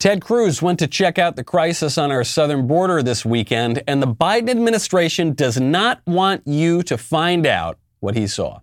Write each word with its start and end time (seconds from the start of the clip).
Ted 0.00 0.22
Cruz 0.22 0.62
went 0.62 0.78
to 0.78 0.86
check 0.86 1.18
out 1.18 1.36
the 1.36 1.44
crisis 1.44 1.98
on 1.98 2.10
our 2.10 2.24
southern 2.24 2.66
border 2.66 3.02
this 3.02 3.22
weekend, 3.22 3.82
and 3.86 4.02
the 4.02 4.06
Biden 4.06 4.48
administration 4.48 5.34
does 5.34 5.60
not 5.60 6.00
want 6.06 6.40
you 6.46 6.82
to 6.84 6.96
find 6.96 7.46
out 7.46 7.78
what 7.98 8.16
he 8.16 8.26
saw. 8.26 8.60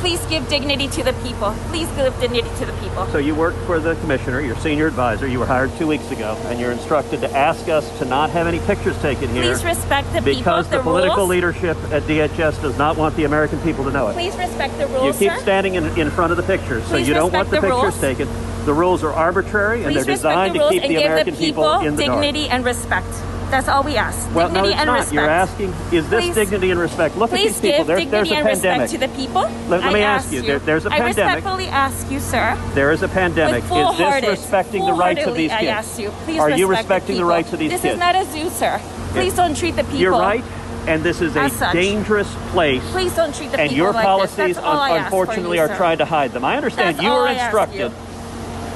Please 0.00 0.24
give 0.26 0.48
dignity 0.48 0.88
to 0.88 1.02
the 1.02 1.12
people. 1.22 1.52
Please 1.68 1.86
give 1.92 2.18
dignity 2.20 2.48
to 2.56 2.64
the 2.64 2.72
people. 2.80 3.06
So 3.08 3.18
you 3.18 3.34
work 3.34 3.54
for 3.66 3.78
the 3.78 3.94
commissioner, 3.96 4.40
your 4.40 4.56
senior 4.56 4.86
advisor. 4.86 5.26
You 5.26 5.38
were 5.38 5.46
hired 5.46 5.70
two 5.76 5.86
weeks 5.86 6.10
ago, 6.10 6.40
and 6.46 6.58
you're 6.58 6.72
instructed 6.72 7.20
to 7.20 7.30
ask 7.36 7.68
us 7.68 7.98
to 7.98 8.06
not 8.06 8.30
have 8.30 8.46
any 8.46 8.60
pictures 8.60 8.96
taken 9.02 9.28
here. 9.28 9.42
Please 9.42 9.62
respect 9.62 10.06
the 10.14 10.22
people. 10.22 10.34
Because 10.36 10.68
the, 10.70 10.78
the 10.78 10.82
political 10.82 11.16
rules. 11.18 11.28
leadership 11.28 11.76
at 11.92 12.02
DHS 12.04 12.62
does 12.62 12.78
not 12.78 12.96
want 12.96 13.14
the 13.16 13.24
American 13.24 13.60
people 13.60 13.84
to 13.84 13.90
know 13.90 14.08
it. 14.08 14.14
Please 14.14 14.34
respect 14.36 14.78
the 14.78 14.86
rules, 14.86 15.04
You 15.20 15.28
keep 15.28 15.36
sir. 15.36 15.42
standing 15.42 15.74
in, 15.74 15.84
in 15.98 16.10
front 16.10 16.30
of 16.30 16.38
the 16.38 16.44
pictures, 16.44 16.82
so 16.84 16.92
Please 16.92 17.06
you 17.06 17.12
don't 17.12 17.30
want 17.30 17.50
the, 17.50 17.56
the 17.56 17.60
pictures 17.60 17.82
rules. 17.82 18.00
taken. 18.00 18.26
The 18.64 18.72
rules 18.72 19.04
are 19.04 19.12
arbitrary, 19.12 19.84
and 19.84 19.92
Please 19.92 20.06
they're 20.06 20.14
designed 20.14 20.54
the 20.54 20.60
to 20.60 20.68
keep 20.70 20.82
the 20.82 20.96
American 20.96 21.34
the 21.34 21.38
people, 21.38 21.80
in 21.80 21.96
the 21.96 22.04
dignity 22.04 22.42
dark. 22.48 22.54
and 22.54 22.64
respect. 22.64 23.06
That's 23.50 23.68
all 23.68 23.82
we 23.82 23.96
ask. 23.96 24.32
Well, 24.34 24.46
dignity 24.48 24.68
no, 24.68 24.70
it's 24.72 24.78
and 24.80 24.86
not. 24.86 24.94
respect. 24.98 25.12
You're 25.14 25.28
asking, 25.28 25.68
is 25.92 26.08
this 26.08 26.24
Please- 26.24 26.34
dignity 26.34 26.70
and 26.70 26.78
respect? 26.80 27.16
Look 27.16 27.32
at 27.32 27.36
these 27.38 27.60
people. 27.60 27.78
give 27.84 27.86
There's, 28.10 28.30
a 28.30 28.34
and 28.36 28.46
pandemic. 28.46 28.80
respect 28.82 28.90
to 28.92 28.98
the 28.98 29.08
people. 29.16 29.42
Let- 29.68 29.82
let 29.82 29.92
me 29.92 30.02
ask 30.02 30.30
you, 30.32 30.42
there- 30.42 30.58
there's 30.60 30.86
a 30.86 30.92
I 30.92 30.98
pandemic. 30.98 31.18
I 31.18 31.34
respectfully 31.34 31.66
ask 31.68 32.10
you, 32.10 32.20
sir. 32.20 32.56
There 32.74 32.92
is 32.92 33.02
a 33.02 33.08
pandemic. 33.08 33.64
Is 33.64 33.98
this 33.98 34.28
respecting 34.28 34.86
the 34.86 34.92
rights 34.92 35.26
of 35.26 35.34
these 35.34 35.50
kids? 35.50 35.62
I 35.62 35.66
ask 35.66 35.98
you. 35.98 36.10
Please 36.24 36.38
Are 36.38 36.50
you 36.50 36.66
respecting 36.68 37.16
the 37.16 37.20
people. 37.22 37.30
rights 37.30 37.52
of 37.52 37.58
these 37.58 37.70
this 37.72 37.80
kids? 37.82 37.94
is 37.94 38.00
not 38.00 38.14
a 38.14 38.24
zoo, 38.26 38.48
sir. 38.50 38.80
Please 39.14 39.34
don't 39.34 39.56
treat 39.56 39.74
the 39.76 39.82
people. 39.84 39.98
You're 39.98 40.12
right, 40.12 40.44
and 40.86 41.02
this 41.02 41.20
is 41.20 41.34
a 41.34 41.48
such. 41.50 41.72
dangerous 41.72 42.28
place. 42.52 42.82
Please 42.92 43.12
don't 43.14 43.34
treat 43.34 43.50
the 43.50 43.58
people. 43.58 43.60
and 43.62 43.70
people 43.70 43.76
your 43.84 43.92
like 43.92 44.04
policies, 44.06 44.36
this. 44.36 44.56
That's 44.56 44.66
all 44.66 44.78
I 44.78 44.90
un- 44.92 44.96
ask 45.00 45.10
for 45.10 45.22
unfortunately, 45.22 45.56
you, 45.58 45.62
are 45.64 45.68
trying 45.76 45.98
to 45.98 46.04
hide 46.04 46.32
them. 46.32 46.44
I 46.44 46.56
understand 46.56 46.96
That's 46.96 47.02
you 47.04 47.10
all 47.10 47.18
were 47.22 47.26
I 47.28 47.32
ask 47.32 47.42
instructed. 47.46 47.92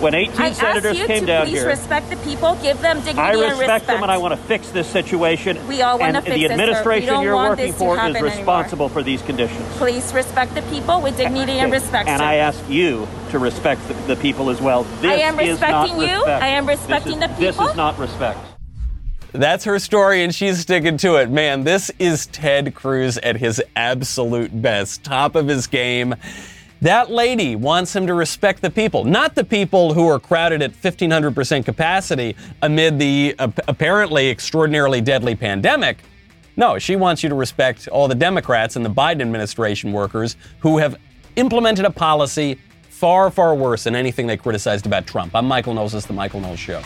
When 0.04 0.14
18 0.14 0.38
I 0.38 0.52
senators 0.52 0.84
ask 0.84 0.98
you 0.98 1.06
came 1.06 1.20
to 1.20 1.26
down 1.26 1.46
please 1.46 1.60
here. 1.60 1.66
respect 1.68 2.10
the 2.10 2.16
people, 2.18 2.56
give 2.62 2.78
them 2.82 2.98
dignity 2.98 3.18
I 3.18 3.32
and 3.32 3.40
respect 3.40 3.58
respect. 3.60 3.86
them, 3.86 4.02
and 4.02 4.12
I 4.12 4.18
want 4.18 4.32
to 4.32 4.36
fix 4.46 4.68
this 4.68 4.86
situation. 4.86 5.66
We 5.66 5.80
all 5.80 5.98
wanna 5.98 6.18
and 6.18 6.26
fix 6.26 6.36
the 6.36 6.44
it, 6.44 6.48
sir. 6.50 6.56
We 6.56 6.60
administration 6.62 7.08
don't 7.08 7.22
you're 7.24 7.34
want 7.34 7.50
working 7.52 7.66
this 7.68 7.74
to 7.76 7.78
for 7.78 7.94
is 7.94 8.00
happen 8.00 8.16
anymore. 8.16 8.36
responsible 8.36 8.88
for 8.90 9.02
these 9.02 9.22
conditions. 9.22 9.66
Please 9.78 10.12
respect 10.12 10.54
the 10.54 10.60
people 10.62 11.00
with 11.00 11.16
dignity 11.16 11.52
and 11.52 11.72
Okay. 11.72 11.80
respect. 11.82 12.08
And 12.10 12.20
sir. 12.20 12.24
I 12.26 12.34
ask 12.34 12.60
you 12.68 13.08
to 13.30 13.38
respect 13.38 13.80
the, 13.88 13.94
the 14.14 14.16
people 14.16 14.50
as 14.50 14.60
well. 14.60 14.84
This 15.00 15.10
I 15.10 15.14
am 15.22 15.40
is 15.40 15.58
not 15.58 15.86
respecting 15.86 16.02
you. 16.10 16.16
respect. 16.16 16.42
I 16.42 16.48
am 16.48 16.66
This 16.66 16.78
respecting 16.80 17.12
is- 17.14 17.18
the 17.20 17.40
This 17.40 17.58
is 17.58 17.74
not 17.76 17.98
respect. 17.98 18.38
That's 19.32 19.64
her 19.64 19.78
story, 19.78 20.22
and 20.22 20.32
she's 20.34 20.60
sticking 20.60 20.98
to 20.98 21.16
it. 21.16 21.28
Man, 21.30 21.64
this 21.64 21.90
is 21.98 22.26
Ted 22.26 22.74
Cruz 22.74 23.16
at 23.18 23.36
his 23.38 23.60
absolute 23.74 24.60
best, 24.62 25.02
top 25.02 25.34
of 25.34 25.48
his 25.48 25.66
game. 25.66 26.14
That 26.80 27.10
lady 27.10 27.56
wants 27.56 27.94
him 27.94 28.06
to 28.06 28.14
respect 28.14 28.60
the 28.60 28.70
people, 28.70 29.04
not 29.04 29.34
the 29.34 29.44
people 29.44 29.94
who 29.94 30.06
are 30.08 30.18
crowded 30.18 30.60
at 30.60 30.72
1,500% 30.72 31.64
capacity 31.64 32.36
amid 32.62 32.98
the 32.98 33.34
uh, 33.38 33.48
apparently 33.68 34.28
extraordinarily 34.28 35.00
deadly 35.00 35.34
pandemic. 35.34 35.98
No, 36.56 36.78
she 36.78 36.96
wants 36.96 37.22
you 37.22 37.28
to 37.28 37.34
respect 37.34 37.88
all 37.88 38.06
the 38.06 38.14
Democrats 38.14 38.76
and 38.76 38.84
the 38.84 38.90
Biden 38.90 39.22
administration 39.22 39.92
workers 39.92 40.36
who 40.60 40.78
have 40.78 40.96
implemented 41.36 41.84
a 41.84 41.90
policy 41.90 42.58
far, 42.82 43.30
far 43.30 43.54
worse 43.54 43.84
than 43.84 43.96
anything 43.96 44.26
they 44.26 44.36
criticized 44.36 44.86
about 44.86 45.06
Trump. 45.06 45.34
I'm 45.34 45.46
Michael 45.46 45.74
Knowles. 45.74 45.92
This 45.92 46.04
is 46.04 46.06
The 46.06 46.12
Michael 46.12 46.40
Knowles 46.40 46.60
Show. 46.60 46.82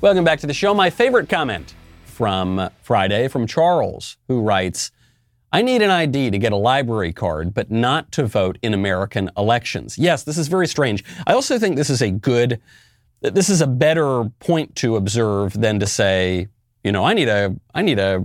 Welcome 0.00 0.22
back 0.22 0.38
to 0.40 0.46
the 0.46 0.54
show. 0.54 0.72
My 0.72 0.90
favorite 0.90 1.28
comment 1.28 1.74
from 2.18 2.58
uh, 2.58 2.68
Friday 2.82 3.28
from 3.28 3.46
Charles, 3.46 4.16
who 4.26 4.40
writes, 4.40 4.90
I 5.52 5.62
need 5.62 5.82
an 5.82 5.90
ID 5.90 6.32
to 6.32 6.38
get 6.38 6.50
a 6.50 6.56
library 6.56 7.12
card, 7.12 7.54
but 7.54 7.70
not 7.70 8.10
to 8.12 8.26
vote 8.26 8.58
in 8.60 8.74
American 8.74 9.30
elections. 9.36 9.96
Yes, 9.96 10.24
this 10.24 10.36
is 10.36 10.48
very 10.48 10.66
strange. 10.66 11.04
I 11.28 11.32
also 11.32 11.60
think 11.60 11.76
this 11.76 11.88
is 11.88 12.02
a 12.02 12.10
good, 12.10 12.60
this 13.20 13.48
is 13.48 13.60
a 13.60 13.68
better 13.68 14.24
point 14.40 14.74
to 14.76 14.96
observe 14.96 15.52
than 15.52 15.78
to 15.78 15.86
say, 15.86 16.48
you 16.82 16.90
know, 16.90 17.04
I 17.04 17.14
need 17.14 17.28
a, 17.28 17.54
I 17.72 17.82
need 17.82 18.00
a 18.00 18.24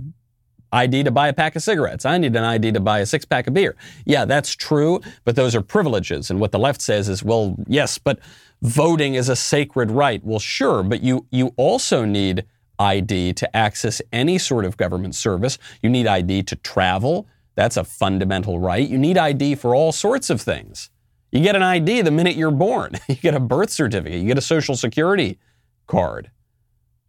ID 0.72 1.04
to 1.04 1.12
buy 1.12 1.28
a 1.28 1.32
pack 1.32 1.54
of 1.54 1.62
cigarettes. 1.62 2.04
I 2.04 2.18
need 2.18 2.34
an 2.34 2.42
ID 2.42 2.72
to 2.72 2.80
buy 2.80 2.98
a 2.98 3.06
six 3.06 3.24
pack 3.24 3.46
of 3.46 3.54
beer. 3.54 3.76
Yeah, 4.04 4.24
that's 4.24 4.56
true, 4.56 5.02
but 5.24 5.36
those 5.36 5.54
are 5.54 5.62
privileges. 5.62 6.30
And 6.30 6.40
what 6.40 6.50
the 6.50 6.58
left 6.58 6.82
says 6.82 7.08
is, 7.08 7.22
well, 7.22 7.54
yes, 7.68 7.96
but 7.96 8.18
voting 8.60 9.14
is 9.14 9.28
a 9.28 9.36
sacred 9.36 9.92
right. 9.92 10.20
Well, 10.24 10.40
sure, 10.40 10.82
but 10.82 11.00
you 11.00 11.26
you 11.30 11.54
also 11.56 12.04
need 12.04 12.44
ID 12.78 13.32
to 13.34 13.56
access 13.56 14.02
any 14.12 14.38
sort 14.38 14.64
of 14.64 14.76
government 14.76 15.14
service. 15.14 15.58
You 15.82 15.90
need 15.90 16.06
ID 16.06 16.42
to 16.44 16.56
travel. 16.56 17.26
That's 17.54 17.76
a 17.76 17.84
fundamental 17.84 18.58
right. 18.58 18.88
You 18.88 18.98
need 18.98 19.16
ID 19.16 19.54
for 19.56 19.74
all 19.74 19.92
sorts 19.92 20.30
of 20.30 20.40
things. 20.40 20.90
You 21.30 21.40
get 21.40 21.56
an 21.56 21.62
ID 21.62 22.02
the 22.02 22.10
minute 22.10 22.36
you're 22.36 22.50
born. 22.50 22.92
You 23.08 23.16
get 23.16 23.34
a 23.34 23.40
birth 23.40 23.70
certificate. 23.70 24.20
You 24.20 24.26
get 24.26 24.38
a 24.38 24.42
social 24.42 24.76
security 24.76 25.38
card. 25.86 26.30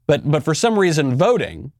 But 0.08 0.30
but 0.30 0.44
for 0.44 0.54
some 0.54 0.78
reason 0.78 1.16
voting 1.16 1.72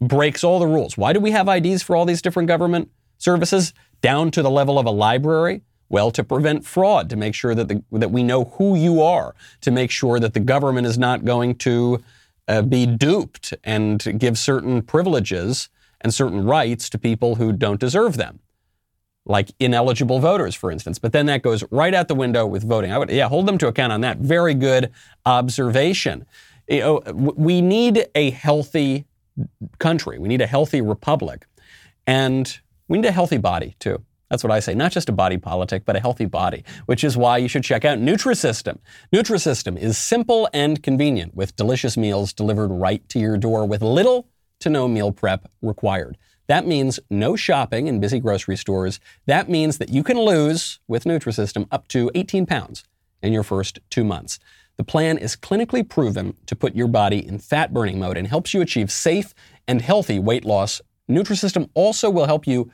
breaks 0.00 0.42
all 0.42 0.58
the 0.58 0.66
rules. 0.66 0.96
Why 0.96 1.12
do 1.12 1.20
we 1.20 1.30
have 1.32 1.48
IDs 1.48 1.82
for 1.82 1.94
all 1.94 2.04
these 2.04 2.22
different 2.22 2.48
government 2.48 2.90
services 3.18 3.74
down 4.00 4.30
to 4.32 4.42
the 4.42 4.50
level 4.50 4.78
of 4.78 4.86
a 4.86 4.90
library? 4.90 5.62
Well, 5.88 6.10
to 6.12 6.22
prevent 6.22 6.64
fraud, 6.64 7.10
to 7.10 7.16
make 7.16 7.34
sure 7.34 7.54
that 7.54 7.68
the, 7.68 7.82
that 7.92 8.10
we 8.10 8.22
know 8.22 8.44
who 8.44 8.76
you 8.76 9.02
are, 9.02 9.34
to 9.60 9.70
make 9.70 9.90
sure 9.90 10.20
that 10.20 10.34
the 10.34 10.40
government 10.40 10.86
is 10.86 10.96
not 10.96 11.24
going 11.24 11.56
to 11.56 12.02
uh, 12.48 12.62
be 12.62 12.86
duped 12.86 13.54
and 13.64 14.18
give 14.18 14.38
certain 14.38 14.82
privileges 14.82 15.68
and 16.00 16.12
certain 16.14 16.44
rights 16.44 16.88
to 16.90 16.98
people 16.98 17.36
who 17.36 17.52
don't 17.52 17.80
deserve 17.80 18.16
them, 18.16 18.40
like 19.26 19.50
ineligible 19.58 20.18
voters, 20.18 20.54
for 20.54 20.70
instance. 20.70 20.98
But 20.98 21.12
then 21.12 21.26
that 21.26 21.42
goes 21.42 21.62
right 21.70 21.94
out 21.94 22.08
the 22.08 22.14
window 22.14 22.46
with 22.46 22.64
voting. 22.64 22.92
I 22.92 22.98
would, 22.98 23.10
yeah, 23.10 23.28
hold 23.28 23.46
them 23.46 23.58
to 23.58 23.68
account 23.68 23.92
on 23.92 24.00
that. 24.00 24.18
Very 24.18 24.54
good 24.54 24.90
observation. 25.26 26.26
You 26.68 26.80
know, 26.80 27.02
we 27.12 27.60
need 27.60 28.06
a 28.14 28.30
healthy 28.30 29.06
country. 29.78 30.18
We 30.18 30.28
need 30.28 30.40
a 30.40 30.46
healthy 30.46 30.80
republic. 30.80 31.46
And 32.06 32.58
we 32.88 32.98
need 32.98 33.08
a 33.08 33.12
healthy 33.12 33.38
body, 33.38 33.76
too. 33.78 34.02
That's 34.30 34.44
what 34.44 34.52
I 34.52 34.60
say. 34.60 34.74
Not 34.74 34.92
just 34.92 35.08
a 35.08 35.12
body 35.12 35.36
politic, 35.36 35.84
but 35.84 35.96
a 35.96 36.00
healthy 36.00 36.26
body, 36.26 36.64
which 36.86 37.02
is 37.02 37.16
why 37.16 37.38
you 37.38 37.48
should 37.48 37.64
check 37.64 37.84
out 37.84 37.98
Nutrisystem. 37.98 38.78
Nutrisystem 39.12 39.76
is 39.76 39.98
simple 39.98 40.48
and 40.54 40.82
convenient 40.82 41.34
with 41.34 41.56
delicious 41.56 41.96
meals 41.96 42.32
delivered 42.32 42.68
right 42.68 43.06
to 43.08 43.18
your 43.18 43.36
door 43.36 43.66
with 43.66 43.82
little 43.82 44.28
to 44.60 44.70
no 44.70 44.86
meal 44.86 45.10
prep 45.10 45.50
required. 45.60 46.16
That 46.46 46.66
means 46.66 47.00
no 47.10 47.36
shopping 47.36 47.86
in 47.86 48.00
busy 48.00 48.20
grocery 48.20 48.56
stores. 48.56 49.00
That 49.26 49.48
means 49.48 49.78
that 49.78 49.88
you 49.88 50.02
can 50.02 50.18
lose 50.18 50.78
with 50.86 51.04
Nutrisystem 51.04 51.66
up 51.70 51.88
to 51.88 52.10
18 52.14 52.46
pounds 52.46 52.84
in 53.22 53.32
your 53.32 53.42
first 53.42 53.80
two 53.90 54.04
months. 54.04 54.38
The 54.76 54.84
plan 54.84 55.18
is 55.18 55.36
clinically 55.36 55.86
proven 55.86 56.36
to 56.46 56.56
put 56.56 56.74
your 56.74 56.88
body 56.88 57.26
in 57.26 57.38
fat 57.38 57.72
burning 57.72 57.98
mode 57.98 58.16
and 58.16 58.26
helps 58.26 58.54
you 58.54 58.60
achieve 58.60 58.90
safe 58.90 59.34
and 59.68 59.82
healthy 59.82 60.18
weight 60.18 60.44
loss. 60.44 60.80
Nutrisystem 61.08 61.68
also 61.74 62.08
will 62.08 62.26
help 62.26 62.46
you 62.46 62.70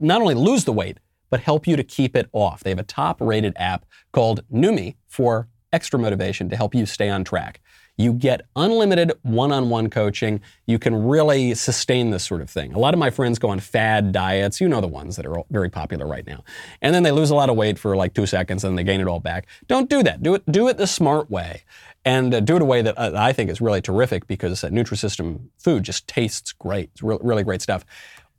not 0.00 0.20
only 0.20 0.34
lose 0.34 0.64
the 0.64 0.72
weight, 0.72 0.98
but 1.30 1.40
help 1.40 1.66
you 1.66 1.76
to 1.76 1.84
keep 1.84 2.16
it 2.16 2.28
off. 2.32 2.62
They 2.62 2.70
have 2.70 2.78
a 2.78 2.84
top 2.84 3.20
rated 3.20 3.52
app 3.56 3.86
called 4.12 4.42
Numi 4.52 4.96
for 5.06 5.48
extra 5.72 5.98
motivation 5.98 6.48
to 6.48 6.56
help 6.56 6.74
you 6.74 6.86
stay 6.86 7.08
on 7.08 7.22
track. 7.22 7.60
You 7.96 8.14
get 8.14 8.46
unlimited 8.56 9.12
one 9.22 9.52
on 9.52 9.68
one 9.68 9.90
coaching. 9.90 10.40
You 10.66 10.78
can 10.78 11.06
really 11.06 11.54
sustain 11.54 12.10
this 12.10 12.24
sort 12.24 12.40
of 12.40 12.48
thing. 12.48 12.72
A 12.72 12.78
lot 12.78 12.94
of 12.94 12.98
my 12.98 13.10
friends 13.10 13.38
go 13.38 13.50
on 13.50 13.60
fad 13.60 14.10
diets. 14.10 14.58
You 14.58 14.70
know 14.70 14.80
the 14.80 14.88
ones 14.88 15.16
that 15.16 15.26
are 15.26 15.44
very 15.50 15.68
popular 15.68 16.06
right 16.06 16.26
now. 16.26 16.42
And 16.80 16.94
then 16.94 17.02
they 17.02 17.10
lose 17.10 17.28
a 17.28 17.34
lot 17.34 17.50
of 17.50 17.56
weight 17.56 17.78
for 17.78 17.96
like 17.96 18.14
two 18.14 18.24
seconds 18.24 18.64
and 18.64 18.78
they 18.78 18.84
gain 18.84 19.02
it 19.02 19.06
all 19.06 19.20
back. 19.20 19.46
Don't 19.68 19.90
do 19.90 20.02
that. 20.02 20.22
Do 20.22 20.34
it, 20.34 20.50
do 20.50 20.66
it 20.68 20.78
the 20.78 20.86
smart 20.86 21.30
way. 21.30 21.62
And 22.02 22.32
uh, 22.32 22.40
do 22.40 22.56
it 22.56 22.62
a 22.62 22.64
way 22.64 22.80
that 22.80 22.96
uh, 22.96 23.12
I 23.14 23.34
think 23.34 23.50
is 23.50 23.60
really 23.60 23.82
terrific 23.82 24.26
because 24.26 24.64
uh, 24.64 24.68
Nutrisystem 24.68 25.48
food 25.58 25.82
just 25.82 26.08
tastes 26.08 26.52
great. 26.52 26.88
It's 26.94 27.02
re- 27.02 27.18
really 27.20 27.44
great 27.44 27.60
stuff. 27.60 27.84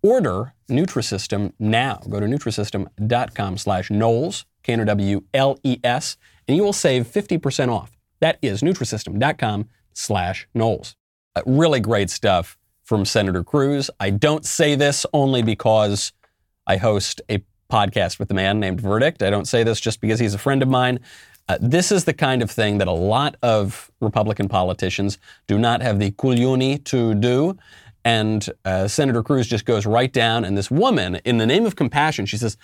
Order 0.03 0.53
Nutrisystem 0.69 1.53
now. 1.59 2.01
Go 2.09 2.19
to 2.19 2.25
Nutrisystem.com 2.25 3.57
slash 3.57 3.91
Knowles, 3.91 4.45
K-N-O-W-L-E-S, 4.63 6.17
and 6.47 6.57
you 6.57 6.63
will 6.63 6.73
save 6.73 7.07
50% 7.07 7.69
off. 7.69 7.97
That 8.19 8.39
is 8.41 8.61
Nutrisystem.com 8.61 9.69
slash 9.93 10.47
Knowles. 10.53 10.95
Uh, 11.35 11.41
really 11.45 11.79
great 11.79 12.09
stuff 12.09 12.57
from 12.83 13.05
Senator 13.05 13.43
Cruz. 13.43 13.89
I 13.99 14.09
don't 14.09 14.45
say 14.45 14.75
this 14.75 15.05
only 15.13 15.43
because 15.43 16.13
I 16.67 16.77
host 16.77 17.21
a 17.29 17.43
podcast 17.71 18.19
with 18.19 18.29
a 18.31 18.33
man 18.33 18.59
named 18.59 18.81
Verdict. 18.81 19.23
I 19.23 19.29
don't 19.29 19.47
say 19.47 19.63
this 19.63 19.79
just 19.79 20.01
because 20.01 20.19
he's 20.19 20.33
a 20.33 20.37
friend 20.37 20.61
of 20.61 20.67
mine. 20.67 20.99
Uh, 21.47 21.57
this 21.59 21.91
is 21.91 22.05
the 22.05 22.13
kind 22.13 22.41
of 22.41 22.51
thing 22.51 22.77
that 22.77 22.87
a 22.87 22.93
lot 22.93 23.35
of 23.41 23.91
Republican 23.99 24.47
politicians 24.47 25.17
do 25.47 25.57
not 25.57 25.81
have 25.81 25.99
the 25.99 26.11
culioni 26.11 26.83
to 26.85 27.13
do. 27.15 27.57
And 28.03 28.49
uh, 28.65 28.87
Senator 28.87 29.23
Cruz 29.23 29.47
just 29.47 29.65
goes 29.65 29.85
right 29.85 30.11
down, 30.11 30.45
and 30.45 30.57
this 30.57 30.71
woman, 30.71 31.15
in 31.25 31.37
the 31.37 31.45
name 31.45 31.65
of 31.65 31.75
compassion, 31.75 32.25
she 32.25 32.37
says, 32.37 32.57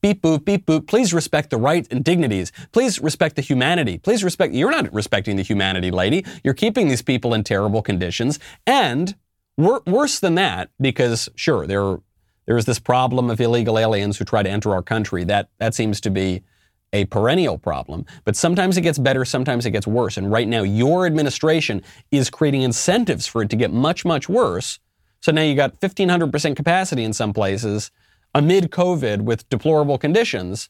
beep 0.00 0.22
boop, 0.22 0.44
beep 0.44 0.66
boop, 0.66 0.86
please 0.86 1.12
respect 1.12 1.50
the 1.50 1.58
rights 1.58 1.88
and 1.90 2.02
dignities. 2.02 2.52
Please 2.72 2.98
respect 3.00 3.36
the 3.36 3.42
humanity. 3.42 3.98
Please 3.98 4.24
respect, 4.24 4.54
you're 4.54 4.70
not 4.70 4.92
respecting 4.92 5.36
the 5.36 5.42
humanity, 5.42 5.90
lady. 5.90 6.24
You're 6.42 6.54
keeping 6.54 6.88
these 6.88 7.02
people 7.02 7.34
in 7.34 7.44
terrible 7.44 7.82
conditions. 7.82 8.38
And 8.66 9.14
wor- 9.56 9.82
worse 9.86 10.18
than 10.20 10.36
that, 10.36 10.70
because 10.80 11.28
sure, 11.34 11.66
there 11.66 11.98
There 12.46 12.58
is 12.58 12.64
this 12.64 12.80
problem 12.80 13.30
of 13.30 13.40
illegal 13.40 13.78
aliens 13.78 14.18
who 14.18 14.24
try 14.24 14.42
to 14.42 14.50
enter 14.50 14.72
our 14.72 14.82
country. 14.82 15.24
That, 15.24 15.50
that 15.58 15.74
seems 15.74 16.00
to 16.00 16.10
be 16.10 16.42
a 16.92 17.04
perennial 17.06 17.56
problem, 17.58 18.04
but 18.24 18.36
sometimes 18.36 18.76
it 18.76 18.80
gets 18.80 18.98
better, 18.98 19.24
sometimes 19.24 19.64
it 19.64 19.70
gets 19.70 19.86
worse. 19.86 20.16
And 20.16 20.30
right 20.30 20.48
now, 20.48 20.62
your 20.62 21.06
administration 21.06 21.82
is 22.10 22.30
creating 22.30 22.62
incentives 22.62 23.26
for 23.26 23.42
it 23.42 23.50
to 23.50 23.56
get 23.56 23.72
much, 23.72 24.04
much 24.04 24.28
worse. 24.28 24.78
So 25.20 25.32
now 25.32 25.42
you 25.42 25.54
got 25.54 25.80
1500% 25.80 26.56
capacity 26.56 27.04
in 27.04 27.12
some 27.12 27.32
places 27.32 27.90
amid 28.34 28.70
COVID 28.70 29.22
with 29.22 29.48
deplorable 29.50 29.98
conditions, 29.98 30.68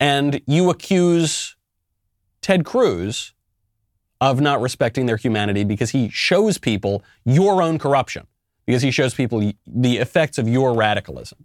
and 0.00 0.40
you 0.46 0.70
accuse 0.70 1.56
Ted 2.40 2.64
Cruz 2.64 3.32
of 4.20 4.40
not 4.40 4.60
respecting 4.60 5.06
their 5.06 5.16
humanity 5.16 5.64
because 5.64 5.90
he 5.90 6.08
shows 6.08 6.58
people 6.58 7.02
your 7.24 7.60
own 7.62 7.78
corruption, 7.78 8.26
because 8.66 8.82
he 8.82 8.90
shows 8.90 9.14
people 9.14 9.52
the 9.66 9.96
effects 9.98 10.38
of 10.38 10.48
your 10.48 10.74
radicalism. 10.74 11.44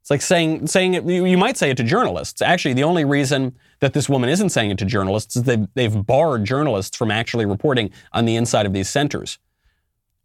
It's 0.00 0.10
like 0.10 0.22
saying 0.22 0.66
saying 0.66 0.94
it. 0.94 1.04
You 1.04 1.36
might 1.36 1.56
say 1.56 1.70
it 1.70 1.76
to 1.76 1.84
journalists. 1.84 2.40
Actually, 2.40 2.74
the 2.74 2.84
only 2.84 3.04
reason 3.04 3.54
that 3.80 3.92
this 3.92 4.08
woman 4.08 4.30
isn't 4.30 4.50
saying 4.50 4.70
it 4.70 4.78
to 4.78 4.84
journalists 4.84 5.36
is 5.36 5.42
they've, 5.42 5.66
they've 5.74 6.06
barred 6.06 6.44
journalists 6.44 6.96
from 6.96 7.10
actually 7.10 7.46
reporting 7.46 7.90
on 8.12 8.24
the 8.24 8.36
inside 8.36 8.66
of 8.66 8.72
these 8.72 8.88
centers. 8.88 9.38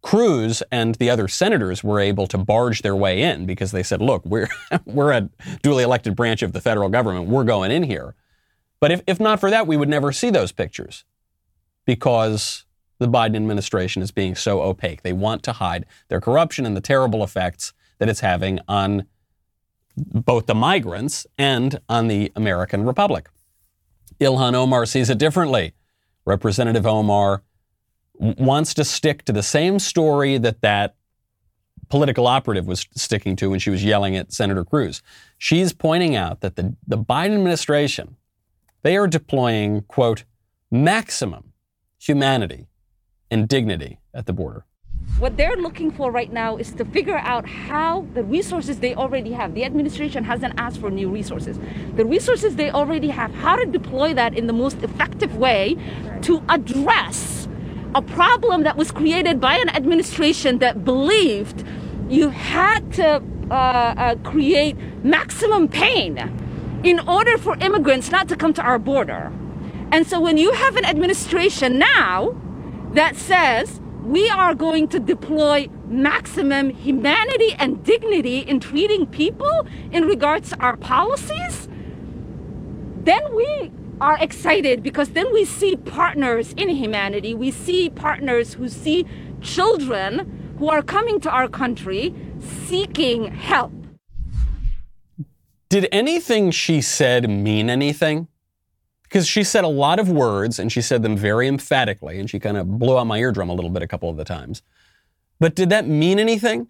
Cruz 0.02 0.62
and 0.70 0.94
the 0.96 1.10
other 1.10 1.28
senators 1.28 1.82
were 1.82 2.00
able 2.00 2.26
to 2.28 2.38
barge 2.38 2.82
their 2.82 2.96
way 2.96 3.22
in 3.22 3.44
because 3.44 3.72
they 3.72 3.82
said, 3.82 4.00
"Look, 4.00 4.24
we're 4.24 4.48
we're 4.84 5.12
a 5.12 5.28
duly 5.62 5.84
elected 5.84 6.16
branch 6.16 6.42
of 6.42 6.52
the 6.52 6.60
federal 6.60 6.88
government. 6.88 7.28
We're 7.28 7.44
going 7.44 7.70
in 7.70 7.82
here." 7.82 8.14
But 8.80 8.92
if, 8.92 9.02
if 9.06 9.18
not 9.18 9.40
for 9.40 9.50
that, 9.50 9.66
we 9.66 9.76
would 9.76 9.88
never 9.88 10.12
see 10.12 10.30
those 10.30 10.52
pictures 10.52 11.04
because 11.86 12.64
the 12.98 13.08
Biden 13.08 13.36
administration 13.36 14.02
is 14.02 14.10
being 14.10 14.34
so 14.34 14.62
opaque. 14.62 15.02
They 15.02 15.12
want 15.12 15.42
to 15.44 15.52
hide 15.52 15.86
their 16.08 16.20
corruption 16.20 16.66
and 16.66 16.76
the 16.76 16.80
terrible 16.80 17.22
effects 17.22 17.72
that 17.98 18.08
it's 18.08 18.20
having 18.20 18.58
on 18.68 19.06
both 19.96 20.46
the 20.46 20.54
migrants 20.54 21.26
and 21.38 21.80
on 21.88 22.08
the 22.08 22.32
American 22.36 22.84
Republic. 22.84 23.28
Ilhan 24.20 24.54
Omar 24.54 24.86
sees 24.86 25.10
it 25.10 25.18
differently. 25.18 25.72
Representative 26.24 26.86
Omar 26.86 27.42
wants 28.18 28.74
to 28.74 28.84
stick 28.84 29.24
to 29.24 29.32
the 29.32 29.42
same 29.42 29.78
story 29.78 30.38
that 30.38 30.60
that 30.62 30.96
political 31.88 32.26
operative 32.26 32.66
was 32.66 32.86
sticking 32.94 33.36
to 33.36 33.50
when 33.50 33.60
she 33.60 33.70
was 33.70 33.84
yelling 33.84 34.16
at 34.16 34.32
Senator 34.32 34.64
Cruz. 34.64 35.02
She's 35.38 35.72
pointing 35.72 36.16
out 36.16 36.40
that 36.40 36.56
the, 36.56 36.74
the 36.86 36.98
Biden 36.98 37.34
administration, 37.34 38.16
they 38.82 38.96
are 38.96 39.06
deploying, 39.06 39.82
quote, 39.82 40.24
maximum 40.70 41.52
humanity 41.98 42.66
and 43.30 43.48
dignity 43.48 44.00
at 44.14 44.26
the 44.26 44.32
border. 44.32 44.64
What 45.18 45.38
they're 45.38 45.56
looking 45.56 45.90
for 45.90 46.10
right 46.10 46.30
now 46.30 46.58
is 46.58 46.72
to 46.72 46.84
figure 46.84 47.16
out 47.16 47.48
how 47.48 48.06
the 48.12 48.22
resources 48.22 48.80
they 48.80 48.94
already 48.94 49.32
have, 49.32 49.54
the 49.54 49.64
administration 49.64 50.24
hasn't 50.24 50.52
asked 50.58 50.78
for 50.78 50.90
new 50.90 51.08
resources. 51.08 51.58
The 51.94 52.04
resources 52.04 52.56
they 52.56 52.70
already 52.70 53.08
have, 53.08 53.32
how 53.32 53.56
to 53.56 53.64
deploy 53.64 54.12
that 54.12 54.36
in 54.36 54.46
the 54.46 54.52
most 54.52 54.82
effective 54.82 55.36
way 55.36 55.78
to 56.20 56.42
address 56.50 57.48
a 57.94 58.02
problem 58.02 58.64
that 58.64 58.76
was 58.76 58.90
created 58.92 59.40
by 59.40 59.56
an 59.56 59.70
administration 59.70 60.58
that 60.58 60.84
believed 60.84 61.64
you 62.10 62.28
had 62.28 62.92
to 62.92 63.22
uh, 63.50 63.54
uh, 63.54 64.14
create 64.16 64.76
maximum 65.02 65.66
pain 65.66 66.18
in 66.84 67.00
order 67.08 67.38
for 67.38 67.56
immigrants 67.58 68.10
not 68.10 68.28
to 68.28 68.36
come 68.36 68.52
to 68.52 68.60
our 68.60 68.78
border. 68.78 69.32
And 69.92 70.06
so 70.06 70.20
when 70.20 70.36
you 70.36 70.52
have 70.52 70.76
an 70.76 70.84
administration 70.84 71.78
now 71.78 72.36
that 72.92 73.16
says, 73.16 73.80
we 74.06 74.30
are 74.30 74.54
going 74.54 74.86
to 74.86 75.00
deploy 75.00 75.68
maximum 75.88 76.70
humanity 76.70 77.54
and 77.58 77.82
dignity 77.82 78.38
in 78.38 78.60
treating 78.60 79.04
people 79.04 79.66
in 79.90 80.04
regards 80.04 80.50
to 80.50 80.60
our 80.60 80.76
policies, 80.76 81.68
then 83.02 83.34
we 83.34 83.72
are 84.00 84.16
excited 84.20 84.80
because 84.82 85.10
then 85.10 85.32
we 85.32 85.44
see 85.44 85.74
partners 85.74 86.52
in 86.56 86.68
humanity. 86.68 87.34
We 87.34 87.50
see 87.50 87.90
partners 87.90 88.54
who 88.54 88.68
see 88.68 89.06
children 89.40 90.54
who 90.60 90.68
are 90.68 90.82
coming 90.82 91.18
to 91.20 91.30
our 91.30 91.48
country 91.48 92.14
seeking 92.38 93.32
help. 93.34 93.72
Did 95.68 95.88
anything 95.90 96.52
she 96.52 96.80
said 96.80 97.28
mean 97.28 97.68
anything? 97.68 98.28
Because 99.16 99.26
she 99.26 99.42
said 99.42 99.64
a 99.64 99.68
lot 99.68 99.98
of 99.98 100.10
words 100.10 100.58
and 100.58 100.70
she 100.70 100.82
said 100.82 101.02
them 101.02 101.16
very 101.16 101.48
emphatically 101.48 102.20
and 102.20 102.28
she 102.28 102.38
kind 102.38 102.58
of 102.58 102.78
blew 102.78 102.98
out 102.98 103.06
my 103.06 103.16
eardrum 103.16 103.48
a 103.48 103.54
little 103.54 103.70
bit 103.70 103.82
a 103.82 103.86
couple 103.86 104.10
of 104.10 104.18
the 104.18 104.26
times. 104.26 104.60
But 105.40 105.54
did 105.54 105.70
that 105.70 105.88
mean 105.88 106.18
anything? 106.18 106.66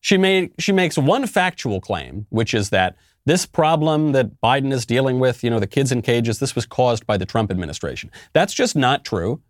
She 0.00 0.16
made 0.16 0.52
she 0.60 0.70
makes 0.70 0.96
one 0.96 1.26
factual 1.26 1.80
claim, 1.80 2.26
which 2.30 2.54
is 2.54 2.70
that 2.70 2.94
this 3.26 3.44
problem 3.44 4.12
that 4.12 4.40
Biden 4.40 4.72
is 4.72 4.86
dealing 4.86 5.18
with, 5.18 5.42
you 5.42 5.50
know, 5.50 5.58
the 5.58 5.66
kids 5.66 5.90
in 5.90 6.00
cages, 6.00 6.38
this 6.38 6.54
was 6.54 6.64
caused 6.64 7.08
by 7.08 7.16
the 7.16 7.26
Trump 7.26 7.50
administration. 7.50 8.12
That's 8.34 8.54
just 8.54 8.76
not 8.76 9.04
true. 9.04 9.42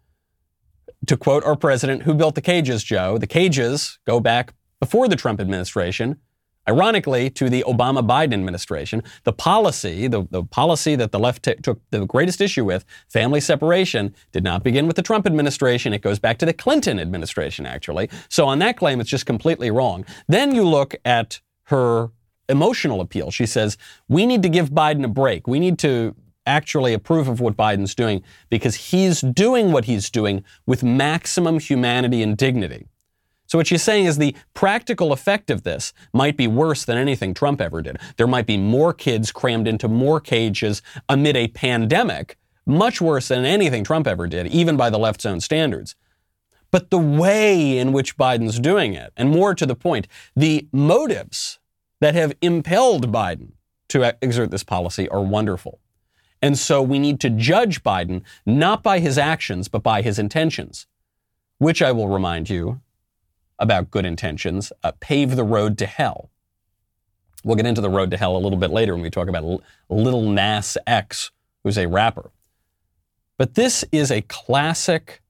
To 1.08 1.18
quote 1.18 1.44
our 1.44 1.56
president, 1.56 2.04
who 2.04 2.14
built 2.14 2.36
the 2.36 2.40
cages, 2.40 2.82
Joe? 2.82 3.18
The 3.18 3.26
cages 3.26 3.98
go 4.06 4.18
back 4.18 4.54
before 4.80 5.08
the 5.08 5.16
Trump 5.16 5.42
administration. 5.42 6.20
Ironically, 6.68 7.28
to 7.30 7.50
the 7.50 7.64
Obama 7.66 8.06
Biden 8.06 8.34
administration, 8.34 9.02
the 9.24 9.32
policy, 9.32 10.06
the, 10.06 10.26
the 10.30 10.44
policy 10.44 10.94
that 10.94 11.10
the 11.10 11.18
left 11.18 11.42
t- 11.44 11.54
took 11.56 11.80
the 11.90 12.06
greatest 12.06 12.40
issue 12.40 12.64
with, 12.64 12.84
family 13.08 13.40
separation, 13.40 14.14
did 14.30 14.44
not 14.44 14.62
begin 14.62 14.86
with 14.86 14.94
the 14.94 15.02
Trump 15.02 15.26
administration. 15.26 15.92
It 15.92 16.02
goes 16.02 16.20
back 16.20 16.38
to 16.38 16.46
the 16.46 16.52
Clinton 16.52 17.00
administration, 17.00 17.66
actually. 17.66 18.08
So 18.28 18.46
on 18.46 18.60
that 18.60 18.76
claim, 18.76 19.00
it's 19.00 19.10
just 19.10 19.26
completely 19.26 19.70
wrong. 19.72 20.04
Then 20.28 20.54
you 20.54 20.64
look 20.64 20.94
at 21.04 21.40
her 21.64 22.10
emotional 22.48 23.00
appeal. 23.00 23.32
She 23.32 23.46
says, 23.46 23.76
we 24.08 24.24
need 24.24 24.42
to 24.42 24.48
give 24.48 24.70
Biden 24.70 25.04
a 25.04 25.08
break. 25.08 25.48
We 25.48 25.58
need 25.58 25.78
to 25.80 26.14
actually 26.46 26.92
approve 26.92 27.28
of 27.28 27.40
what 27.40 27.56
Biden's 27.56 27.94
doing 27.94 28.22
because 28.50 28.74
he's 28.74 29.20
doing 29.20 29.72
what 29.72 29.84
he's 29.84 30.10
doing 30.10 30.44
with 30.66 30.82
maximum 30.82 31.58
humanity 31.58 32.22
and 32.22 32.36
dignity. 32.36 32.86
So 33.52 33.58
what 33.58 33.66
she's 33.66 33.82
saying 33.82 34.06
is 34.06 34.16
the 34.16 34.34
practical 34.54 35.12
effect 35.12 35.50
of 35.50 35.62
this 35.62 35.92
might 36.14 36.38
be 36.38 36.46
worse 36.46 36.86
than 36.86 36.96
anything 36.96 37.34
Trump 37.34 37.60
ever 37.60 37.82
did. 37.82 37.98
There 38.16 38.26
might 38.26 38.46
be 38.46 38.56
more 38.56 38.94
kids 38.94 39.30
crammed 39.30 39.68
into 39.68 39.88
more 39.88 40.20
cages 40.20 40.80
amid 41.06 41.36
a 41.36 41.48
pandemic, 41.48 42.38
much 42.64 43.02
worse 43.02 43.28
than 43.28 43.44
anything 43.44 43.84
Trump 43.84 44.06
ever 44.06 44.26
did, 44.26 44.46
even 44.46 44.78
by 44.78 44.88
the 44.88 44.98
left's 44.98 45.26
own 45.26 45.40
standards. 45.40 45.96
But 46.70 46.88
the 46.88 46.98
way 46.98 47.76
in 47.76 47.92
which 47.92 48.16
Biden's 48.16 48.58
doing 48.58 48.94
it, 48.94 49.12
and 49.18 49.28
more 49.28 49.54
to 49.54 49.66
the 49.66 49.76
point, 49.76 50.08
the 50.34 50.66
motives 50.72 51.58
that 52.00 52.14
have 52.14 52.32
impelled 52.40 53.12
Biden 53.12 53.52
to 53.88 54.16
exert 54.22 54.50
this 54.50 54.64
policy 54.64 55.10
are 55.10 55.20
wonderful. 55.20 55.78
And 56.40 56.58
so 56.58 56.80
we 56.80 56.98
need 56.98 57.20
to 57.20 57.28
judge 57.28 57.82
Biden 57.82 58.22
not 58.46 58.82
by 58.82 58.98
his 58.98 59.18
actions, 59.18 59.68
but 59.68 59.82
by 59.82 60.00
his 60.00 60.18
intentions, 60.18 60.86
which 61.58 61.82
I 61.82 61.92
will 61.92 62.08
remind 62.08 62.48
you 62.48 62.80
about 63.62 63.90
good 63.90 64.04
intentions 64.04 64.72
uh, 64.82 64.92
pave 65.00 65.36
the 65.36 65.44
road 65.44 65.78
to 65.78 65.86
hell. 65.86 66.30
We'll 67.44 67.56
get 67.56 67.66
into 67.66 67.80
the 67.80 67.88
road 67.88 68.10
to 68.10 68.16
hell 68.16 68.36
a 68.36 68.38
little 68.38 68.58
bit 68.58 68.70
later 68.70 68.92
when 68.92 69.02
we 69.02 69.10
talk 69.10 69.28
about 69.28 69.62
Lil 69.88 70.22
Nas 70.30 70.76
X, 70.86 71.30
who's 71.62 71.78
a 71.78 71.86
rapper. 71.86 72.32
But 73.38 73.54
this 73.54 73.84
is 73.92 74.10
a 74.10 74.22
classic 74.22 75.22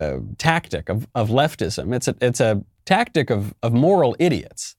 uh, 0.00 0.18
tactic 0.38 0.88
of, 0.88 1.06
of 1.14 1.28
leftism. 1.28 1.94
It's 1.94 2.08
a, 2.08 2.16
it's 2.20 2.40
a 2.40 2.64
tactic 2.84 3.30
of, 3.30 3.54
of 3.62 3.72
moral 3.72 4.16
idiots. 4.18 4.76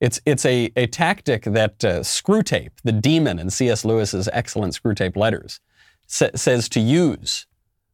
It's, 0.00 0.20
it's 0.24 0.46
a, 0.46 0.72
a 0.76 0.86
tactic 0.86 1.44
that 1.44 1.84
uh, 1.84 2.00
Screwtape, 2.00 2.70
the 2.84 2.92
demon 2.92 3.38
in 3.38 3.50
C.S. 3.50 3.84
Lewis's 3.84 4.28
excellent 4.32 4.80
Screwtape 4.80 5.16
letters, 5.16 5.60
sa- 6.06 6.30
says 6.34 6.68
to 6.70 6.80
use 6.80 7.46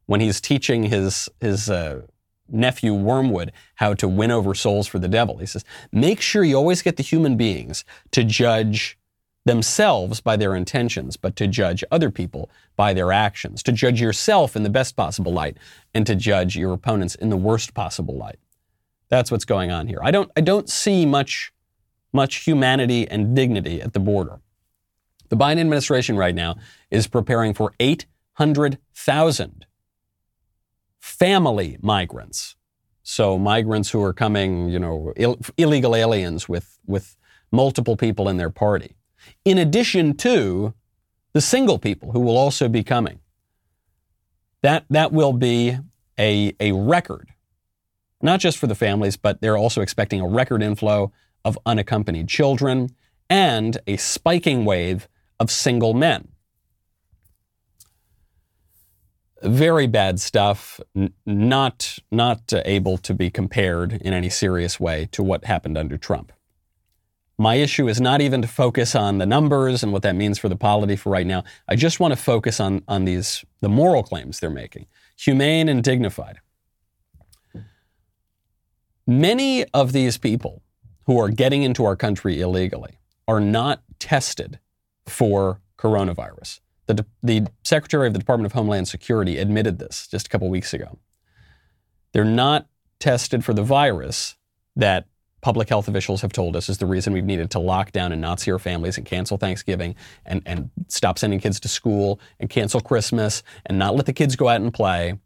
when 0.05 0.21
he's 0.21 0.39
teaching 0.39 0.83
his, 0.83 1.27
his 1.41 1.69
uh, 1.69 2.03
nephew 2.49 2.93
Wormwood 2.93 3.51
how 3.75 3.93
to 3.95 4.07
win 4.07 4.31
over 4.31 4.53
souls 4.53 4.87
for 4.87 4.99
the 4.99 5.07
devil. 5.07 5.37
He 5.37 5.45
says, 5.45 5.65
make 5.91 6.21
sure 6.21 6.43
you 6.43 6.55
always 6.55 6.81
get 6.81 6.97
the 6.97 7.03
human 7.03 7.37
beings 7.37 7.83
to 8.11 8.23
judge 8.23 8.97
themselves 9.45 10.19
by 10.21 10.35
their 10.35 10.55
intentions, 10.55 11.17
but 11.17 11.35
to 11.37 11.47
judge 11.47 11.83
other 11.89 12.11
people 12.11 12.49
by 12.75 12.93
their 12.93 13.11
actions, 13.11 13.63
to 13.63 13.71
judge 13.71 13.99
yourself 13.99 14.55
in 14.55 14.63
the 14.63 14.69
best 14.69 14.95
possible 14.95 15.31
light, 15.31 15.57
and 15.93 16.05
to 16.05 16.15
judge 16.15 16.55
your 16.55 16.73
opponents 16.73 17.15
in 17.15 17.29
the 17.29 17.37
worst 17.37 17.73
possible 17.73 18.15
light. 18.15 18.39
That's 19.09 19.31
what's 19.31 19.45
going 19.45 19.71
on 19.71 19.87
here. 19.87 19.99
I 20.03 20.11
don't, 20.11 20.29
I 20.35 20.41
don't 20.41 20.69
see 20.69 21.05
much, 21.05 21.53
much 22.11 22.43
humanity 22.43 23.07
and 23.07 23.35
dignity 23.35 23.81
at 23.81 23.93
the 23.93 23.99
border. 23.99 24.41
The 25.29 25.37
Biden 25.37 25.59
administration 25.59 26.17
right 26.17 26.35
now 26.35 26.55
is 26.91 27.07
preparing 27.07 27.53
for 27.53 27.73
800,000 27.79 29.65
family 31.07 31.77
migrants. 31.81 32.55
So 33.03 33.37
migrants 33.37 33.89
who 33.91 34.03
are 34.03 34.13
coming, 34.13 34.69
you 34.69 34.79
know, 34.79 35.13
Ill- 35.15 35.39
illegal 35.57 35.95
aliens 35.95 36.49
with, 36.49 36.77
with 36.85 37.15
multiple 37.51 37.95
people 37.95 38.27
in 38.29 38.37
their 38.37 38.49
party. 38.49 38.95
In 39.45 39.57
addition 39.57 40.15
to 40.17 40.73
the 41.33 41.41
single 41.41 41.79
people 41.79 42.11
who 42.11 42.19
will 42.19 42.37
also 42.37 42.67
be 42.67 42.83
coming. 42.83 43.19
That, 44.61 44.85
that 44.89 45.11
will 45.11 45.33
be 45.33 45.77
a, 46.17 46.53
a 46.59 46.71
record 46.71 47.29
not 48.21 48.39
just 48.39 48.57
for 48.57 48.67
the 48.67 48.75
families, 48.75 49.17
but 49.17 49.41
they're 49.41 49.57
also 49.57 49.81
expecting 49.81 50.21
a 50.21 50.27
record 50.27 50.63
inflow 50.63 51.11
of 51.45 51.57
unaccompanied 51.65 52.27
children 52.27 52.89
and 53.29 53.77
a 53.87 53.97
spiking 53.97 54.65
wave 54.65 55.07
of 55.39 55.51
single 55.51 55.93
men. 55.93 56.29
Very 59.43 59.87
bad 59.87 60.19
stuff, 60.19 60.79
n- 60.95 61.13
not, 61.25 61.99
not 62.11 62.51
able 62.65 62.97
to 62.99 63.13
be 63.13 63.29
compared 63.29 63.93
in 63.93 64.13
any 64.13 64.29
serious 64.29 64.79
way 64.79 65.07
to 65.11 65.21
what 65.21 65.45
happened 65.45 65.77
under 65.77 65.97
Trump. 65.97 66.31
My 67.37 67.55
issue 67.55 67.87
is 67.87 68.01
not 68.01 68.19
even 68.19 68.41
to 68.41 68.47
focus 68.47 68.95
on 68.95 69.19
the 69.19 69.27
numbers 69.27 69.83
and 69.83 69.93
what 69.93 70.01
that 70.01 70.15
means 70.15 70.39
for 70.39 70.49
the 70.49 70.55
polity 70.55 70.95
for 70.95 71.11
right 71.11 71.27
now. 71.27 71.43
I 71.67 71.75
just 71.75 71.99
want 71.99 72.13
to 72.13 72.15
focus 72.15 72.59
on, 72.59 72.83
on 72.87 73.05
these 73.05 73.45
the 73.61 73.69
moral 73.69 74.01
claims 74.01 74.39
they're 74.39 74.49
making. 74.49 74.87
Humane 75.19 75.69
and 75.69 75.83
dignified. 75.83 76.39
Many 79.05 79.65
of 79.65 79.93
these 79.93 80.17
people 80.17 80.63
who 81.05 81.19
are 81.19 81.29
getting 81.29 81.61
into 81.61 81.85
our 81.85 81.95
country 81.95 82.41
illegally 82.41 82.97
are 83.27 83.39
not 83.39 83.83
tested 83.99 84.59
for 85.05 85.61
coronavirus. 85.77 86.59
The, 86.87 87.05
the 87.21 87.47
Secretary 87.63 88.07
of 88.07 88.13
the 88.13 88.19
Department 88.19 88.45
of 88.47 88.53
Homeland 88.53 88.87
Security 88.87 89.37
admitted 89.37 89.77
this 89.77 90.07
just 90.07 90.27
a 90.27 90.29
couple 90.29 90.49
weeks 90.49 90.73
ago. 90.73 90.97
They're 92.13 92.23
not 92.23 92.67
tested 92.99 93.45
for 93.45 93.53
the 93.53 93.63
virus 93.63 94.35
that 94.75 95.05
public 95.41 95.69
health 95.69 95.87
officials 95.87 96.21
have 96.21 96.33
told 96.33 96.55
us 96.55 96.67
is 96.67 96.77
the 96.77 96.85
reason 96.85 97.13
we've 97.13 97.23
needed 97.23 97.51
to 97.51 97.59
lock 97.59 97.91
down 97.91 98.11
and 98.11 98.21
not 98.21 98.39
see 98.39 98.51
our 98.51 98.59
families 98.59 98.97
and 98.97 99.05
cancel 99.05 99.37
Thanksgiving 99.37 99.95
and, 100.25 100.41
and 100.45 100.69
stop 100.87 101.19
sending 101.19 101.39
kids 101.39 101.59
to 101.59 101.67
school 101.67 102.19
and 102.39 102.49
cancel 102.49 102.81
Christmas 102.81 103.43
and 103.65 103.77
not 103.77 103.95
let 103.95 104.05
the 104.05 104.13
kids 104.13 104.35
go 104.35 104.47
out 104.47 104.61
and 104.61 104.73
play. 104.73 105.19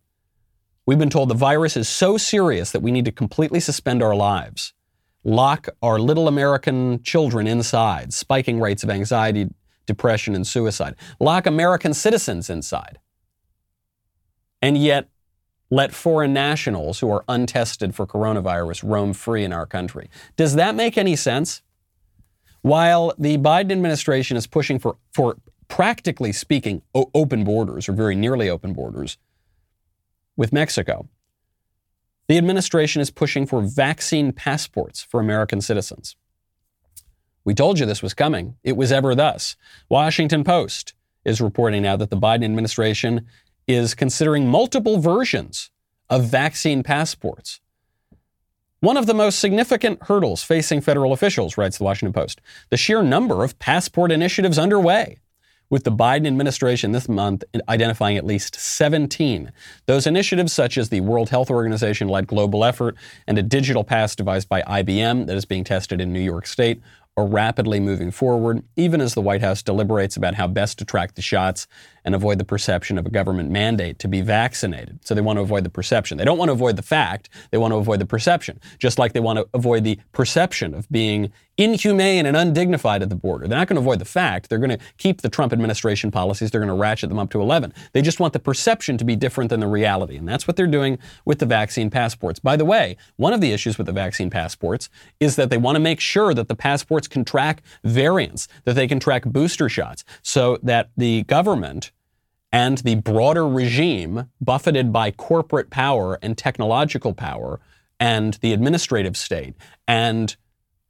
We've 0.85 0.99
been 0.99 1.09
told 1.09 1.29
the 1.29 1.35
virus 1.35 1.77
is 1.77 1.87
so 1.87 2.17
serious 2.17 2.71
that 2.71 2.81
we 2.81 2.91
need 2.91 3.05
to 3.05 3.11
completely 3.11 3.59
suspend 3.59 4.03
our 4.03 4.15
lives, 4.15 4.73
lock 5.23 5.69
our 5.81 5.99
little 5.99 6.27
American 6.27 7.01
children 7.03 7.47
inside, 7.47 8.13
spiking 8.13 8.59
rates 8.59 8.83
of 8.83 8.89
anxiety, 8.89 9.47
depression, 9.93 10.35
and 10.35 10.45
suicide, 10.45 10.95
lock 11.19 11.45
American 11.45 11.93
citizens 11.93 12.49
inside. 12.49 12.99
And 14.61 14.77
yet, 14.77 15.03
let 15.69 15.93
foreign 15.93 16.33
nationals 16.33 16.99
who 16.99 17.09
are 17.09 17.23
untested 17.27 17.95
for 17.95 18.05
coronavirus 18.05 18.83
roam 18.83 19.13
free 19.13 19.43
in 19.43 19.53
our 19.53 19.65
country. 19.65 20.09
Does 20.35 20.55
that 20.55 20.75
make 20.75 20.97
any 20.97 21.15
sense? 21.15 21.61
While 22.61 23.13
the 23.17 23.37
Biden 23.37 23.71
administration 23.71 24.37
is 24.37 24.47
pushing 24.47 24.79
for, 24.79 24.97
for 25.13 25.37
practically 25.67 26.33
speaking, 26.33 26.81
o- 26.93 27.09
open 27.13 27.43
borders 27.43 27.89
or 27.89 27.93
very 27.93 28.15
nearly 28.15 28.49
open 28.49 28.73
borders 28.73 29.17
with 30.35 30.51
Mexico, 30.53 31.07
the 32.27 32.37
administration 32.37 33.01
is 33.01 33.09
pushing 33.09 33.45
for 33.45 33.61
vaccine 33.61 34.31
passports 34.31 35.01
for 35.09 35.19
American 35.19 35.61
citizens. 35.61 36.15
We 37.43 37.53
told 37.53 37.79
you 37.79 37.85
this 37.85 38.03
was 38.03 38.13
coming. 38.13 38.55
It 38.63 38.77
was 38.77 38.91
ever 38.91 39.15
thus. 39.15 39.55
Washington 39.89 40.43
Post 40.43 40.93
is 41.25 41.41
reporting 41.41 41.83
now 41.83 41.95
that 41.97 42.09
the 42.09 42.17
Biden 42.17 42.45
administration 42.45 43.27
is 43.67 43.95
considering 43.95 44.47
multiple 44.47 44.99
versions 44.99 45.71
of 46.09 46.25
vaccine 46.25 46.83
passports. 46.83 47.61
One 48.81 48.97
of 48.97 49.05
the 49.05 49.13
most 49.13 49.39
significant 49.39 50.03
hurdles 50.03 50.43
facing 50.43 50.81
federal 50.81 51.13
officials, 51.13 51.57
writes 51.57 51.77
the 51.77 51.83
Washington 51.83 52.13
Post, 52.13 52.41
the 52.69 52.77
sheer 52.77 53.03
number 53.03 53.43
of 53.43 53.59
passport 53.59 54.11
initiatives 54.11 54.57
underway, 54.57 55.19
with 55.69 55.83
the 55.83 55.91
Biden 55.91 56.27
administration 56.27 56.91
this 56.91 57.07
month 57.07 57.43
identifying 57.69 58.17
at 58.17 58.25
least 58.25 58.55
17. 58.55 59.51
Those 59.85 60.05
initiatives, 60.05 60.51
such 60.51 60.77
as 60.77 60.89
the 60.89 60.99
World 60.99 61.29
Health 61.29 61.49
Organization 61.49 62.09
led 62.09 62.27
global 62.27 62.65
effort 62.65 62.95
and 63.27 63.37
a 63.37 63.43
digital 63.43 63.83
pass 63.83 64.15
devised 64.15 64.49
by 64.49 64.63
IBM 64.63 65.27
that 65.27 65.37
is 65.37 65.45
being 65.45 65.63
tested 65.63 66.01
in 66.01 66.11
New 66.11 66.19
York 66.19 66.45
State, 66.45 66.81
are 67.17 67.25
rapidly 67.25 67.79
moving 67.79 68.11
forward, 68.11 68.63
even 68.75 69.01
as 69.01 69.13
the 69.13 69.21
White 69.21 69.41
House 69.41 69.61
deliberates 69.61 70.15
about 70.15 70.35
how 70.35 70.47
best 70.47 70.79
to 70.79 70.85
track 70.85 71.15
the 71.15 71.21
shots 71.21 71.67
and 72.05 72.15
avoid 72.15 72.37
the 72.37 72.45
perception 72.45 72.97
of 72.97 73.05
a 73.05 73.09
government 73.09 73.49
mandate 73.49 73.99
to 73.99 74.07
be 74.07 74.21
vaccinated. 74.21 74.99
So 75.03 75.13
they 75.13 75.21
want 75.21 75.37
to 75.37 75.41
avoid 75.41 75.63
the 75.63 75.69
perception. 75.69 76.17
They 76.17 76.25
don't 76.25 76.37
want 76.37 76.49
to 76.49 76.53
avoid 76.53 76.75
the 76.75 76.81
fact, 76.81 77.29
they 77.51 77.57
want 77.57 77.71
to 77.71 77.77
avoid 77.77 77.99
the 77.99 78.05
perception, 78.05 78.59
just 78.79 78.99
like 78.99 79.13
they 79.13 79.19
want 79.19 79.37
to 79.37 79.47
avoid 79.53 79.83
the 79.83 79.99
perception 80.11 80.73
of 80.73 80.89
being 80.89 81.31
inhumane 81.57 82.25
and 82.25 82.35
undignified 82.35 83.03
at 83.03 83.09
the 83.09 83.15
border. 83.15 83.47
They're 83.47 83.57
not 83.57 83.67
going 83.67 83.75
to 83.75 83.81
avoid 83.81 83.99
the 83.99 84.05
fact. 84.05 84.49
They're 84.49 84.57
going 84.57 84.71
to 84.71 84.79
keep 84.97 85.21
the 85.21 85.29
Trump 85.29 85.53
administration 85.53 86.09
policies. 86.09 86.49
They're 86.49 86.61
going 86.61 86.69
to 86.69 86.81
ratchet 86.81 87.09
them 87.09 87.19
up 87.19 87.29
to 87.31 87.41
11. 87.41 87.73
They 87.93 88.01
just 88.01 88.19
want 88.19 88.33
the 88.33 88.39
perception 88.39 88.97
to 88.97 89.05
be 89.05 89.15
different 89.15 89.49
than 89.49 89.59
the 89.59 89.67
reality. 89.67 90.15
And 90.17 90.27
that's 90.27 90.47
what 90.47 90.55
they're 90.55 90.65
doing 90.65 90.97
with 91.25 91.39
the 91.39 91.45
vaccine 91.45 91.89
passports. 91.89 92.39
By 92.39 92.55
the 92.55 92.65
way, 92.65 92.97
one 93.17 93.33
of 93.33 93.41
the 93.41 93.51
issues 93.51 93.77
with 93.77 93.87
the 93.87 93.93
vaccine 93.93 94.29
passports 94.29 94.89
is 95.19 95.35
that 95.35 95.49
they 95.49 95.57
want 95.57 95.75
to 95.75 95.79
make 95.79 95.99
sure 95.99 96.33
that 96.33 96.47
the 96.47 96.55
passports 96.55 97.07
can 97.07 97.23
track 97.23 97.61
variants, 97.83 98.47
that 98.63 98.73
they 98.73 98.87
can 98.87 98.99
track 98.99 99.25
booster 99.25 99.69
shots, 99.69 100.03
so 100.23 100.57
that 100.63 100.89
the 100.97 101.23
government 101.23 101.90
and 102.51 102.79
the 102.79 102.95
broader 102.95 103.47
regime, 103.47 104.29
buffeted 104.39 104.91
by 104.91 105.11
corporate 105.11 105.69
power 105.69 106.19
and 106.21 106.37
technological 106.37 107.13
power 107.13 107.59
and 107.99 108.35
the 108.35 108.51
administrative 108.51 109.15
state 109.15 109.55
and 109.87 110.35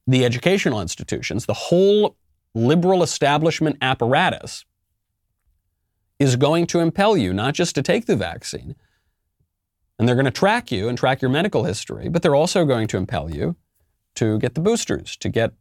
the 0.08 0.26
educational 0.26 0.82
institutions, 0.82 1.46
the 1.46 1.54
whole 1.54 2.16
liberal 2.56 3.04
establishment 3.04 3.78
apparatus 3.82 4.66
is 6.20 6.36
going 6.36 6.68
to 6.68 6.80
impel 6.80 7.16
you 7.16 7.34
not 7.34 7.54
just 7.54 7.76
to 7.76 7.82
take 7.82 8.06
the 8.06 8.16
vaccine, 8.16 8.76
and 9.98 10.08
they're 10.08 10.16
going 10.16 10.26
to 10.26 10.32
track 10.32 10.72
you 10.72 10.88
and 10.88 10.98
track 10.98 11.22
your 11.22 11.32
medical 11.32 11.64
history, 11.64 12.10
but 12.10 12.22
they're 12.22 12.36
also 12.36 12.66
going 12.66 12.88
to 12.88 12.98
impel 12.98 13.30
you 13.30 13.56
to 14.16 14.40
get 14.40 14.56
the 14.56 14.62
boosters, 14.62 15.16
to 15.18 15.30
get 15.30 15.54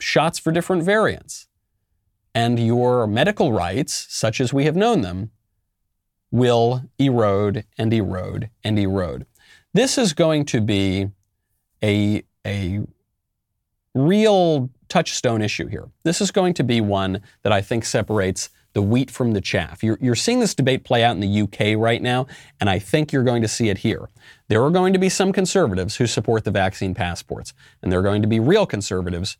shots 0.00 0.38
for 0.38 0.52
different 0.52 0.82
variants. 0.82 1.48
And 2.38 2.56
your 2.56 3.08
medical 3.08 3.52
rights, 3.52 4.06
such 4.08 4.40
as 4.40 4.52
we 4.52 4.64
have 4.66 4.76
known 4.76 5.00
them, 5.00 5.32
will 6.30 6.84
erode 6.96 7.64
and 7.76 7.92
erode 7.92 8.48
and 8.62 8.78
erode. 8.78 9.26
This 9.74 9.98
is 9.98 10.12
going 10.12 10.44
to 10.44 10.60
be 10.60 11.08
a, 11.82 12.22
a 12.46 12.82
real 13.92 14.70
touchstone 14.88 15.42
issue 15.42 15.66
here. 15.66 15.88
This 16.04 16.20
is 16.20 16.30
going 16.30 16.54
to 16.54 16.62
be 16.62 16.80
one 16.80 17.22
that 17.42 17.52
I 17.52 17.60
think 17.60 17.84
separates 17.84 18.50
the 18.72 18.82
wheat 18.82 19.10
from 19.10 19.32
the 19.32 19.40
chaff. 19.40 19.82
You're, 19.82 19.98
you're 20.00 20.14
seeing 20.14 20.38
this 20.38 20.54
debate 20.54 20.84
play 20.84 21.02
out 21.02 21.16
in 21.16 21.20
the 21.20 21.42
UK 21.42 21.76
right 21.76 22.00
now, 22.00 22.28
and 22.60 22.70
I 22.70 22.78
think 22.78 23.12
you're 23.12 23.24
going 23.24 23.42
to 23.42 23.48
see 23.48 23.68
it 23.68 23.78
here. 23.78 24.10
There 24.46 24.62
are 24.62 24.70
going 24.70 24.92
to 24.92 25.00
be 25.00 25.08
some 25.08 25.32
conservatives 25.32 25.96
who 25.96 26.06
support 26.06 26.44
the 26.44 26.52
vaccine 26.52 26.94
passports, 26.94 27.52
and 27.82 27.90
there 27.90 27.98
are 27.98 28.04
going 28.04 28.22
to 28.22 28.28
be 28.28 28.38
real 28.38 28.64
conservatives. 28.64 29.38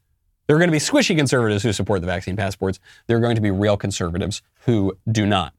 There 0.49 0.57
are 0.57 0.59
going 0.59 0.71
to 0.71 0.73
be 0.73 0.79
squishy 0.79 1.15
conservatives 1.15 1.63
who 1.63 1.75
support 1.75 2.01
the 2.01 2.07
vaccine 2.07 2.35
passports. 2.35 2.81
There 3.07 3.19
are 3.19 3.21
going 3.21 3.37
to 3.37 3.43
be 3.43 3.51
real 3.51 3.77
conservatives 3.77 4.41
who 4.65 4.97
do 5.11 5.27
not. 5.27 5.53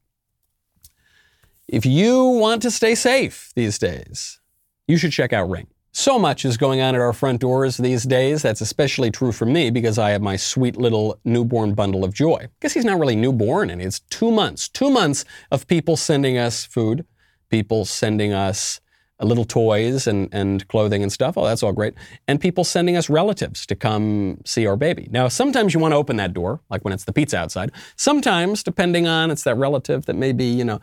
If 1.67 1.85
you 1.85 2.23
want 2.23 2.63
to 2.63 2.71
stay 2.71 2.95
safe 2.95 3.51
these 3.55 3.77
days, 3.77 4.39
you 4.87 4.97
should 4.97 5.11
check 5.11 5.31
out 5.31 5.47
Ring. 5.47 5.67
So 5.91 6.17
much 6.17 6.43
is 6.43 6.57
going 6.57 6.81
on 6.81 6.95
at 6.95 7.01
our 7.01 7.13
front 7.13 7.41
doors 7.41 7.77
these 7.77 8.03
days. 8.03 8.41
That's 8.41 8.61
especially 8.61 9.11
true 9.11 9.31
for 9.31 9.45
me 9.45 9.69
because 9.69 9.99
I 9.99 10.09
have 10.09 10.23
my 10.23 10.35
sweet 10.35 10.75
little 10.75 11.19
newborn 11.23 11.75
bundle 11.75 12.03
of 12.03 12.11
joy. 12.11 12.39
I 12.45 12.49
guess 12.59 12.73
he's 12.73 12.85
not 12.85 12.99
really 12.99 13.15
newborn, 13.15 13.69
and 13.69 13.81
it's 13.81 13.99
two 13.99 14.31
months. 14.31 14.67
Two 14.67 14.89
months 14.89 15.23
of 15.51 15.67
people 15.67 15.97
sending 15.97 16.37
us 16.37 16.65
food, 16.65 17.05
people 17.49 17.85
sending 17.85 18.33
us 18.33 18.81
little 19.25 19.45
toys 19.45 20.07
and, 20.07 20.29
and 20.33 20.67
clothing 20.67 21.03
and 21.03 21.11
stuff. 21.11 21.37
Oh, 21.37 21.45
that's 21.45 21.63
all 21.63 21.73
great. 21.73 21.93
And 22.27 22.39
people 22.39 22.63
sending 22.63 22.95
us 22.95 23.09
relatives 23.09 23.65
to 23.65 23.75
come 23.75 24.41
see 24.45 24.65
our 24.65 24.77
baby. 24.77 25.07
Now, 25.11 25.27
sometimes 25.27 25.73
you 25.73 25.79
want 25.79 25.91
to 25.91 25.97
open 25.97 26.15
that 26.17 26.33
door, 26.33 26.61
like 26.69 26.83
when 26.83 26.93
it's 26.93 27.03
the 27.03 27.13
pizza 27.13 27.37
outside. 27.37 27.71
Sometimes, 27.95 28.63
depending 28.63 29.07
on 29.07 29.31
it's 29.31 29.43
that 29.43 29.55
relative 29.55 30.05
that 30.05 30.15
maybe, 30.15 30.45
you 30.45 30.63
know, 30.63 30.79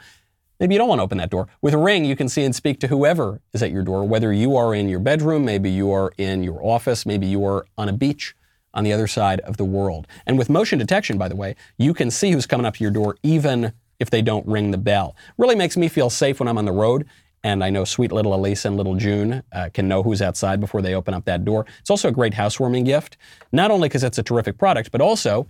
Maybe 0.59 0.75
you 0.75 0.78
don't 0.78 0.88
want 0.88 1.00
to 1.00 1.02
open 1.02 1.19
that 1.19 1.31
door. 1.31 1.49
With 1.61 1.75
a 1.75 1.78
ring, 1.78 2.07
you 2.07 2.16
can 2.16 2.31
see 2.31 2.43
and 2.43 2.55
speak 2.55 2.81
to 2.81 2.87
whoever 2.87 3.43
is 3.52 3.62
at 3.62 3.71
your 3.73 3.83
door, 3.83 4.09
whether 4.09 4.33
you 4.33 4.57
are 4.57 4.75
in 4.75 4.88
your 4.88 5.00
bedroom, 5.00 5.45
maybe 5.45 5.69
you 5.69 5.93
are 5.93 6.12
in 6.16 6.43
your 6.43 6.64
office, 6.64 7.05
maybe 7.05 7.26
you 7.26 7.45
are 7.45 7.66
on 7.76 7.90
a 7.90 7.93
beach 7.93 8.35
on 8.73 8.85
the 8.85 8.93
other 8.93 9.07
side 9.07 9.40
of 9.40 9.57
the 9.59 9.64
world. 9.64 10.07
And 10.26 10.38
with 10.38 10.49
motion 10.49 10.78
detection, 10.78 11.19
by 11.19 11.28
the 11.28 11.37
way, 11.37 11.57
you 11.76 11.93
can 11.93 12.11
see 12.11 12.31
who's 12.31 12.47
coming 12.47 12.64
up 12.64 12.76
to 12.76 12.85
your 12.85 12.90
door 12.90 13.16
even 13.23 13.73
if 13.99 14.11
they 14.11 14.23
don't 14.23 14.47
ring 14.47 14.71
the 14.71 14.78
bell. 14.78 15.14
Really 15.38 15.57
makes 15.57 15.76
me 15.76 15.88
feel 15.88 16.11
safe 16.11 16.40
when 16.40 16.49
I'm 16.49 16.59
on 16.59 16.64
the 16.64 16.73
road. 16.73 17.07
And 17.47 17.62
I 17.62 17.71
know 17.71 17.85
sweet 17.85 18.11
little 18.11 18.35
Elise 18.35 18.65
and 18.65 18.76
little 18.76 18.97
June 18.97 19.45
uh, 19.53 19.69
can 19.73 19.87
know 19.87 20.03
who's 20.03 20.21
outside 20.21 20.59
before 20.59 20.83
they 20.83 20.97
open 20.97 21.15
up 21.15 21.26
that 21.26 21.45
door. 21.45 21.65
It's 21.79 21.91
also 21.91 22.09
a 22.09 22.12
great 22.12 22.35
housewarming 22.35 22.83
gift, 22.83 23.17
not 23.53 23.71
only 23.71 23.88
because 23.88 24.03
it's 24.03 24.19
a 24.19 24.23
terrific 24.25 24.59
product, 24.59 24.91
but 24.91 25.00
also 25.00 25.47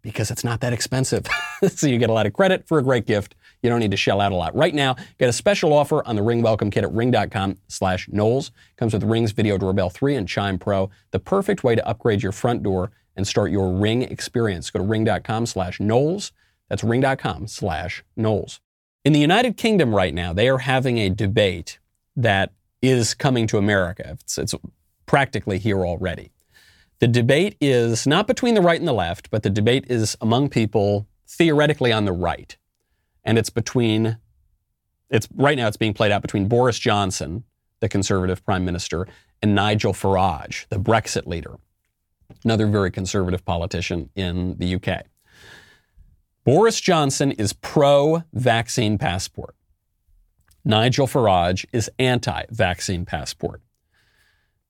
because 0.00 0.30
it's 0.30 0.44
not 0.44 0.60
that 0.60 0.72
expensive. 0.72 1.26
so 1.68 1.88
you 1.88 1.98
get 1.98 2.08
a 2.08 2.12
lot 2.12 2.24
of 2.24 2.34
credit 2.34 2.68
for 2.68 2.78
a 2.78 2.84
great 2.84 3.04
gift 3.04 3.34
you 3.62 3.68
don't 3.68 3.80
need 3.80 3.90
to 3.90 3.96
shell 3.96 4.20
out 4.20 4.30
a 4.30 4.36
lot. 4.36 4.54
Right 4.54 4.72
now, 4.72 4.94
get 5.18 5.28
a 5.28 5.32
special 5.32 5.72
offer 5.72 6.06
on 6.06 6.14
the 6.14 6.22
Ring 6.22 6.40
Welcome 6.40 6.70
Kit 6.70 6.84
at 6.84 6.92
ring.com 6.92 7.58
slash 7.66 8.08
Knowles. 8.08 8.52
Comes 8.76 8.92
with 8.92 9.02
Ring's 9.02 9.32
Video 9.32 9.58
Doorbell 9.58 9.90
3 9.90 10.14
and 10.14 10.28
Chime 10.28 10.56
Pro, 10.56 10.88
the 11.10 11.18
perfect 11.18 11.64
way 11.64 11.74
to 11.74 11.86
upgrade 11.86 12.22
your 12.22 12.32
front 12.32 12.62
door 12.62 12.92
and 13.16 13.26
start 13.26 13.50
your 13.50 13.72
Ring 13.72 14.02
experience. 14.02 14.70
Go 14.70 14.78
to 14.78 14.84
ring.com 14.84 15.46
slash 15.46 15.80
Knowles. 15.80 16.30
That's 16.68 16.84
ring.com 16.84 17.48
slash 17.48 18.04
Knowles. 18.16 18.60
In 19.02 19.14
the 19.14 19.20
United 19.20 19.56
Kingdom 19.56 19.94
right 19.94 20.12
now, 20.12 20.34
they 20.34 20.48
are 20.48 20.58
having 20.58 20.98
a 20.98 21.08
debate 21.08 21.78
that 22.16 22.52
is 22.82 23.14
coming 23.14 23.46
to 23.46 23.56
America. 23.56 24.18
It's, 24.20 24.36
it's 24.36 24.54
practically 25.06 25.58
here 25.58 25.86
already. 25.86 26.32
The 26.98 27.08
debate 27.08 27.56
is 27.62 28.06
not 28.06 28.26
between 28.26 28.54
the 28.54 28.60
right 28.60 28.78
and 28.78 28.86
the 28.86 28.92
left, 28.92 29.30
but 29.30 29.42
the 29.42 29.48
debate 29.48 29.86
is 29.88 30.18
among 30.20 30.50
people 30.50 31.06
theoretically 31.26 31.92
on 31.92 32.04
the 32.04 32.12
right. 32.12 32.58
And 33.24 33.38
it's 33.38 33.48
between, 33.48 34.18
it's 35.08 35.26
right 35.34 35.56
now 35.56 35.66
it's 35.66 35.78
being 35.78 35.94
played 35.94 36.12
out 36.12 36.20
between 36.20 36.46
Boris 36.46 36.78
Johnson, 36.78 37.44
the 37.80 37.88
conservative 37.88 38.44
prime 38.44 38.66
minister, 38.66 39.08
and 39.40 39.54
Nigel 39.54 39.94
Farage, 39.94 40.66
the 40.68 40.78
Brexit 40.78 41.26
leader, 41.26 41.56
another 42.44 42.66
very 42.66 42.90
conservative 42.90 43.46
politician 43.46 44.10
in 44.14 44.58
the 44.58 44.74
UK. 44.74 45.06
Boris 46.44 46.80
Johnson 46.80 47.32
is 47.32 47.52
pro 47.52 48.22
vaccine 48.32 48.98
passport. 48.98 49.54
Nigel 50.64 51.06
Farage 51.06 51.64
is 51.72 51.90
anti 51.98 52.44
vaccine 52.50 53.04
passport. 53.04 53.62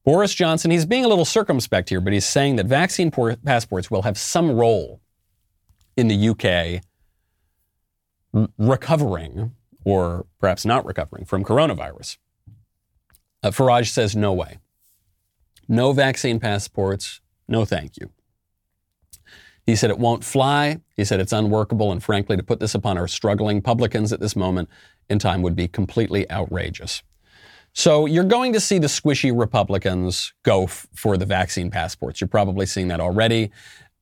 Boris 0.05 0.35
Johnson, 0.35 0.71
he's 0.71 0.87
being 0.87 1.05
a 1.05 1.09
little 1.09 1.25
circumspect 1.25 1.91
here, 1.91 2.00
but 2.00 2.12
he's 2.12 2.25
saying 2.25 2.57
that 2.57 2.67
vaccine 2.67 3.11
passports 3.11 3.91
will 3.91 4.03
have 4.03 4.17
some 4.17 4.50
role 4.53 5.00
in 5.97 6.09
the 6.09 6.29
UK 6.31 6.83
recovering, 8.59 9.53
or 9.85 10.27
perhaps 10.39 10.65
not 10.65 10.87
recovering, 10.87 11.25
from 11.25 11.45
coronavirus. 11.45 12.17
Uh, 13.43 13.50
Farage 13.50 13.89
says, 13.89 14.17
no 14.17 14.33
way. 14.33 14.59
No 15.69 15.93
vaccine 15.93 16.41
passports, 16.41 17.21
no 17.47 17.65
thank 17.65 17.97
you. 17.97 18.11
He 19.67 19.76
said 19.76 19.90
it 19.90 19.99
won't 19.99 20.25
fly. 20.25 20.81
He 20.97 21.05
said 21.05 21.21
it's 21.21 21.33
unworkable. 21.33 21.93
And 21.93 22.02
frankly, 22.02 22.37
to 22.37 22.43
put 22.43 22.61
this 22.61 22.75
upon 22.75 22.99
our 22.99 23.09
struggling 23.09 23.61
publicans 23.62 24.12
at 24.12 24.21
this 24.21 24.35
moment 24.35 24.69
in 25.09 25.19
time 25.19 25.43
would 25.43 25.57
be 25.57 25.69
completely 25.69 26.31
outrageous. 26.31 27.02
So 27.73 28.07
you're 28.07 28.25
going 28.25 28.52
to 28.55 28.61
see 28.61 28.79
the 28.79 28.88
squishy 28.88 29.37
Republicans 29.37 30.33
go 30.43 30.64
f- 30.64 30.88
for 30.95 31.17
the 31.17 31.26
vaccine 31.26 31.71
passports. 31.71 32.21
You're 32.21 32.29
probably 32.29 32.67
seeing 32.67 32.88
that 32.88 33.00
already. 33.00 33.52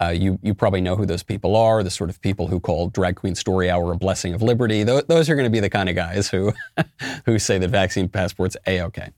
Uh, 0.01 0.09
you, 0.09 0.39
you 0.43 0.55
probably 0.55 0.81
know 0.81 0.95
who 0.95 1.05
those 1.05 1.25
people 1.25 1.57
are, 1.57 1.83
the 1.83 1.91
sort 1.91 2.09
of 2.09 2.21
people 2.23 2.47
who 2.47 2.61
call 2.61 2.89
Drag 2.89 3.17
Queen 3.17 3.35
Story 3.35 3.69
Hour 3.69 3.93
a 3.93 3.97
blessing 3.97 4.33
of 4.33 4.43
liberty. 4.43 4.85
Th- 4.85 5.05
those 5.09 5.29
are 5.29 5.35
going 5.35 5.47
to 5.47 5.51
be 5.51 5.61
the 5.61 5.69
kind 5.69 5.89
of 5.89 5.97
guys 5.97 6.29
who, 6.29 6.53
who 7.27 7.39
say 7.39 7.59
that 7.59 7.69
vaccine 7.69 8.09
passports 8.09 8.57
a-okay. 8.67 9.11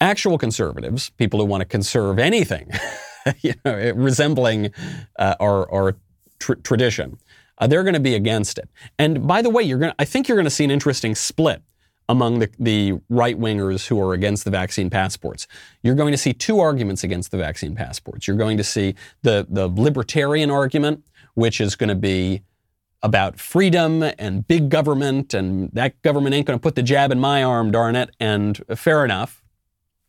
Actual 0.00 0.38
conservatives, 0.38 1.10
people 1.10 1.40
who 1.40 1.46
want 1.46 1.62
to 1.62 1.64
conserve 1.64 2.18
anything, 2.18 2.70
you 3.40 3.54
know, 3.64 3.92
resembling 3.94 4.72
uh, 5.18 5.34
our, 5.40 5.70
our 5.70 5.96
tr- 6.38 6.54
tradition, 6.54 7.18
uh, 7.58 7.66
they're 7.66 7.84
going 7.84 7.94
to 7.94 8.00
be 8.00 8.14
against 8.14 8.58
it. 8.58 8.68
And 8.98 9.26
by 9.26 9.42
the 9.42 9.50
way, 9.50 9.62
you're 9.62 9.78
going 9.78 9.92
I 9.98 10.04
think 10.04 10.28
you're 10.28 10.36
going 10.36 10.44
to 10.44 10.50
see 10.50 10.64
an 10.64 10.70
interesting 10.70 11.14
split 11.14 11.62
among 12.08 12.40
the, 12.40 12.50
the 12.58 12.94
right 13.08 13.38
wingers 13.38 13.86
who 13.86 14.00
are 14.02 14.14
against 14.14 14.44
the 14.44 14.50
vaccine 14.50 14.90
passports. 14.90 15.46
You're 15.82 15.94
going 15.94 16.10
to 16.10 16.18
see 16.18 16.32
two 16.32 16.58
arguments 16.58 17.04
against 17.04 17.30
the 17.30 17.36
vaccine 17.36 17.76
passports. 17.76 18.26
You're 18.26 18.36
going 18.36 18.56
to 18.56 18.64
see 18.64 18.96
the, 19.22 19.46
the 19.48 19.68
libertarian 19.68 20.50
argument, 20.50 21.04
which 21.34 21.60
is 21.60 21.76
going 21.76 21.88
to 21.88 21.94
be 21.94 22.42
about 23.02 23.38
freedom 23.38 24.02
and 24.02 24.46
big 24.46 24.70
government, 24.70 25.32
and 25.34 25.70
that 25.72 26.02
government 26.02 26.34
ain't 26.34 26.46
going 26.46 26.58
to 26.58 26.62
put 26.62 26.74
the 26.74 26.82
jab 26.82 27.12
in 27.12 27.20
my 27.20 27.44
arm, 27.44 27.70
darn 27.70 27.94
it. 27.94 28.10
And 28.18 28.60
fair 28.74 29.04
enough. 29.04 29.42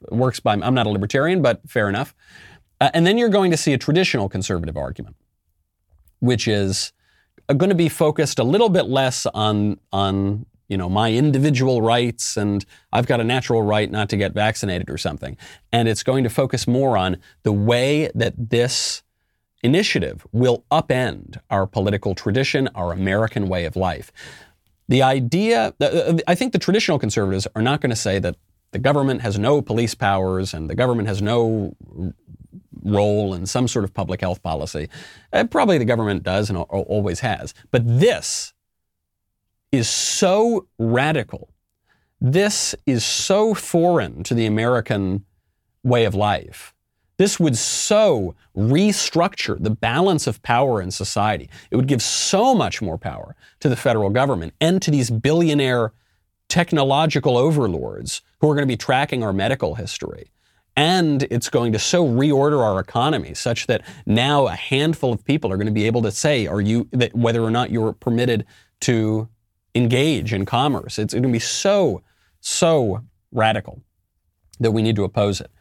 Works 0.10 0.40
by, 0.40 0.54
I'm 0.54 0.74
not 0.74 0.88
a 0.88 0.90
libertarian, 0.90 1.44
but 1.44 1.62
fair 1.70 1.88
enough. 1.88 2.16
Uh, 2.82 2.90
and 2.96 3.06
then 3.06 3.18
you're 3.18 3.30
going 3.30 3.52
to 3.52 3.58
see 3.58 3.74
a 3.74 3.78
traditional 3.78 4.28
conservative 4.28 4.76
argument, 4.76 5.16
which 6.20 6.48
is 6.48 6.92
uh, 7.48 7.54
going 7.54 7.70
to 7.70 7.76
be 7.76 7.88
focused 7.88 8.40
a 8.40 8.44
little 8.44 8.70
bit 8.70 8.88
less 8.88 9.28
on, 9.28 9.80
on 9.94 10.48
you 10.68 10.78
know, 10.78 10.90
my 10.90 11.14
individual 11.14 11.82
rights 11.82 12.38
and 12.38 12.66
I've 12.92 13.06
got 13.06 13.22
a 13.22 13.24
natural 13.24 13.62
right 13.62 13.90
not 13.90 14.10
to 14.10 14.18
get 14.18 14.34
vaccinated 14.34 14.90
or 14.90 14.98
something. 14.98 15.38
And 15.72 15.88
it's 15.88 16.02
going 16.02 16.24
to 16.24 16.30
focus 16.30 16.68
more 16.68 16.98
on 16.98 17.18
the 17.44 17.52
way 17.52 18.10
that 18.16 18.34
this 18.50 19.04
initiative 19.64 20.26
will 20.32 20.66
upend 20.72 21.38
our 21.52 21.68
political 21.68 22.16
tradition, 22.16 22.68
our 22.74 22.92
American 22.92 23.48
way 23.48 23.66
of 23.66 23.76
life. 23.76 24.12
The 24.88 25.04
idea, 25.04 25.76
uh, 25.80 25.86
uh, 25.86 26.18
I 26.28 26.34
think 26.34 26.52
the 26.52 26.60
traditional 26.60 26.98
conservatives 26.98 27.48
are 27.56 27.62
not 27.62 27.80
going 27.80 27.92
to 27.92 27.96
say 27.96 28.18
that 28.20 28.38
the 28.72 28.80
government 28.80 29.22
has 29.22 29.38
no 29.38 29.62
police 29.62 29.94
powers 29.94 30.54
and 30.54 30.70
the 30.70 30.76
government 30.76 31.08
has 31.08 31.22
no 31.22 31.76
role 32.84 33.34
in 33.34 33.46
some 33.46 33.68
sort 33.68 33.86
of 33.86 33.94
public 33.94 34.22
health 34.22 34.42
policy. 34.42 34.90
Uh, 35.34 35.44
probably 35.46 35.78
the 35.78 35.86
government 35.86 36.24
does 36.24 36.50
and 36.50 36.58
always 36.58 37.20
has. 37.20 37.54
But 37.72 37.84
this 37.86 38.54
is 39.72 39.90
so 39.90 40.68
radical. 40.78 41.50
This 42.20 42.76
is 42.86 43.04
so 43.04 43.54
foreign 43.54 44.24
to 44.24 44.34
the 44.34 44.46
American 44.46 45.26
way 45.84 46.06
of 46.06 46.14
life. 46.14 46.74
This 47.18 47.40
would 47.40 47.58
so 47.58 48.36
restructure 48.58 49.62
the 49.62 49.70
balance 49.70 50.26
of 50.28 50.42
power 50.42 50.82
in 50.82 50.92
society. 50.92 51.50
It 51.70 51.76
would 51.76 51.88
give 51.88 52.02
so 52.02 52.56
much 52.56 52.82
more 52.82 52.98
power 52.98 53.36
to 53.60 53.70
the 53.70 53.76
federal 53.76 54.10
government 54.10 54.54
and 54.60 54.82
to 54.82 54.92
these 54.92 55.10
billionaire 55.10 55.94
technological 56.50 57.38
overlords 57.38 58.22
who 58.40 58.50
are 58.50 58.56
going 58.56 58.68
to 58.68 58.72
be 58.72 58.78
tracking 58.78 59.24
our 59.24 59.34
medical 59.34 59.76
history. 59.76 60.32
And 60.76 61.24
it's 61.24 61.50
going 61.50 61.74
to 61.74 61.80
so 61.80 62.06
reorder 62.06 62.64
our 62.64 62.80
economy 62.80 63.34
such 63.34 63.68
that 63.68 63.86
now 64.06 64.48
a 64.48 64.56
handful 64.56 65.12
of 65.12 65.24
people 65.26 65.52
are 65.52 65.58
going 65.58 65.68
to 65.68 65.74
be 65.74 65.86
able 65.86 66.02
to 66.04 66.12
say, 66.12 66.48
are 66.48 66.62
you, 66.62 66.88
that 66.92 67.14
whether 67.14 67.44
or 67.44 67.52
not 67.52 67.72
you're 67.72 67.94
permitted 67.94 68.46
to 68.82 69.28
engage 69.76 70.34
in 70.34 70.46
commerce. 70.46 71.00
It's 71.00 71.14
going 71.14 71.24
to 71.24 71.30
be 71.30 71.40
so, 71.40 72.02
so 72.40 73.02
radical 73.32 73.82
that 74.60 74.72
we 74.72 74.82
need 74.82 74.96
to 74.98 75.04
oppose 75.04 75.42
it. 75.42 75.52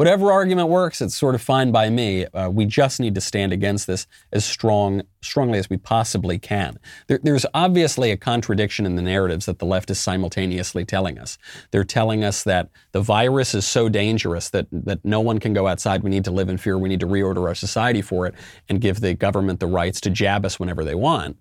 Whatever 0.00 0.32
argument 0.32 0.70
works, 0.70 1.02
it's 1.02 1.14
sort 1.14 1.34
of 1.34 1.42
fine 1.42 1.72
by 1.72 1.90
me. 1.90 2.24
Uh, 2.24 2.48
we 2.48 2.64
just 2.64 3.00
need 3.00 3.14
to 3.16 3.20
stand 3.20 3.52
against 3.52 3.86
this 3.86 4.06
as 4.32 4.46
strong, 4.46 5.02
strongly 5.20 5.58
as 5.58 5.68
we 5.68 5.76
possibly 5.76 6.38
can. 6.38 6.78
There, 7.06 7.20
there's 7.22 7.44
obviously 7.52 8.10
a 8.10 8.16
contradiction 8.16 8.86
in 8.86 8.96
the 8.96 9.02
narratives 9.02 9.44
that 9.44 9.58
the 9.58 9.66
left 9.66 9.90
is 9.90 10.00
simultaneously 10.00 10.86
telling 10.86 11.18
us. 11.18 11.36
They're 11.70 11.84
telling 11.84 12.24
us 12.24 12.44
that 12.44 12.70
the 12.92 13.02
virus 13.02 13.54
is 13.54 13.66
so 13.66 13.90
dangerous 13.90 14.48
that, 14.48 14.68
that 14.72 15.04
no 15.04 15.20
one 15.20 15.38
can 15.38 15.52
go 15.52 15.66
outside. 15.66 16.02
We 16.02 16.08
need 16.08 16.24
to 16.24 16.30
live 16.30 16.48
in 16.48 16.56
fear. 16.56 16.78
We 16.78 16.88
need 16.88 17.00
to 17.00 17.06
reorder 17.06 17.46
our 17.46 17.54
society 17.54 18.00
for 18.00 18.24
it 18.24 18.34
and 18.70 18.80
give 18.80 19.00
the 19.00 19.12
government 19.12 19.60
the 19.60 19.66
rights 19.66 20.00
to 20.00 20.08
jab 20.08 20.46
us 20.46 20.58
whenever 20.58 20.82
they 20.82 20.94
want. 20.94 21.36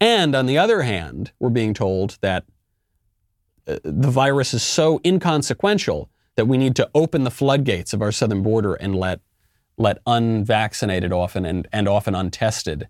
And 0.00 0.34
on 0.34 0.46
the 0.46 0.58
other 0.58 0.82
hand, 0.82 1.30
we're 1.38 1.50
being 1.50 1.74
told 1.74 2.18
that 2.22 2.42
uh, 3.68 3.78
the 3.84 4.10
virus 4.10 4.52
is 4.52 4.64
so 4.64 5.00
inconsequential 5.04 6.10
that 6.36 6.46
we 6.46 6.56
need 6.56 6.76
to 6.76 6.90
open 6.94 7.24
the 7.24 7.30
floodgates 7.30 7.92
of 7.92 8.02
our 8.02 8.12
southern 8.12 8.42
border 8.42 8.74
and 8.74 8.94
let 8.94 9.20
let 9.76 9.98
unvaccinated 10.06 11.10
often 11.10 11.46
and, 11.46 11.66
and 11.72 11.88
often 11.88 12.14
untested 12.14 12.86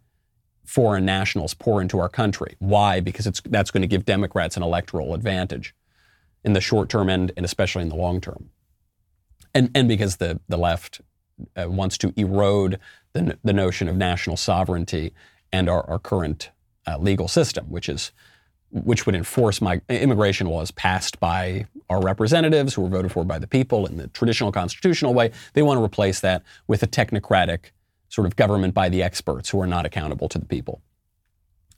foreign 0.65 1.05
nationals 1.05 1.55
pour 1.55 1.81
into 1.81 1.99
our 1.99 2.09
country. 2.09 2.57
Why? 2.59 3.01
Because 3.01 3.27
it's, 3.27 3.41
that's 3.43 3.71
going 3.71 3.83
to 3.83 3.87
give 3.87 4.05
Democrats 4.05 4.57
an 4.57 4.63
electoral 4.63 5.15
advantage 5.15 5.75
in 6.45 6.53
the 6.53 6.61
short 6.61 6.89
term 6.89 7.09
and, 7.09 7.33
and 7.37 7.45
especially 7.45 7.83
in 7.83 7.91
the 7.91 7.97
long 7.97 8.21
term. 8.21 8.51
And, 9.55 9.71
and 9.75 9.89
because 9.89 10.17
the, 10.17 10.41
the 10.49 10.57
left 10.57 11.01
uh, 11.57 11.71
wants 11.71 11.97
to 11.99 12.13
erode 12.17 12.79
the, 13.13 13.39
the 13.43 13.53
notion 13.53 13.89
of 13.89 13.97
national 13.97 14.37
sovereignty 14.37 15.13
and 15.53 15.69
our, 15.69 15.89
our 15.89 15.99
current 15.99 16.51
uh, 16.87 16.99
legal 16.99 17.29
system, 17.29 17.67
which 17.67 17.89
is 17.89 18.13
which 18.73 19.07
would 19.07 19.15
enforce 19.15 19.61
my 19.61 19.81
immigration 19.89 20.47
laws 20.47 20.71
passed 20.71 21.19
by 21.21 21.67
our 21.89 22.01
representatives 22.01 22.75
who 22.75 22.83
were 22.83 22.89
voted 22.89 23.11
for 23.11 23.25
by 23.25 23.39
the 23.39 23.47
people 23.47 23.87
in 23.87 23.97
the 23.97 24.07
traditional 24.09 24.53
constitutional 24.53 25.13
way. 25.13 25.33
They 25.55 25.63
want 25.63 25.79
to 25.79 25.85
replace 25.85 26.21
that 26.21 26.43
with 26.69 26.83
a 26.83 26.87
technocratic 26.87 27.73
sort 28.09 28.27
of 28.27 28.37
government 28.37 28.75
by 28.75 28.89
the 28.89 29.03
experts 29.03 29.51
who 29.51 29.61
are 29.61 29.67
not 29.67 29.87
accountable 29.87 30.29
to 30.29 30.39
the 30.39 30.47
people. 30.47 30.83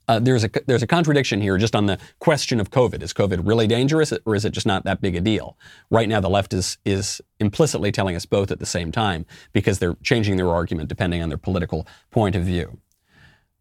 Uh, 0.07 0.19
there's 0.19 0.43
a 0.43 0.49
there's 0.67 0.83
a 0.83 0.87
contradiction 0.87 1.41
here 1.41 1.57
just 1.57 1.75
on 1.75 1.85
the 1.85 1.97
question 2.19 2.59
of 2.59 2.69
COVID. 2.69 3.01
Is 3.01 3.13
COVID 3.13 3.47
really 3.47 3.67
dangerous, 3.67 4.11
or 4.25 4.35
is 4.35 4.43
it 4.43 4.51
just 4.51 4.67
not 4.67 4.83
that 4.83 4.99
big 4.99 5.15
a 5.15 5.21
deal? 5.21 5.57
Right 5.89 6.09
now, 6.09 6.19
the 6.19 6.29
left 6.29 6.53
is 6.53 6.77
is 6.83 7.21
implicitly 7.39 7.91
telling 7.91 8.15
us 8.15 8.25
both 8.25 8.51
at 8.51 8.59
the 8.59 8.65
same 8.65 8.91
time 8.91 9.25
because 9.53 9.79
they're 9.79 9.95
changing 10.03 10.35
their 10.35 10.49
argument 10.49 10.89
depending 10.89 11.23
on 11.23 11.29
their 11.29 11.37
political 11.37 11.87
point 12.11 12.35
of 12.35 12.43
view. 12.43 12.79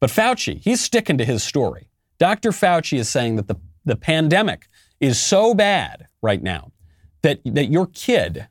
But 0.01 0.11
Fauci, 0.11 0.59
he's 0.61 0.81
sticking 0.81 1.17
to 1.19 1.25
his 1.25 1.45
story. 1.45 1.92
Dr. 2.23 2.53
Fauci 2.53 3.01
is 3.01 3.09
saying 3.09 3.35
that 3.35 3.49
the, 3.49 3.57
the 3.85 3.97
pandemic 3.97 4.69
is 5.01 5.21
so 5.21 5.55
bad 5.55 6.07
right 6.23 6.41
now 6.41 6.71
that, 7.23 7.41
that 7.45 7.65
your 7.65 7.89
kid, 7.89 8.47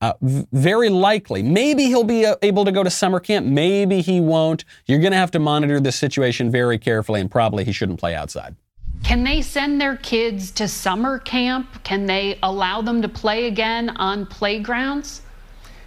uh, 0.00 0.12
very 0.22 0.88
likely, 0.88 1.42
maybe 1.42 1.86
he'll 1.86 2.04
be 2.04 2.24
uh, 2.24 2.36
able 2.42 2.64
to 2.64 2.70
go 2.70 2.84
to 2.84 2.88
summer 2.88 3.18
camp, 3.18 3.44
maybe 3.44 4.00
he 4.00 4.20
won't. 4.20 4.64
You're 4.86 5.00
going 5.00 5.10
to 5.10 5.18
have 5.18 5.32
to 5.32 5.40
monitor 5.40 5.80
this 5.80 5.96
situation 5.96 6.48
very 6.48 6.78
carefully, 6.78 7.20
and 7.20 7.28
probably 7.28 7.64
he 7.64 7.72
shouldn't 7.72 7.98
play 7.98 8.14
outside. 8.14 8.54
Can 9.02 9.24
they 9.24 9.42
send 9.42 9.80
their 9.80 9.96
kids 9.96 10.52
to 10.52 10.68
summer 10.68 11.18
camp? 11.18 11.82
Can 11.82 12.06
they 12.06 12.38
allow 12.40 12.82
them 12.82 13.02
to 13.02 13.08
play 13.08 13.48
again 13.48 13.90
on 13.96 14.26
playgrounds? 14.26 15.22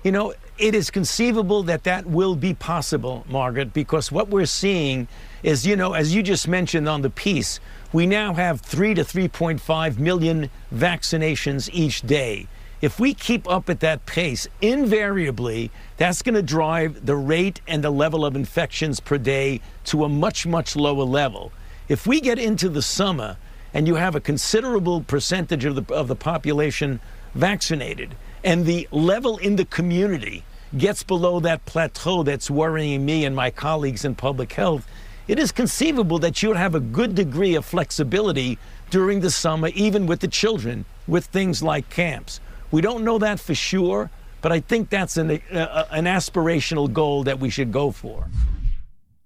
You 0.03 0.11
know, 0.11 0.33
it 0.57 0.75
is 0.75 0.91
conceivable 0.91 1.63
that 1.63 1.83
that 1.83 2.05
will 2.05 2.35
be 2.35 2.53
possible, 2.53 3.25
Margaret, 3.27 3.73
because 3.73 4.11
what 4.11 4.29
we're 4.29 4.45
seeing 4.45 5.07
is, 5.41 5.65
you 5.65 5.75
know, 5.75 5.93
as 5.93 6.13
you 6.13 6.21
just 6.21 6.47
mentioned 6.47 6.87
on 6.87 7.01
the 7.01 7.09
piece, 7.09 7.59
we 7.91 8.05
now 8.05 8.33
have 8.33 8.61
3 8.61 8.93
to 8.95 9.03
3.5 9.03 9.97
million 9.97 10.49
vaccinations 10.73 11.69
each 11.73 12.01
day. 12.01 12.47
If 12.81 12.99
we 12.99 13.13
keep 13.13 13.49
up 13.49 13.69
at 13.69 13.79
that 13.79 14.05
pace, 14.05 14.47
invariably, 14.61 15.71
that's 15.97 16.21
going 16.21 16.35
to 16.35 16.41
drive 16.41 17.05
the 17.05 17.15
rate 17.15 17.61
and 17.67 17.83
the 17.83 17.89
level 17.89 18.25
of 18.25 18.35
infections 18.35 18.99
per 18.99 19.17
day 19.17 19.61
to 19.85 20.03
a 20.03 20.09
much, 20.09 20.45
much 20.45 20.75
lower 20.75 21.05
level. 21.05 21.51
If 21.87 22.05
we 22.05 22.19
get 22.19 22.37
into 22.37 22.69
the 22.69 22.81
summer 22.81 23.37
and 23.73 23.87
you 23.87 23.95
have 23.95 24.15
a 24.15 24.19
considerable 24.19 25.01
percentage 25.01 25.65
of 25.65 25.75
the, 25.75 25.93
of 25.93 26.07
the 26.07 26.15
population 26.15 26.99
vaccinated, 27.33 28.15
and 28.43 28.65
the 28.65 28.87
level 28.91 29.37
in 29.37 29.55
the 29.55 29.65
community 29.65 30.43
gets 30.77 31.03
below 31.03 31.39
that 31.39 31.65
plateau 31.65 32.23
that's 32.23 32.49
worrying 32.49 33.05
me 33.05 33.25
and 33.25 33.35
my 33.35 33.49
colleagues 33.49 34.03
in 34.03 34.15
public 34.15 34.53
health, 34.53 34.87
it 35.27 35.39
is 35.39 35.51
conceivable 35.51 36.19
that 36.19 36.41
you 36.41 36.49
would 36.49 36.57
have 36.57 36.75
a 36.75 36.79
good 36.79 37.15
degree 37.15 37.55
of 37.55 37.63
flexibility 37.63 38.57
during 38.89 39.21
the 39.21 39.31
summer, 39.31 39.69
even 39.69 40.05
with 40.05 40.19
the 40.19 40.27
children, 40.27 40.85
with 41.07 41.25
things 41.25 41.63
like 41.63 41.89
camps. 41.89 42.39
We 42.71 42.81
don't 42.81 43.03
know 43.03 43.17
that 43.19 43.39
for 43.39 43.55
sure, 43.55 44.09
but 44.41 44.51
I 44.51 44.59
think 44.59 44.89
that's 44.89 45.15
an, 45.15 45.31
uh, 45.51 45.85
an 45.91 46.05
aspirational 46.05 46.91
goal 46.91 47.23
that 47.23 47.39
we 47.39 47.49
should 47.49 47.71
go 47.71 47.91
for. 47.91 48.27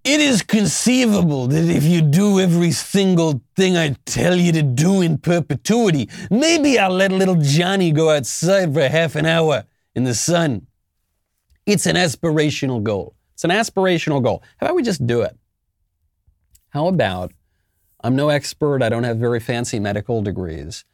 It 0.08 0.22
is 0.22 0.42
conceivable 0.42 1.48
that 1.48 1.66
if 1.66 1.84
you 1.84 2.02
do 2.02 2.40
every 2.40 2.72
single 2.72 3.42
thing 3.58 3.76
I 3.76 3.98
tell 4.06 4.38
you 4.38 4.54
to 4.54 4.64
do 4.64 5.02
in 5.02 5.18
perpetuity, 5.18 6.08
maybe 6.32 6.80
I'll 6.80 6.92
let 6.92 7.12
little 7.12 7.36
Johnny 7.36 7.92
go 7.92 8.12
outside 8.12 8.74
for 8.74 8.88
half 8.88 9.18
an 9.18 9.26
hour 9.26 9.66
in 9.96 10.06
the 10.06 10.16
sun. 10.16 10.68
It's 11.66 11.86
an 11.86 11.98
aspirational 11.98 12.82
goal. 12.82 13.16
It's 13.34 13.44
an 13.44 13.50
aspirational 13.50 14.24
goal. 14.24 14.44
How 14.60 14.68
about 14.68 14.78
we 14.78 14.82
just 14.82 15.06
do 15.06 15.24
it? 15.24 15.38
How 16.70 16.88
about 16.88 17.34
I'm 18.02 18.16
no 18.16 18.30
expert, 18.30 18.82
I 18.82 18.88
don't 18.88 19.04
have 19.04 19.18
very 19.18 19.42
fancy 19.42 19.78
medical 19.78 20.22
degrees. 20.22 20.86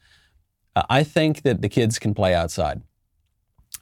Uh, 0.76 0.86
I 0.89 1.04
think 1.04 1.43
that 1.43 1.62
the 1.62 1.69
kids 1.69 1.99
can 1.99 2.15
play 2.15 2.34
outside. 2.34 2.82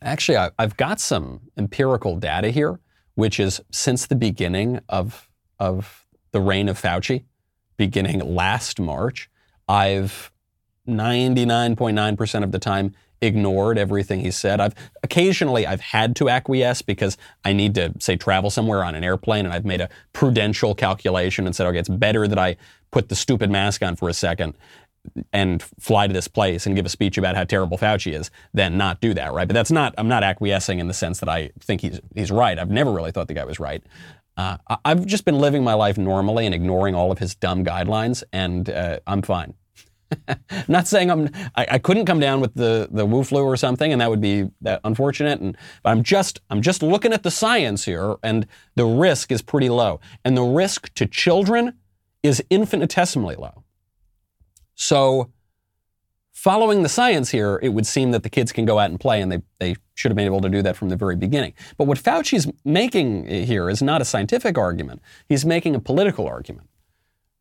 Actually, 0.02 0.40
I, 0.40 0.52
I've 0.60 0.76
got 0.76 1.00
some 1.00 1.40
empirical 1.58 2.18
data 2.18 2.50
here, 2.50 2.82
which 3.16 3.40
is 3.40 3.62
since 3.72 4.06
the 4.06 4.16
beginning 4.16 4.80
of, 4.90 5.30
of 5.60 6.06
the 6.32 6.42
reign 6.42 6.70
of 6.70 6.82
Fauci, 6.82 7.24
beginning 7.78 8.20
last 8.20 8.80
March, 8.80 9.30
I've 9.68 10.32
99.9% 10.88 12.44
of 12.44 12.52
the 12.52 12.60
time 12.60 12.96
ignored 13.22 13.78
everything 13.78 14.20
he 14.20 14.32
said. 14.32 14.60
I've 14.60 14.74
occasionally 15.04 15.68
I've 15.68 15.82
had 15.82 16.16
to 16.18 16.30
acquiesce 16.30 16.82
because 16.82 17.18
I 17.46 17.54
need 17.54 17.76
to 17.76 17.94
say 18.00 18.16
travel 18.16 18.50
somewhere 18.50 18.84
on 18.84 18.96
an 18.96 19.04
airplane 19.04 19.46
and 19.46 19.54
I've 19.54 19.66
made 19.66 19.80
a 19.80 19.90
prudential 20.12 20.74
calculation 20.74 21.46
and 21.46 21.56
said, 21.56 21.68
okay, 21.68 21.78
it's 21.78 21.90
better 21.90 22.28
that 22.28 22.40
I 22.40 22.58
put 22.90 23.10
the 23.10 23.16
stupid 23.16 23.50
mask 23.50 23.84
on 23.84 23.96
for 23.96 24.10
a 24.10 24.14
second 24.14 24.56
and 25.34 25.64
fly 25.80 26.08
to 26.08 26.14
this 26.14 26.28
place 26.28 26.66
and 26.66 26.76
give 26.76 26.86
a 26.86 26.90
speech 26.90 27.18
about 27.18 27.36
how 27.36 27.44
terrible 27.44 27.78
Fauci 27.78 28.14
is 28.14 28.30
than 28.54 28.78
not 28.78 29.02
do 29.02 29.14
that, 29.14 29.34
right? 29.34 29.48
But 29.48 29.54
that's 29.54 29.72
not 29.72 29.94
I'm 29.98 30.08
not 30.08 30.24
acquiescing 30.24 30.80
in 30.80 30.88
the 30.88 30.94
sense 30.94 31.20
that 31.20 31.30
I 31.30 31.52
think 31.60 31.82
he's 31.82 32.00
he's 32.16 32.32
right. 32.32 32.58
I've 32.58 32.70
never 32.70 32.92
really 32.92 33.12
thought 33.12 33.28
the 33.28 33.34
guy 33.34 33.46
was 33.46 33.60
right. 33.60 33.84
Uh, 34.38 34.58
I've 34.86 35.06
just 35.06 35.26
been 35.26 35.40
living 35.40 35.64
my 35.64 35.74
life 35.74 35.98
normally 35.98 36.46
and 36.46 36.56
ignoring 36.56 36.96
all 36.96 37.12
of 37.12 37.20
his 37.20 37.36
dumb 37.36 37.66
guidelines, 37.66 38.24
and 38.32 38.70
uh, 38.70 39.00
I'm 39.06 39.22
fine. 39.22 39.54
not 40.68 40.88
saying 40.88 41.10
I'm, 41.10 41.30
I, 41.56 41.68
I, 41.72 41.78
couldn't 41.78 42.06
come 42.06 42.20
down 42.20 42.42
with 42.42 42.54
the, 42.54 42.88
the 42.92 43.06
Wu 43.06 43.24
flu 43.24 43.44
or 43.44 43.56
something, 43.56 43.92
and 43.92 44.02
that 44.02 44.10
would 44.10 44.22
be 44.22 44.50
unfortunate. 44.84 45.40
And, 45.40 45.58
but 45.84 45.92
I'm 45.92 46.04
just, 46.04 46.42
I'm 46.50 46.62
just 46.62 46.84
looking 46.84 47.14
at 47.14 47.24
the 47.24 47.32
science 47.32 47.86
here, 47.86 48.16
and 48.24 48.48
the 48.76 48.86
risk 48.86 49.32
is 49.32 49.42
pretty 49.42 49.70
low. 49.70 50.00
And 50.26 50.36
the 50.36 50.44
risk 50.44 50.94
to 50.96 51.06
children 51.06 51.78
is 52.24 52.44
infinitesimally 52.50 53.36
low. 53.36 53.64
So, 54.82 55.30
following 56.34 56.82
the 56.82 56.90
science 56.90 57.30
here, 57.30 57.60
it 57.62 57.70
would 57.70 57.86
seem 57.86 58.12
that 58.12 58.24
the 58.24 58.30
kids 58.30 58.52
can 58.52 58.66
go 58.66 58.80
out 58.80 58.90
and 58.90 59.00
play, 59.00 59.22
and 59.22 59.32
they, 59.32 59.42
they 59.60 59.76
should 59.94 60.12
have 60.12 60.16
been 60.16 60.26
able 60.26 60.42
to 60.42 60.50
do 60.50 60.62
that 60.64 60.76
from 60.76 60.90
the 60.90 60.96
very 60.96 61.16
beginning. 61.16 61.54
But 61.78 61.86
what 61.86 62.00
Fauci's 62.00 62.52
making 62.66 63.28
here 63.28 63.70
is 63.70 63.82
not 63.82 64.02
a 64.02 64.06
scientific 64.06 64.58
argument, 64.58 65.02
he's 65.30 65.46
making 65.46 65.76
a 65.76 65.80
political 65.80 66.28
argument 66.28 66.68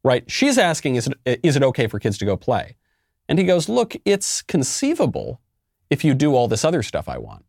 right? 0.03 0.31
She's 0.31 0.59
asking, 0.59 0.97
is 0.97 1.09
it, 1.25 1.41
is 1.43 1.57
it 1.57 1.63
okay 1.63 1.87
for 1.87 1.99
kids 1.99 2.19
to 2.19 2.25
go 2.25 2.37
play? 2.37 2.77
And 3.29 3.39
he 3.39 3.45
goes, 3.45 3.69
look, 3.69 3.95
it's 4.05 4.43
conceivable 4.43 5.41
if 5.89 6.05
you 6.05 6.15
do 6.15 6.35
all 6.35 6.49
this 6.49 6.65
other 6.65 6.83
stuff 6.83 7.09
I 7.09 7.19
want. 7.19 7.45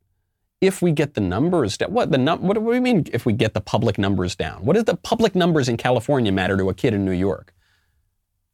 If 0.59 0.81
we 0.81 0.91
get 0.91 1.15
the 1.15 1.21
numbers 1.21 1.77
down, 1.77 1.91
what 1.91 2.11
the 2.11 2.19
num- 2.19 2.43
what 2.43 2.53
do 2.53 2.59
we 2.59 2.79
mean 2.79 3.05
if 3.11 3.25
we 3.25 3.33
get 3.33 3.55
the 3.55 3.61
public 3.61 3.97
numbers 3.97 4.35
down? 4.35 4.63
What 4.63 4.73
does 4.73 4.83
the 4.83 4.95
public 4.95 5.33
numbers 5.33 5.67
in 5.67 5.77
California 5.77 6.31
matter 6.31 6.55
to 6.57 6.69
a 6.69 6.73
kid 6.73 6.93
in 6.93 7.03
New 7.03 7.11
York? 7.13 7.53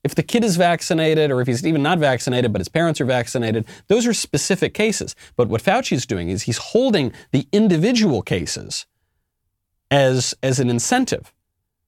If 0.08 0.16
the 0.16 0.24
kid 0.24 0.46
is 0.46 0.56
vaccinated, 0.56 1.32
or 1.32 1.42
if 1.42 1.48
he's 1.48 1.68
even 1.68 1.84
not 1.84 2.00
vaccinated, 2.00 2.54
but 2.54 2.62
his 2.62 2.70
parents 2.70 3.02
are 3.02 3.06
vaccinated, 3.06 3.66
those 3.90 4.08
are 4.08 4.14
specific 4.14 4.74
cases. 4.74 5.18
But 5.36 5.50
what 5.50 5.62
Fauci's 5.62 6.06
doing 6.06 6.30
is 6.30 6.44
he's 6.44 6.60
holding 6.60 7.12
the 7.34 7.46
individual 7.52 8.22
cases 8.22 8.86
as, 9.92 10.34
as 10.42 10.62
an 10.62 10.70
incentive 10.70 11.34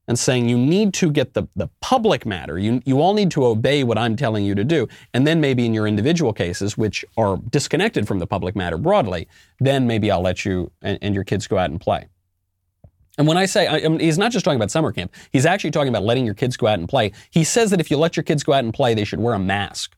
and 0.06 0.20
saying 0.20 0.50
you 0.50 0.58
need 0.58 0.94
to 0.96 1.10
get 1.10 1.34
the, 1.34 1.44
the 1.56 1.70
public 1.80 2.26
matter. 2.26 2.60
You, 2.60 2.82
you 2.84 3.00
all 3.00 3.14
need 3.14 3.32
to 3.32 3.46
obey 3.46 3.86
what 3.86 3.98
I'm 3.98 4.18
telling 4.18 4.44
you 4.44 4.54
to 4.54 4.66
do. 4.66 4.90
And 5.14 5.26
then 5.26 5.40
maybe 5.40 5.66
in 5.66 5.74
your 5.74 5.88
individual 5.88 6.34
cases, 6.34 6.78
which 6.78 7.06
are 7.16 7.38
disconnected 7.50 8.06
from 8.06 8.20
the 8.20 8.28
public 8.28 8.54
matter 8.54 8.78
broadly, 8.78 9.30
then 9.62 9.88
maybe 9.88 10.12
I'll 10.12 10.20
let 10.20 10.44
you 10.44 10.74
and, 10.82 11.00
and 11.02 11.16
your 11.16 11.24
kids 11.24 11.48
go 11.48 11.58
out 11.58 11.70
and 11.70 11.80
play. 11.80 12.10
And 13.20 13.28
when 13.28 13.36
I 13.36 13.46
say, 13.46 13.68
I, 13.68 13.76
I 13.76 13.88
mean, 13.90 14.00
he's 14.00 14.18
not 14.18 14.32
just 14.32 14.46
talking 14.46 14.56
about 14.56 14.72
summer 14.72 14.94
camp, 14.94 15.14
he's 15.32 15.46
actually 15.46 15.72
talking 15.72 15.90
about 15.90 16.04
letting 16.04 16.26
your 16.26 16.34
kids 16.34 16.56
go 16.56 16.68
out 16.68 16.80
and 16.80 16.88
play. 16.88 17.12
He 17.30 17.44
says 17.44 17.70
that 17.72 17.82
if 17.82 17.92
you 17.92 17.98
let 17.98 18.16
your 18.16 18.24
kids 18.24 18.44
go 18.44 18.54
out 18.54 18.64
and 18.64 18.74
play, 18.74 18.94
they 18.94 19.04
should 19.04 19.20
wear 19.20 19.34
a 19.34 19.40
mask. 19.40 19.94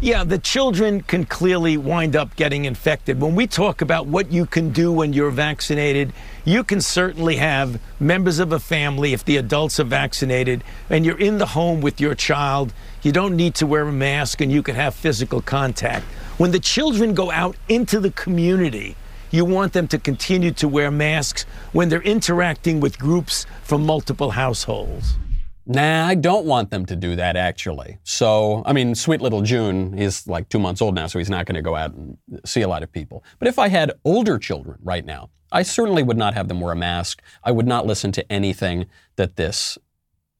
Yeah, 0.00 0.22
the 0.22 0.38
children 0.38 1.00
can 1.02 1.24
clearly 1.24 1.76
wind 1.76 2.14
up 2.14 2.36
getting 2.36 2.66
infected. 2.66 3.20
When 3.20 3.34
we 3.34 3.48
talk 3.48 3.82
about 3.82 4.06
what 4.06 4.30
you 4.30 4.46
can 4.46 4.70
do 4.70 4.92
when 4.92 5.12
you're 5.12 5.32
vaccinated, 5.32 6.12
you 6.44 6.62
can 6.62 6.80
certainly 6.80 7.36
have 7.36 7.80
members 7.98 8.38
of 8.38 8.52
a 8.52 8.60
family, 8.60 9.14
if 9.14 9.24
the 9.24 9.36
adults 9.36 9.80
are 9.80 9.84
vaccinated, 9.84 10.62
and 10.90 11.04
you're 11.04 11.18
in 11.18 11.38
the 11.38 11.46
home 11.46 11.80
with 11.80 12.00
your 12.00 12.14
child, 12.14 12.72
you 13.02 13.10
don't 13.10 13.36
need 13.36 13.56
to 13.56 13.66
wear 13.66 13.88
a 13.88 13.92
mask 13.92 14.40
and 14.40 14.52
you 14.52 14.62
can 14.62 14.76
have 14.76 14.94
physical 14.94 15.42
contact. 15.42 16.06
When 16.38 16.52
the 16.52 16.60
children 16.60 17.14
go 17.14 17.32
out 17.32 17.56
into 17.68 17.98
the 17.98 18.12
community, 18.12 18.96
you 19.30 19.44
want 19.44 19.72
them 19.72 19.88
to 19.88 19.98
continue 19.98 20.50
to 20.52 20.68
wear 20.68 20.90
masks 20.90 21.44
when 21.72 21.88
they're 21.88 22.02
interacting 22.02 22.80
with 22.80 22.98
groups 22.98 23.46
from 23.62 23.86
multiple 23.86 24.30
households. 24.30 25.16
Nah, 25.66 26.06
I 26.06 26.14
don't 26.16 26.46
want 26.46 26.70
them 26.70 26.84
to 26.86 26.96
do 26.96 27.14
that 27.16 27.36
actually. 27.36 27.98
So, 28.02 28.62
I 28.66 28.72
mean, 28.72 28.94
sweet 28.94 29.20
little 29.20 29.42
June 29.42 29.96
is 29.96 30.26
like 30.26 30.48
two 30.48 30.58
months 30.58 30.82
old 30.82 30.94
now, 30.94 31.06
so 31.06 31.18
he's 31.18 31.30
not 31.30 31.46
going 31.46 31.54
to 31.54 31.62
go 31.62 31.76
out 31.76 31.92
and 31.94 32.16
see 32.44 32.62
a 32.62 32.68
lot 32.68 32.82
of 32.82 32.90
people. 32.90 33.22
But 33.38 33.46
if 33.46 33.58
I 33.58 33.68
had 33.68 33.92
older 34.04 34.38
children 34.38 34.78
right 34.82 35.04
now, 35.04 35.30
I 35.52 35.62
certainly 35.62 36.02
would 36.02 36.16
not 36.16 36.34
have 36.34 36.48
them 36.48 36.60
wear 36.60 36.72
a 36.72 36.76
mask. 36.76 37.22
I 37.44 37.52
would 37.52 37.66
not 37.66 37.86
listen 37.86 38.10
to 38.12 38.32
anything 38.32 38.86
that 39.16 39.36
this 39.36 39.78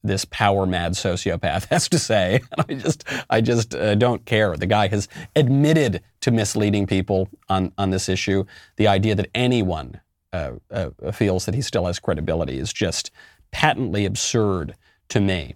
this 0.03 0.25
power 0.25 0.65
mad 0.65 0.93
sociopath 0.93 1.65
has 1.69 1.87
to 1.89 1.99
say. 1.99 2.41
I 2.57 2.73
just 2.73 3.03
I 3.29 3.41
just 3.41 3.75
uh, 3.75 3.95
don't 3.95 4.25
care. 4.25 4.55
The 4.55 4.67
guy 4.67 4.87
has 4.87 5.07
admitted 5.35 6.01
to 6.21 6.31
misleading 6.31 6.87
people 6.87 7.29
on 7.49 7.71
on 7.77 7.89
this 7.89 8.09
issue. 8.09 8.45
The 8.77 8.87
idea 8.87 9.15
that 9.15 9.29
anyone 9.35 10.01
uh, 10.33 10.53
uh, 10.71 11.11
feels 11.11 11.45
that 11.45 11.55
he 11.55 11.61
still 11.61 11.85
has 11.85 11.99
credibility 11.99 12.57
is 12.57 12.71
just 12.71 13.11
patently 13.51 14.05
absurd 14.05 14.75
to 15.09 15.19
me. 15.19 15.55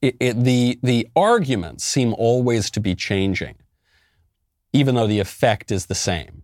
It, 0.00 0.16
it, 0.20 0.44
the, 0.44 0.78
the 0.82 1.08
arguments 1.16 1.84
seem 1.84 2.14
always 2.14 2.70
to 2.70 2.80
be 2.80 2.94
changing, 2.94 3.56
even 4.72 4.94
though 4.94 5.06
the 5.06 5.18
effect 5.18 5.72
is 5.72 5.86
the 5.86 5.94
same. 5.94 6.43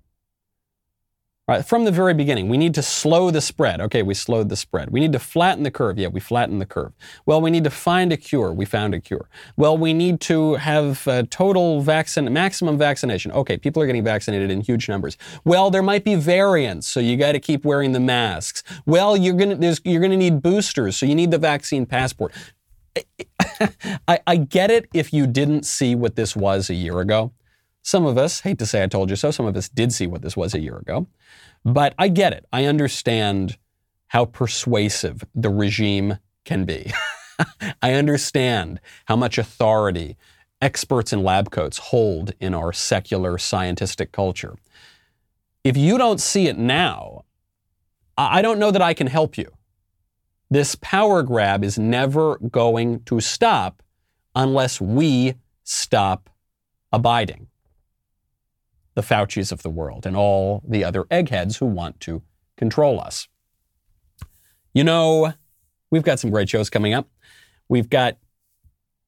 Right, 1.50 1.66
from 1.66 1.84
the 1.84 1.90
very 1.90 2.14
beginning, 2.14 2.48
we 2.48 2.56
need 2.56 2.74
to 2.74 2.82
slow 2.82 3.32
the 3.32 3.40
spread. 3.40 3.80
Okay, 3.80 4.04
we 4.04 4.14
slowed 4.14 4.50
the 4.50 4.54
spread. 4.54 4.90
We 4.90 5.00
need 5.00 5.12
to 5.14 5.18
flatten 5.18 5.64
the 5.64 5.70
curve. 5.72 5.98
Yeah, 5.98 6.06
we 6.06 6.20
flattened 6.20 6.60
the 6.60 6.66
curve. 6.66 6.92
Well, 7.26 7.40
we 7.40 7.50
need 7.50 7.64
to 7.64 7.70
find 7.70 8.12
a 8.12 8.16
cure. 8.16 8.52
We 8.52 8.64
found 8.64 8.94
a 8.94 9.00
cure. 9.00 9.28
Well, 9.56 9.76
we 9.76 9.92
need 9.92 10.20
to 10.20 10.54
have 10.54 11.08
uh, 11.08 11.24
total 11.28 11.80
vaccine, 11.80 12.32
maximum 12.32 12.78
vaccination. 12.78 13.32
Okay, 13.32 13.56
people 13.56 13.82
are 13.82 13.86
getting 13.86 14.04
vaccinated 14.04 14.48
in 14.48 14.60
huge 14.60 14.88
numbers. 14.88 15.16
Well, 15.44 15.72
there 15.72 15.82
might 15.82 16.04
be 16.04 16.14
variants, 16.14 16.86
so 16.86 17.00
you 17.00 17.16
got 17.16 17.32
to 17.32 17.40
keep 17.40 17.64
wearing 17.64 17.90
the 17.90 17.98
masks. 17.98 18.62
Well, 18.86 19.16
you're 19.16 19.34
gonna 19.34 19.74
you're 19.82 20.00
gonna 20.00 20.16
need 20.16 20.42
boosters, 20.42 20.98
so 20.98 21.04
you 21.04 21.16
need 21.16 21.32
the 21.32 21.38
vaccine 21.38 21.84
passport. 21.84 22.32
I, 24.06 24.20
I 24.24 24.36
get 24.36 24.70
it 24.70 24.88
if 24.94 25.12
you 25.12 25.26
didn't 25.26 25.64
see 25.64 25.96
what 25.96 26.14
this 26.14 26.36
was 26.36 26.70
a 26.70 26.74
year 26.74 27.00
ago. 27.00 27.32
Some 27.82 28.06
of 28.06 28.18
us, 28.18 28.40
hate 28.40 28.58
to 28.58 28.66
say 28.66 28.82
I 28.82 28.86
told 28.86 29.10
you 29.10 29.16
so, 29.16 29.30
some 29.30 29.46
of 29.46 29.56
us 29.56 29.68
did 29.68 29.92
see 29.92 30.06
what 30.06 30.22
this 30.22 30.36
was 30.36 30.54
a 30.54 30.60
year 30.60 30.76
ago. 30.76 31.06
But 31.64 31.94
I 31.98 32.08
get 32.08 32.32
it. 32.32 32.46
I 32.52 32.64
understand 32.66 33.58
how 34.08 34.24
persuasive 34.24 35.24
the 35.34 35.50
regime 35.50 36.18
can 36.44 36.64
be. 36.64 36.92
I 37.82 37.94
understand 37.94 38.80
how 39.06 39.16
much 39.16 39.38
authority 39.38 40.16
experts 40.60 41.12
in 41.12 41.22
lab 41.22 41.50
coats 41.50 41.78
hold 41.78 42.32
in 42.40 42.54
our 42.54 42.72
secular 42.72 43.36
scientistic 43.38 44.12
culture. 44.12 44.56
if 45.62 45.76
you 45.76 45.98
don't 45.98 46.20
see 46.20 46.48
it 46.48 46.58
now, 46.58 47.24
I 48.16 48.42
don't 48.42 48.58
know 48.58 48.70
that 48.70 48.82
I 48.82 48.94
can 48.94 49.06
help 49.06 49.38
you. 49.38 49.50
This 50.50 50.74
power 50.74 51.22
grab 51.22 51.62
is 51.62 51.78
never 51.78 52.38
going 52.38 53.02
to 53.04 53.20
stop 53.20 53.82
unless 54.34 54.80
we 54.80 55.34
stop 55.64 56.28
abiding. 56.92 57.46
The 59.00 59.14
Faucis 59.14 59.50
of 59.50 59.62
the 59.62 59.70
world 59.70 60.04
and 60.04 60.14
all 60.14 60.62
the 60.68 60.84
other 60.84 61.06
eggheads 61.10 61.56
who 61.56 61.66
want 61.66 62.00
to 62.00 62.22
control 62.56 63.00
us. 63.00 63.28
You 64.74 64.84
know, 64.84 65.32
we've 65.90 66.02
got 66.02 66.20
some 66.20 66.30
great 66.30 66.48
shows 66.48 66.68
coming 66.68 66.92
up. 66.92 67.08
We've 67.68 67.88
got 67.88 68.18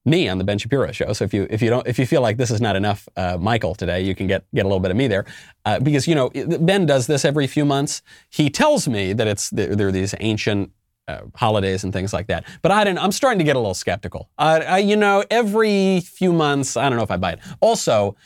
me 0.04 0.28
on 0.28 0.38
the 0.38 0.44
Ben 0.44 0.58
Shapiro 0.58 0.90
show. 0.92 1.12
So 1.12 1.24
if 1.24 1.34
you 1.34 1.46
if 1.50 1.60
you 1.60 1.68
don't 1.68 1.86
if 1.86 1.98
you 1.98 2.06
feel 2.06 2.22
like 2.22 2.38
this 2.38 2.50
is 2.50 2.60
not 2.60 2.74
enough, 2.74 3.06
uh, 3.16 3.36
Michael 3.38 3.74
today, 3.74 4.00
you 4.00 4.14
can 4.14 4.26
get 4.26 4.44
get 4.54 4.64
a 4.64 4.68
little 4.68 4.80
bit 4.80 4.90
of 4.90 4.96
me 4.96 5.08
there, 5.08 5.26
uh, 5.66 5.78
because 5.78 6.08
you 6.08 6.14
know 6.14 6.30
Ben 6.30 6.86
does 6.86 7.06
this 7.06 7.24
every 7.24 7.46
few 7.46 7.64
months. 7.64 8.02
He 8.30 8.48
tells 8.48 8.88
me 8.88 9.12
that 9.12 9.26
it's 9.28 9.50
there 9.50 9.88
are 9.88 9.92
these 9.92 10.14
ancient 10.20 10.72
uh, 11.06 11.20
holidays 11.34 11.84
and 11.84 11.92
things 11.92 12.12
like 12.12 12.28
that. 12.28 12.44
But 12.62 12.72
I 12.72 12.84
don't. 12.84 12.98
I'm 12.98 13.12
starting 13.12 13.38
to 13.38 13.44
get 13.44 13.56
a 13.56 13.58
little 13.58 13.74
skeptical. 13.74 14.30
I, 14.38 14.78
you 14.78 14.96
know, 14.96 15.24
every 15.30 16.00
few 16.00 16.32
months, 16.32 16.76
I 16.76 16.88
don't 16.88 16.96
know 16.96 17.04
if 17.04 17.10
I 17.10 17.18
buy 17.18 17.32
it. 17.32 17.40
Also, 17.60 18.16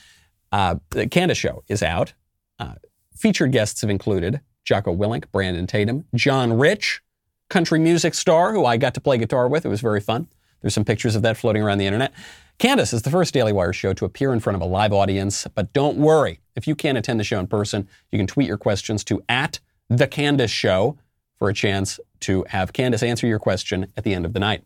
uh, 0.51 0.75
the 0.91 1.07
Candace 1.07 1.37
show 1.37 1.63
is 1.67 1.83
out. 1.83 2.13
Uh, 2.59 2.75
featured 3.15 3.51
guests 3.51 3.81
have 3.81 3.89
included 3.89 4.41
Jocko 4.63 4.95
Willink, 4.95 5.25
Brandon 5.31 5.67
Tatum, 5.67 6.05
John 6.15 6.53
Rich, 6.53 7.01
country 7.49 7.79
music 7.79 8.13
star 8.13 8.53
who 8.53 8.65
I 8.65 8.77
got 8.77 8.93
to 8.95 9.01
play 9.01 9.17
guitar 9.17 9.47
with. 9.47 9.65
It 9.65 9.69
was 9.69 9.81
very 9.81 10.01
fun. 10.01 10.27
There's 10.61 10.73
some 10.73 10.85
pictures 10.85 11.15
of 11.15 11.21
that 11.21 11.37
floating 11.37 11.61
around 11.61 11.77
the 11.77 11.85
internet. 11.85 12.13
Candace 12.57 12.91
is 12.91 13.03
the 13.03 13.11
first 13.11 13.33
Daily 13.33 13.53
Wire 13.53 13.73
show 13.73 13.93
to 13.93 14.05
appear 14.05 14.33
in 14.33 14.39
front 14.39 14.55
of 14.55 14.61
a 14.61 14.65
live 14.65 14.91
audience, 14.91 15.45
but 15.53 15.71
don't 15.73 15.97
worry. 15.97 16.39
If 16.55 16.67
you 16.67 16.75
can't 16.75 16.97
attend 16.97 17.19
the 17.19 17.23
show 17.23 17.39
in 17.39 17.47
person, 17.47 17.87
you 18.11 18.17
can 18.17 18.25
tweet 18.25 18.47
your 18.47 18.57
questions 18.57 19.03
to 19.05 19.21
at 19.29 19.59
the 19.89 20.07
Candace 20.07 20.51
Show 20.51 20.97
for 21.37 21.49
a 21.49 21.53
chance 21.53 21.99
to 22.21 22.43
have 22.49 22.73
Candace 22.73 23.03
answer 23.03 23.27
your 23.27 23.39
question 23.39 23.93
at 23.95 24.03
the 24.03 24.13
end 24.13 24.25
of 24.25 24.33
the 24.33 24.39
night. 24.39 24.63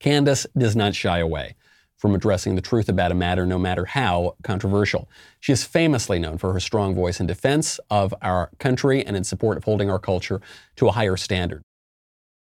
Candace 0.00 0.46
does 0.56 0.76
not 0.76 0.94
shy 0.94 1.18
away 1.18 1.56
from 1.98 2.14
addressing 2.14 2.54
the 2.54 2.62
truth 2.62 2.88
about 2.88 3.12
a 3.12 3.14
matter, 3.14 3.44
no 3.44 3.58
matter 3.58 3.84
how 3.84 4.36
controversial. 4.42 5.08
She 5.40 5.52
is 5.52 5.64
famously 5.64 6.18
known 6.18 6.38
for 6.38 6.52
her 6.52 6.60
strong 6.60 6.94
voice 6.94 7.20
in 7.20 7.26
defense 7.26 7.78
of 7.90 8.14
our 8.22 8.50
country 8.58 9.04
and 9.04 9.16
in 9.16 9.24
support 9.24 9.58
of 9.58 9.64
holding 9.64 9.90
our 9.90 9.98
culture 9.98 10.40
to 10.76 10.88
a 10.88 10.92
higher 10.92 11.16
standard. 11.16 11.62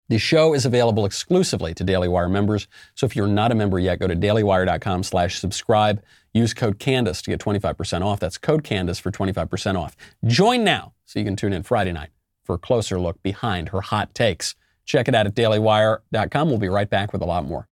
The 0.08 0.18
show 0.18 0.54
is 0.54 0.66
available 0.66 1.04
exclusively 1.04 1.72
to 1.74 1.84
Daily 1.84 2.08
Wire 2.08 2.28
members, 2.28 2.66
so 2.96 3.06
if 3.06 3.14
you're 3.14 3.28
not 3.28 3.52
a 3.52 3.54
member 3.54 3.78
yet, 3.78 4.00
go 4.00 4.08
to 4.08 4.16
dailywire.com 4.16 5.04
slash 5.04 5.38
subscribe. 5.38 6.02
Use 6.32 6.52
code 6.52 6.78
CANDACE 6.80 7.22
to 7.22 7.30
get 7.30 7.40
25% 7.40 8.02
off. 8.02 8.18
That's 8.18 8.38
code 8.38 8.64
CANDACE 8.64 8.98
for 8.98 9.12
25% 9.12 9.78
off. 9.78 9.96
Join 10.26 10.64
now 10.64 10.94
so 11.04 11.20
you 11.20 11.24
can 11.24 11.36
tune 11.36 11.52
in 11.52 11.62
Friday 11.62 11.92
night 11.92 12.10
for 12.44 12.54
a 12.54 12.58
closer 12.58 12.98
look 12.98 13.22
behind 13.22 13.68
her 13.68 13.80
hot 13.80 14.12
takes. 14.12 14.56
Check 14.84 15.06
it 15.06 15.14
out 15.14 15.26
at 15.26 15.34
dailywire.com. 15.36 16.48
We'll 16.48 16.58
be 16.58 16.68
right 16.68 16.90
back 16.90 17.12
with 17.12 17.22
a 17.22 17.26
lot 17.26 17.44
more. 17.44 17.69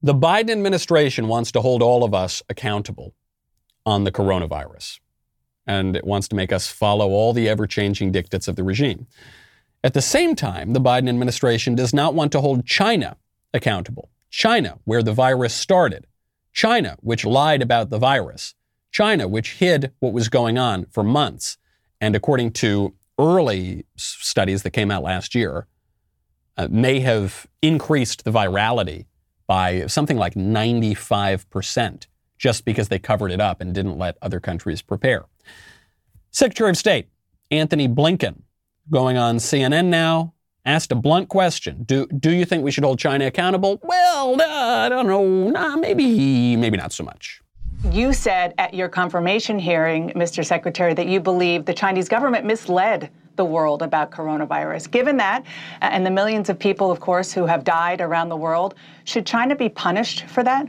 The 0.00 0.14
Biden 0.14 0.50
administration 0.50 1.26
wants 1.26 1.50
to 1.50 1.60
hold 1.60 1.82
all 1.82 2.04
of 2.04 2.14
us 2.14 2.40
accountable 2.48 3.14
on 3.84 4.04
the 4.04 4.12
coronavirus, 4.12 5.00
and 5.66 5.96
it 5.96 6.06
wants 6.06 6.28
to 6.28 6.36
make 6.36 6.52
us 6.52 6.68
follow 6.68 7.08
all 7.10 7.32
the 7.32 7.48
ever 7.48 7.66
changing 7.66 8.12
dictates 8.12 8.46
of 8.46 8.54
the 8.54 8.62
regime. 8.62 9.08
At 9.82 9.94
the 9.94 10.02
same 10.02 10.36
time, 10.36 10.72
the 10.72 10.80
Biden 10.80 11.08
administration 11.08 11.74
does 11.74 11.92
not 11.92 12.14
want 12.14 12.30
to 12.32 12.40
hold 12.40 12.64
China 12.64 13.16
accountable. 13.52 14.08
China, 14.30 14.78
where 14.84 15.02
the 15.02 15.12
virus 15.12 15.52
started. 15.52 16.06
China, 16.52 16.96
which 17.00 17.24
lied 17.24 17.60
about 17.60 17.90
the 17.90 17.98
virus. 17.98 18.54
China, 18.92 19.26
which 19.26 19.54
hid 19.54 19.92
what 19.98 20.12
was 20.12 20.28
going 20.28 20.58
on 20.58 20.86
for 20.92 21.02
months. 21.02 21.58
And 22.00 22.14
according 22.14 22.52
to 22.52 22.94
early 23.18 23.84
studies 23.96 24.62
that 24.62 24.70
came 24.70 24.92
out 24.92 25.02
last 25.02 25.34
year, 25.34 25.66
uh, 26.56 26.68
may 26.70 27.00
have 27.00 27.48
increased 27.62 28.22
the 28.22 28.30
virality 28.30 29.06
by 29.48 29.86
something 29.86 30.16
like 30.16 30.34
95% 30.34 32.06
just 32.36 32.64
because 32.64 32.88
they 32.88 33.00
covered 33.00 33.32
it 33.32 33.40
up 33.40 33.60
and 33.60 33.74
didn't 33.74 33.98
let 33.98 34.16
other 34.22 34.38
countries 34.38 34.80
prepare. 34.80 35.24
Secretary 36.30 36.70
of 36.70 36.76
State 36.76 37.08
Antony 37.50 37.88
Blinken, 37.88 38.42
going 38.90 39.16
on 39.16 39.38
CNN 39.38 39.86
now, 39.86 40.34
asked 40.64 40.92
a 40.92 40.94
blunt 40.94 41.28
question. 41.28 41.82
Do, 41.84 42.06
do 42.06 42.30
you 42.30 42.44
think 42.44 42.62
we 42.62 42.70
should 42.70 42.84
hold 42.84 42.98
China 42.98 43.26
accountable? 43.26 43.80
Well, 43.82 44.40
uh, 44.40 44.44
I 44.44 44.88
don't 44.88 45.06
know. 45.06 45.50
Nah, 45.50 45.76
maybe, 45.76 46.54
maybe 46.56 46.76
not 46.76 46.92
so 46.92 47.02
much. 47.02 47.40
You 47.90 48.12
said 48.12 48.54
at 48.58 48.74
your 48.74 48.88
confirmation 48.88 49.58
hearing, 49.58 50.10
Mr. 50.10 50.44
Secretary, 50.44 50.92
that 50.94 51.06
you 51.06 51.20
believe 51.20 51.64
the 51.64 51.72
Chinese 51.72 52.08
government 52.08 52.44
misled 52.44 53.10
the 53.38 53.44
world 53.46 53.80
about 53.80 54.10
coronavirus. 54.10 54.90
Given 54.90 55.16
that, 55.16 55.46
and 55.80 56.04
the 56.04 56.10
millions 56.10 56.50
of 56.50 56.58
people, 56.58 56.90
of 56.90 57.00
course, 57.00 57.32
who 57.32 57.46
have 57.46 57.64
died 57.64 58.02
around 58.02 58.28
the 58.28 58.36
world, 58.36 58.74
should 59.04 59.24
China 59.24 59.56
be 59.56 59.70
punished 59.70 60.26
for 60.26 60.42
that? 60.44 60.68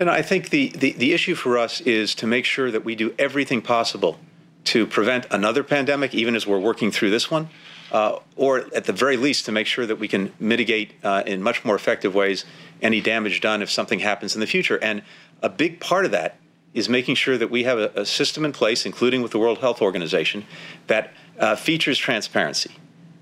And 0.00 0.08
I 0.08 0.22
think 0.22 0.48
the, 0.48 0.68
the, 0.68 0.92
the 0.92 1.12
issue 1.12 1.34
for 1.34 1.58
us 1.58 1.82
is 1.82 2.14
to 2.16 2.26
make 2.26 2.46
sure 2.46 2.70
that 2.70 2.84
we 2.84 2.94
do 2.94 3.14
everything 3.18 3.60
possible 3.60 4.18
to 4.64 4.86
prevent 4.86 5.26
another 5.30 5.62
pandemic, 5.62 6.14
even 6.14 6.34
as 6.34 6.46
we're 6.46 6.58
working 6.58 6.90
through 6.90 7.10
this 7.10 7.30
one, 7.30 7.48
uh, 7.92 8.18
or 8.36 8.66
at 8.74 8.84
the 8.84 8.92
very 8.92 9.16
least 9.16 9.44
to 9.46 9.52
make 9.52 9.66
sure 9.66 9.86
that 9.86 9.98
we 9.98 10.08
can 10.08 10.32
mitigate 10.38 10.92
uh, 11.04 11.22
in 11.26 11.42
much 11.42 11.64
more 11.64 11.74
effective 11.74 12.14
ways 12.14 12.44
any 12.82 13.00
damage 13.00 13.40
done 13.40 13.62
if 13.62 13.70
something 13.70 14.00
happens 14.00 14.34
in 14.34 14.40
the 14.40 14.46
future. 14.46 14.78
And 14.82 15.02
a 15.42 15.48
big 15.48 15.80
part 15.80 16.04
of 16.04 16.10
that 16.10 16.36
is 16.74 16.90
making 16.90 17.14
sure 17.14 17.38
that 17.38 17.50
we 17.50 17.64
have 17.64 17.78
a, 17.78 17.90
a 17.94 18.04
system 18.04 18.44
in 18.44 18.52
place, 18.52 18.84
including 18.84 19.22
with 19.22 19.32
the 19.32 19.38
World 19.38 19.58
Health 19.58 19.80
Organization, 19.80 20.44
that 20.88 21.12
uh, 21.38 21.56
features 21.56 21.98
transparency, 21.98 22.72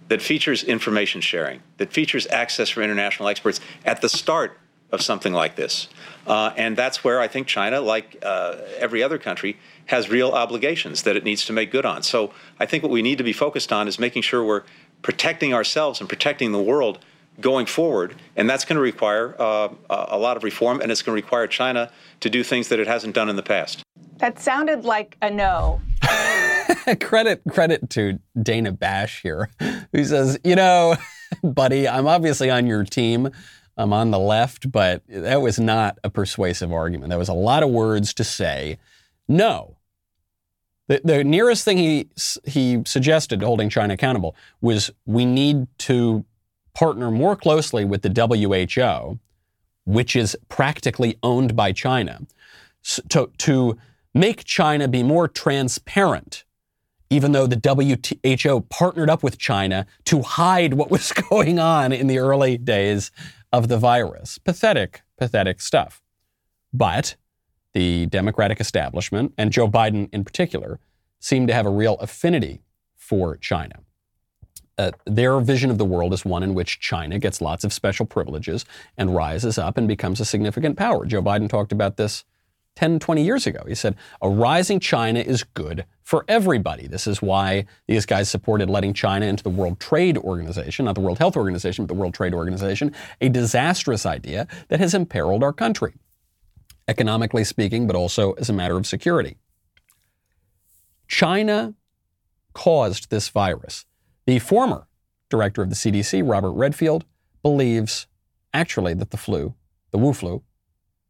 that 0.08 0.22
features 0.22 0.62
information 0.64 1.20
sharing, 1.20 1.62
that 1.78 1.92
features 1.92 2.26
access 2.28 2.70
for 2.70 2.82
international 2.82 3.28
experts 3.28 3.60
at 3.84 4.00
the 4.00 4.08
start 4.08 4.58
of 4.92 5.02
something 5.02 5.32
like 5.32 5.56
this. 5.56 5.88
Uh, 6.26 6.52
and 6.56 6.76
that's 6.76 7.04
where 7.04 7.20
I 7.20 7.28
think 7.28 7.46
China, 7.46 7.80
like 7.80 8.18
uh, 8.22 8.56
every 8.78 9.02
other 9.02 9.18
country, 9.18 9.58
has 9.86 10.08
real 10.08 10.30
obligations 10.30 11.02
that 11.02 11.16
it 11.16 11.24
needs 11.24 11.44
to 11.46 11.52
make 11.52 11.70
good 11.70 11.84
on. 11.84 12.02
So 12.02 12.32
I 12.58 12.66
think 12.66 12.82
what 12.82 12.92
we 12.92 13.02
need 13.02 13.18
to 13.18 13.24
be 13.24 13.32
focused 13.32 13.72
on 13.72 13.88
is 13.88 13.98
making 13.98 14.22
sure 14.22 14.44
we're 14.44 14.62
protecting 15.02 15.52
ourselves 15.52 16.00
and 16.00 16.08
protecting 16.08 16.52
the 16.52 16.62
world 16.62 16.98
going 17.40 17.66
forward. 17.66 18.14
And 18.36 18.48
that's 18.48 18.64
going 18.64 18.76
to 18.76 18.82
require 18.82 19.34
uh, 19.38 19.68
a 19.90 20.16
lot 20.16 20.36
of 20.36 20.44
reform, 20.44 20.80
and 20.80 20.90
it's 20.90 21.02
going 21.02 21.16
to 21.16 21.22
require 21.22 21.46
China 21.46 21.90
to 22.20 22.30
do 22.30 22.42
things 22.44 22.68
that 22.68 22.78
it 22.78 22.86
hasn't 22.86 23.14
done 23.14 23.28
in 23.28 23.36
the 23.36 23.42
past. 23.42 23.82
That 24.18 24.38
sounded 24.38 24.84
like 24.84 25.16
a 25.20 25.30
no. 25.30 25.80
credit 27.00 27.42
credit 27.48 27.90
to 27.90 28.18
Dana 28.40 28.72
Bash 28.72 29.22
here, 29.22 29.50
who 29.92 30.04
says, 30.04 30.38
you 30.44 30.56
know, 30.56 30.96
buddy, 31.42 31.88
I'm 31.88 32.06
obviously 32.06 32.50
on 32.50 32.66
your 32.66 32.84
team. 32.84 33.30
I'm 33.76 33.92
on 33.92 34.12
the 34.12 34.18
left, 34.18 34.70
but 34.70 35.02
that 35.08 35.42
was 35.42 35.58
not 35.58 35.98
a 36.04 36.10
persuasive 36.10 36.72
argument. 36.72 37.10
That 37.10 37.18
was 37.18 37.28
a 37.28 37.34
lot 37.34 37.64
of 37.64 37.70
words 37.70 38.14
to 38.14 38.24
say. 38.24 38.78
No. 39.26 39.78
The, 40.86 41.00
the 41.02 41.24
nearest 41.24 41.64
thing 41.64 41.78
he 41.78 42.08
he 42.44 42.82
suggested 42.86 43.40
to 43.40 43.46
holding 43.46 43.70
China 43.70 43.94
accountable 43.94 44.36
was 44.60 44.90
we 45.06 45.24
need 45.24 45.66
to 45.78 46.24
partner 46.74 47.10
more 47.10 47.36
closely 47.36 47.84
with 47.84 48.02
the 48.02 48.10
WHO, 48.10 49.18
which 49.84 50.14
is 50.14 50.36
practically 50.48 51.18
owned 51.22 51.56
by 51.56 51.72
China, 51.72 52.20
to, 53.08 53.30
to 53.38 53.78
make 54.12 54.44
China 54.44 54.86
be 54.86 55.02
more 55.02 55.26
transparent 55.26 56.43
even 57.10 57.32
though 57.32 57.46
the 57.46 57.60
WHO 57.62 58.62
partnered 58.62 59.10
up 59.10 59.22
with 59.22 59.38
China 59.38 59.86
to 60.04 60.22
hide 60.22 60.74
what 60.74 60.90
was 60.90 61.12
going 61.30 61.58
on 61.58 61.92
in 61.92 62.06
the 62.06 62.18
early 62.18 62.56
days 62.56 63.10
of 63.52 63.68
the 63.68 63.78
virus. 63.78 64.38
Pathetic, 64.38 65.02
pathetic 65.16 65.60
stuff. 65.60 66.02
But 66.72 67.16
the 67.72 68.06
Democratic 68.06 68.60
establishment, 68.60 69.32
and 69.36 69.52
Joe 69.52 69.68
Biden 69.68 70.08
in 70.12 70.24
particular, 70.24 70.80
seem 71.20 71.46
to 71.46 71.54
have 71.54 71.66
a 71.66 71.70
real 71.70 71.94
affinity 71.96 72.62
for 72.96 73.36
China. 73.36 73.80
Uh, 74.76 74.90
their 75.06 75.38
vision 75.40 75.70
of 75.70 75.78
the 75.78 75.84
world 75.84 76.12
is 76.12 76.24
one 76.24 76.42
in 76.42 76.54
which 76.54 76.80
China 76.80 77.18
gets 77.18 77.40
lots 77.40 77.62
of 77.62 77.72
special 77.72 78.06
privileges 78.06 78.64
and 78.96 79.14
rises 79.14 79.56
up 79.56 79.78
and 79.78 79.86
becomes 79.86 80.18
a 80.20 80.24
significant 80.24 80.76
power. 80.76 81.06
Joe 81.06 81.22
Biden 81.22 81.48
talked 81.48 81.70
about 81.70 81.96
this 81.96 82.24
10, 82.76 82.98
20 82.98 83.22
years 83.22 83.46
ago. 83.46 83.62
He 83.66 83.74
said, 83.74 83.96
a 84.20 84.28
rising 84.28 84.80
China 84.80 85.20
is 85.20 85.44
good 85.44 85.84
for 86.02 86.24
everybody. 86.28 86.86
This 86.86 87.06
is 87.06 87.22
why 87.22 87.66
these 87.86 88.04
guys 88.04 88.28
supported 88.28 88.68
letting 88.68 88.92
China 88.92 89.26
into 89.26 89.44
the 89.44 89.50
World 89.50 89.78
Trade 89.80 90.18
Organization, 90.18 90.86
not 90.86 90.94
the 90.94 91.00
World 91.00 91.18
Health 91.18 91.36
Organization, 91.36 91.86
but 91.86 91.94
the 91.94 92.00
World 92.00 92.14
Trade 92.14 92.34
Organization, 92.34 92.92
a 93.20 93.28
disastrous 93.28 94.04
idea 94.04 94.46
that 94.68 94.80
has 94.80 94.92
imperiled 94.92 95.42
our 95.42 95.52
country, 95.52 95.94
economically 96.88 97.44
speaking, 97.44 97.86
but 97.86 97.96
also 97.96 98.32
as 98.32 98.50
a 98.50 98.52
matter 98.52 98.76
of 98.76 98.86
security. 98.86 99.36
China 101.06 101.74
caused 102.54 103.10
this 103.10 103.28
virus. 103.28 103.86
The 104.26 104.38
former 104.38 104.88
director 105.28 105.62
of 105.62 105.68
the 105.68 105.76
CDC, 105.76 106.28
Robert 106.28 106.52
Redfield, 106.52 107.04
believes 107.42 108.06
actually 108.52 108.94
that 108.94 109.10
the 109.10 109.16
flu, 109.16 109.54
the 109.90 109.98
Wu 109.98 110.12
flu, 110.12 110.42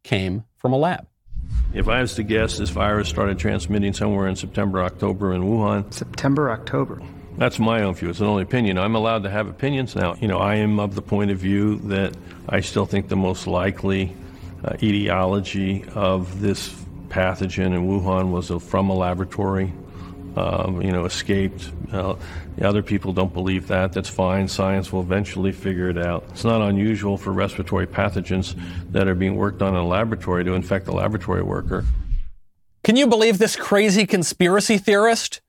came 0.02 0.44
from 0.56 0.72
a 0.72 0.76
lab. 0.76 1.06
If 1.74 1.88
I 1.88 2.00
was 2.00 2.14
to 2.14 2.22
guess, 2.22 2.58
this 2.58 2.70
virus 2.70 3.08
started 3.08 3.36
transmitting 3.36 3.92
somewhere 3.94 4.28
in 4.28 4.36
September, 4.36 4.80
October 4.84 5.34
in 5.34 5.42
Wuhan. 5.42 5.92
September, 5.92 6.52
October. 6.52 7.02
That's 7.36 7.58
my 7.58 7.82
own 7.82 7.94
view. 7.94 8.10
It's 8.10 8.20
an 8.20 8.26
only 8.26 8.44
opinion. 8.44 8.78
I'm 8.78 8.94
allowed 8.94 9.24
to 9.24 9.30
have 9.30 9.48
opinions 9.48 9.96
now. 9.96 10.14
You 10.20 10.28
know, 10.28 10.38
I 10.38 10.54
am 10.54 10.78
of 10.78 10.94
the 10.94 11.02
point 11.02 11.32
of 11.32 11.38
view 11.38 11.78
that 11.88 12.16
I 12.48 12.60
still 12.60 12.86
think 12.86 13.08
the 13.08 13.16
most 13.16 13.48
likely 13.48 14.14
uh, 14.64 14.76
etiology 14.80 15.84
of 15.96 16.40
this 16.40 16.72
pathogen 17.08 17.74
in 17.74 17.88
Wuhan 17.88 18.30
was 18.30 18.50
a, 18.50 18.60
from 18.60 18.88
a 18.88 18.94
laboratory. 18.94 19.72
Um, 20.36 20.82
you 20.82 20.90
know, 20.90 21.04
escaped. 21.04 21.70
Uh, 21.92 22.16
other 22.60 22.82
people 22.82 23.12
don't 23.12 23.32
believe 23.32 23.68
that. 23.68 23.92
That's 23.92 24.08
fine. 24.08 24.48
Science 24.48 24.92
will 24.92 25.00
eventually 25.00 25.52
figure 25.52 25.88
it 25.88 25.98
out. 25.98 26.24
It's 26.30 26.44
not 26.44 26.60
unusual 26.60 27.16
for 27.16 27.32
respiratory 27.32 27.86
pathogens 27.86 28.56
that 28.90 29.06
are 29.06 29.14
being 29.14 29.36
worked 29.36 29.62
on 29.62 29.74
in 29.74 29.80
a 29.80 29.86
laboratory 29.86 30.42
to 30.44 30.54
infect 30.54 30.88
a 30.88 30.92
laboratory 30.92 31.42
worker. 31.42 31.84
Can 32.82 32.96
you 32.96 33.06
believe 33.06 33.38
this 33.38 33.56
crazy 33.56 34.06
conspiracy 34.06 34.76
theorist? 34.76 35.40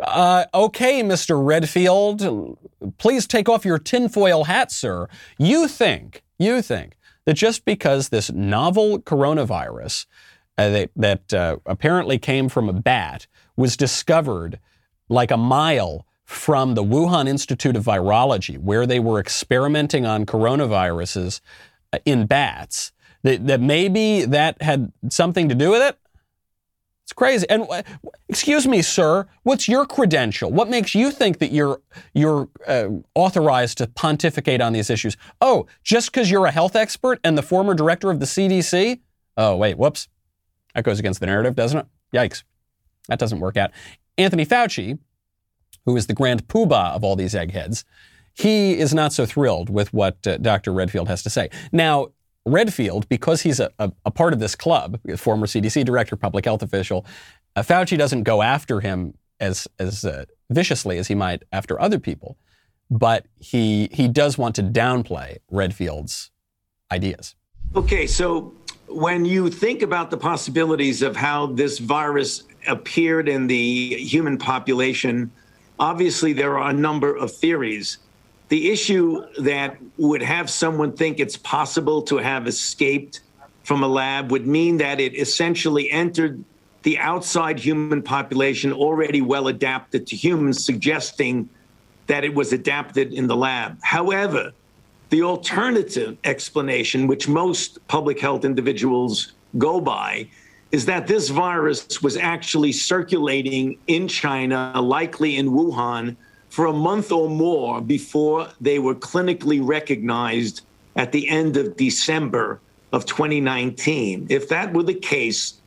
Uh, 0.00 0.46
okay, 0.52 1.02
Mr. 1.02 1.44
Redfield, 1.44 2.58
please 2.98 3.26
take 3.26 3.48
off 3.48 3.64
your 3.64 3.78
tinfoil 3.78 4.44
hat, 4.44 4.72
sir. 4.72 5.08
You 5.38 5.68
think, 5.68 6.24
you 6.38 6.60
think 6.60 6.96
that 7.24 7.34
just 7.34 7.64
because 7.64 8.08
this 8.08 8.30
novel 8.32 8.98
coronavirus 8.98 10.06
uh, 10.58 10.68
that, 10.68 10.90
that 10.96 11.34
uh, 11.34 11.56
apparently 11.66 12.18
came 12.18 12.48
from 12.48 12.68
a 12.68 12.72
bat 12.72 13.26
was 13.56 13.76
discovered 13.76 14.58
like 15.08 15.30
a 15.30 15.36
mile 15.36 16.06
from 16.24 16.74
the 16.74 16.82
Wuhan 16.82 17.28
Institute 17.28 17.76
of 17.76 17.84
Virology, 17.84 18.58
where 18.58 18.86
they 18.86 19.00
were 19.00 19.18
experimenting 19.18 20.06
on 20.06 20.24
coronaviruses 20.24 21.40
uh, 21.92 21.98
in 22.04 22.26
bats, 22.26 22.92
that, 23.22 23.46
that 23.46 23.60
maybe 23.60 24.24
that 24.24 24.60
had 24.62 24.92
something 25.08 25.48
to 25.48 25.54
do 25.54 25.70
with 25.70 25.82
it? 25.82 25.98
It's 27.04 27.12
crazy. 27.12 27.46
And 27.50 27.66
uh, 27.68 27.82
excuse 28.28 28.66
me, 28.66 28.80
sir, 28.82 29.26
what's 29.42 29.68
your 29.68 29.84
credential? 29.84 30.50
What 30.50 30.68
makes 30.68 30.94
you 30.94 31.10
think 31.10 31.38
that 31.38 31.52
you're 31.52 31.80
you're 32.14 32.48
uh, 32.66 32.88
authorized 33.14 33.78
to 33.78 33.86
pontificate 33.88 34.60
on 34.60 34.72
these 34.72 34.88
issues? 34.88 35.16
Oh, 35.40 35.66
just 35.82 36.12
because 36.12 36.30
you're 36.30 36.46
a 36.46 36.50
health 36.50 36.76
expert 36.76 37.20
and 37.24 37.36
the 37.36 37.42
former 37.42 37.74
director 37.74 38.10
of 38.10 38.20
the 38.20 38.26
CDC? 38.26 39.00
Oh, 39.36 39.56
wait, 39.56 39.76
whoops. 39.76 40.08
That 40.74 40.84
goes 40.84 40.98
against 40.98 41.20
the 41.20 41.26
narrative, 41.26 41.54
doesn't 41.54 41.78
it? 41.78 41.86
Yikes. 42.14 42.44
That 43.08 43.18
doesn't 43.18 43.40
work 43.40 43.56
out. 43.56 43.70
Anthony 44.18 44.46
Fauci, 44.46 44.98
who 45.84 45.96
is 45.96 46.06
the 46.06 46.14
grand 46.14 46.46
poobah 46.48 46.92
of 46.92 47.04
all 47.04 47.16
these 47.16 47.34
eggheads, 47.34 47.84
he 48.34 48.78
is 48.78 48.94
not 48.94 49.12
so 49.12 49.26
thrilled 49.26 49.68
with 49.68 49.92
what 49.92 50.26
uh, 50.26 50.38
Dr. 50.38 50.72
Redfield 50.72 51.08
has 51.08 51.22
to 51.22 51.30
say. 51.30 51.50
Now, 51.70 52.08
Redfield, 52.44 53.08
because 53.08 53.42
he's 53.42 53.60
a, 53.60 53.70
a, 53.78 53.92
a, 54.04 54.10
part 54.10 54.32
of 54.32 54.40
this 54.40 54.54
club, 54.54 54.98
former 55.16 55.46
CDC 55.46 55.84
director, 55.84 56.16
public 56.16 56.44
health 56.44 56.62
official, 56.62 57.06
uh, 57.54 57.62
Fauci 57.62 57.96
doesn't 57.96 58.24
go 58.24 58.42
after 58.42 58.80
him 58.80 59.14
as, 59.38 59.68
as 59.78 60.04
uh, 60.04 60.24
viciously 60.50 60.98
as 60.98 61.08
he 61.08 61.14
might 61.14 61.42
after 61.52 61.80
other 61.80 61.98
people, 61.98 62.36
but 62.90 63.26
he, 63.38 63.88
he 63.92 64.08
does 64.08 64.38
want 64.38 64.56
to 64.56 64.62
downplay 64.62 65.38
Redfield's 65.50 66.30
ideas. 66.90 67.36
Okay, 67.76 68.06
so 68.06 68.52
when 68.94 69.24
you 69.24 69.50
think 69.50 69.82
about 69.82 70.10
the 70.10 70.16
possibilities 70.16 71.02
of 71.02 71.16
how 71.16 71.46
this 71.46 71.78
virus 71.78 72.44
appeared 72.66 73.28
in 73.28 73.46
the 73.46 73.94
human 73.96 74.38
population, 74.38 75.30
obviously 75.78 76.32
there 76.32 76.58
are 76.58 76.70
a 76.70 76.72
number 76.72 77.14
of 77.14 77.32
theories. 77.32 77.98
The 78.48 78.70
issue 78.70 79.24
that 79.38 79.78
would 79.96 80.22
have 80.22 80.50
someone 80.50 80.92
think 80.92 81.20
it's 81.20 81.36
possible 81.36 82.02
to 82.02 82.18
have 82.18 82.46
escaped 82.46 83.20
from 83.64 83.82
a 83.82 83.88
lab 83.88 84.30
would 84.30 84.46
mean 84.46 84.76
that 84.78 85.00
it 85.00 85.18
essentially 85.18 85.90
entered 85.90 86.44
the 86.82 86.98
outside 86.98 87.58
human 87.58 88.02
population 88.02 88.72
already 88.72 89.20
well 89.20 89.48
adapted 89.48 90.06
to 90.08 90.16
humans, 90.16 90.64
suggesting 90.64 91.48
that 92.08 92.24
it 92.24 92.34
was 92.34 92.52
adapted 92.52 93.12
in 93.12 93.28
the 93.28 93.36
lab. 93.36 93.78
However, 93.82 94.52
the 95.12 95.22
alternative 95.22 96.16
explanation, 96.24 97.06
which 97.06 97.28
most 97.28 97.86
public 97.86 98.18
health 98.18 98.46
individuals 98.46 99.34
go 99.58 99.78
by, 99.78 100.26
is 100.70 100.86
that 100.86 101.06
this 101.06 101.28
virus 101.28 102.00
was 102.00 102.16
actually 102.16 102.72
circulating 102.72 103.76
in 103.88 104.08
China, 104.08 104.72
likely 104.80 105.36
in 105.36 105.50
Wuhan, 105.50 106.16
for 106.48 106.64
a 106.64 106.72
month 106.72 107.12
or 107.12 107.28
more 107.28 107.82
before 107.82 108.48
they 108.58 108.78
were 108.78 108.94
clinically 108.94 109.60
recognized 109.62 110.62
at 110.96 111.12
the 111.12 111.28
end 111.28 111.58
of 111.58 111.76
December 111.76 112.58
of 112.94 113.04
2019. 113.04 114.28
If 114.30 114.48
that 114.48 114.72
were 114.72 114.82
the 114.82 114.94
case, 114.94 115.60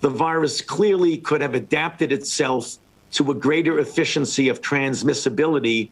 the 0.00 0.08
virus 0.08 0.62
clearly 0.62 1.18
could 1.18 1.42
have 1.42 1.52
adapted 1.52 2.12
itself 2.12 2.78
to 3.12 3.30
a 3.30 3.34
greater 3.34 3.78
efficiency 3.78 4.48
of 4.48 4.62
transmissibility 4.62 5.90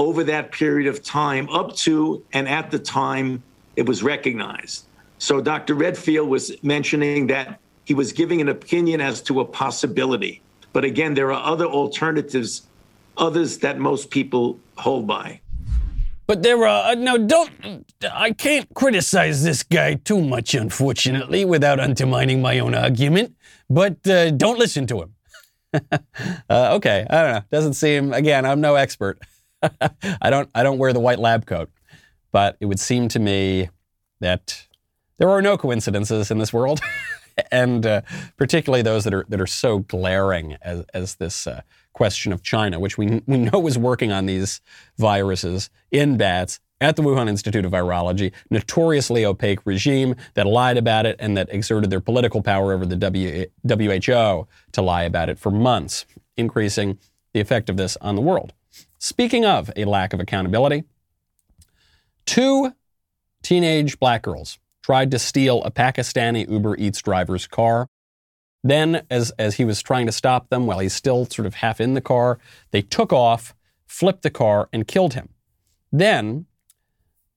over 0.00 0.24
that 0.24 0.50
period 0.50 0.88
of 0.88 1.02
time, 1.02 1.46
up 1.50 1.76
to 1.76 2.24
and 2.32 2.48
at 2.48 2.70
the 2.70 2.78
time 2.78 3.42
it 3.76 3.86
was 3.86 4.02
recognized. 4.02 4.86
So 5.18 5.42
Dr. 5.42 5.74
Redfield 5.74 6.26
was 6.26 6.50
mentioning 6.62 7.26
that 7.26 7.60
he 7.84 7.92
was 7.92 8.10
giving 8.10 8.40
an 8.40 8.48
opinion 8.48 9.02
as 9.02 9.20
to 9.22 9.40
a 9.40 9.44
possibility. 9.44 10.40
But 10.72 10.84
again, 10.84 11.12
there 11.12 11.30
are 11.30 11.44
other 11.44 11.66
alternatives, 11.66 12.62
others 13.18 13.58
that 13.58 13.78
most 13.78 14.10
people 14.10 14.58
hold 14.78 15.06
by. 15.06 15.40
But 16.26 16.44
there 16.44 16.64
are, 16.64 16.92
uh, 16.92 16.94
no, 16.94 17.18
don't, 17.18 17.84
I 18.10 18.30
can't 18.32 18.72
criticize 18.74 19.44
this 19.44 19.62
guy 19.62 19.94
too 19.94 20.22
much, 20.22 20.54
unfortunately, 20.54 21.44
without 21.44 21.78
undermining 21.78 22.40
my 22.40 22.58
own 22.58 22.74
argument. 22.74 23.34
But 23.68 24.06
uh, 24.08 24.30
don't 24.30 24.58
listen 24.58 24.86
to 24.86 25.02
him. 25.02 25.14
uh, 26.48 26.76
okay, 26.76 27.06
I 27.10 27.22
don't 27.22 27.32
know. 27.34 27.42
Doesn't 27.50 27.74
seem, 27.74 28.14
again, 28.14 28.46
I'm 28.46 28.62
no 28.62 28.76
expert. 28.76 29.20
I 30.20 30.30
don't 30.30 30.48
I 30.54 30.62
don't 30.62 30.78
wear 30.78 30.92
the 30.92 31.00
white 31.00 31.18
lab 31.18 31.46
coat, 31.46 31.70
but 32.32 32.56
it 32.60 32.66
would 32.66 32.80
seem 32.80 33.08
to 33.08 33.18
me 33.18 33.68
that 34.20 34.66
there 35.18 35.30
are 35.30 35.42
no 35.42 35.58
coincidences 35.58 36.30
in 36.30 36.38
this 36.38 36.52
world, 36.52 36.80
and 37.52 37.84
uh, 37.86 38.02
particularly 38.36 38.82
those 38.82 39.04
that 39.04 39.14
are 39.14 39.26
that 39.28 39.40
are 39.40 39.46
so 39.46 39.80
glaring 39.80 40.56
as 40.62 40.84
as 40.94 41.16
this 41.16 41.46
uh, 41.46 41.62
question 41.92 42.32
of 42.32 42.42
China, 42.42 42.80
which 42.80 42.96
we 42.96 43.22
we 43.26 43.38
know 43.38 43.66
is 43.66 43.76
working 43.76 44.12
on 44.12 44.26
these 44.26 44.60
viruses 44.98 45.70
in 45.90 46.16
bats 46.16 46.60
at 46.80 46.96
the 46.96 47.02
Wuhan 47.02 47.28
Institute 47.28 47.66
of 47.66 47.72
Virology, 47.72 48.32
notoriously 48.48 49.24
opaque 49.24 49.60
regime 49.66 50.14
that 50.32 50.46
lied 50.46 50.78
about 50.78 51.04
it 51.04 51.16
and 51.18 51.36
that 51.36 51.52
exerted 51.52 51.90
their 51.90 52.00
political 52.00 52.40
power 52.40 52.72
over 52.72 52.86
the 52.86 52.96
w, 52.96 53.46
WHO 53.68 54.48
to 54.72 54.82
lie 54.82 55.02
about 55.02 55.28
it 55.28 55.38
for 55.38 55.50
months, 55.50 56.06
increasing 56.38 56.98
the 57.34 57.40
effect 57.40 57.68
of 57.68 57.76
this 57.76 57.98
on 58.00 58.14
the 58.14 58.22
world. 58.22 58.54
Speaking 59.02 59.46
of 59.46 59.70
a 59.76 59.86
lack 59.86 60.12
of 60.12 60.20
accountability, 60.20 60.84
two 62.26 62.74
teenage 63.42 63.98
black 63.98 64.20
girls 64.20 64.58
tried 64.82 65.10
to 65.12 65.18
steal 65.18 65.62
a 65.64 65.70
Pakistani 65.70 66.48
Uber 66.50 66.76
Eats 66.76 67.00
driver's 67.00 67.46
car. 67.46 67.88
Then, 68.62 69.06
as, 69.08 69.30
as 69.38 69.54
he 69.54 69.64
was 69.64 69.80
trying 69.80 70.04
to 70.04 70.12
stop 70.12 70.50
them 70.50 70.66
while 70.66 70.80
he's 70.80 70.92
still 70.92 71.24
sort 71.24 71.46
of 71.46 71.54
half 71.54 71.80
in 71.80 71.94
the 71.94 72.02
car, 72.02 72.38
they 72.72 72.82
took 72.82 73.10
off, 73.10 73.54
flipped 73.86 74.22
the 74.22 74.28
car, 74.28 74.68
and 74.70 74.86
killed 74.86 75.14
him. 75.14 75.30
Then, 75.90 76.44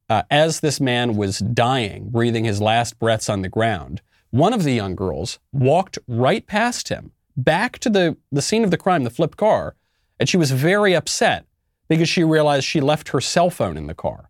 uh, 0.10 0.24
as 0.30 0.60
this 0.60 0.82
man 0.82 1.16
was 1.16 1.40
dying, 1.40 2.10
breathing 2.10 2.44
his 2.44 2.60
last 2.60 3.00
breaths 3.00 3.30
on 3.30 3.42
the 3.42 3.48
ground, 3.48 4.02
one 4.32 4.52
of 4.52 4.64
the 4.64 4.74
young 4.74 4.96
girls 4.96 5.40
walked 5.54 5.98
right 6.10 6.46
past 6.46 6.90
him, 6.90 7.14
back 7.38 7.80
to 7.80 7.90
the, 7.90 8.18
the 8.34 8.42
scene 8.42 8.66
of 8.66 8.72
the 8.72 8.78
crime, 8.78 9.06
the 9.06 9.10
flipped 9.10 9.38
car, 9.38 9.78
and 10.20 10.28
she 10.28 10.36
was 10.36 10.52
very 10.52 10.94
upset 10.94 11.46
because 11.88 12.10
she 12.10 12.24
realized 12.24 12.66
she 12.66 12.82
left 12.82 13.10
her 13.10 13.22
cell 13.22 13.50
phone 13.50 13.78
in 13.78 13.88
the 13.88 13.94
car. 13.94 14.30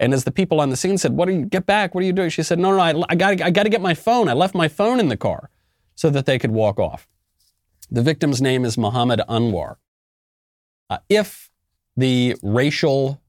And 0.00 0.14
as 0.14 0.24
the 0.24 0.30
people 0.30 0.60
on 0.60 0.70
the 0.70 0.76
scene 0.76 0.98
said, 0.98 1.12
"What 1.12 1.28
are 1.28 1.32
you 1.32 1.44
get 1.44 1.66
back? 1.66 1.94
What 1.94 2.02
are 2.02 2.06
you 2.06 2.12
doing?" 2.12 2.30
She 2.30 2.42
said, 2.42 2.58
"No, 2.58 2.70
no, 2.70 2.80
I, 2.80 2.94
I 3.08 3.14
got 3.14 3.40
I 3.40 3.50
got 3.50 3.64
to 3.64 3.68
get 3.68 3.80
my 3.80 3.94
phone. 3.94 4.28
I 4.28 4.32
left 4.32 4.54
my 4.54 4.68
phone 4.68 5.00
in 5.00 5.08
the 5.08 5.16
car," 5.16 5.50
so 5.94 6.08
that 6.10 6.26
they 6.26 6.38
could 6.38 6.52
walk 6.52 6.78
off. 6.78 7.08
The 7.90 8.02
victim's 8.02 8.40
name 8.40 8.64
is 8.64 8.78
Muhammad 8.78 9.20
Anwar. 9.28 9.76
Uh, 10.88 10.98
if 11.08 11.50
the 11.96 12.36
racial 12.42 13.20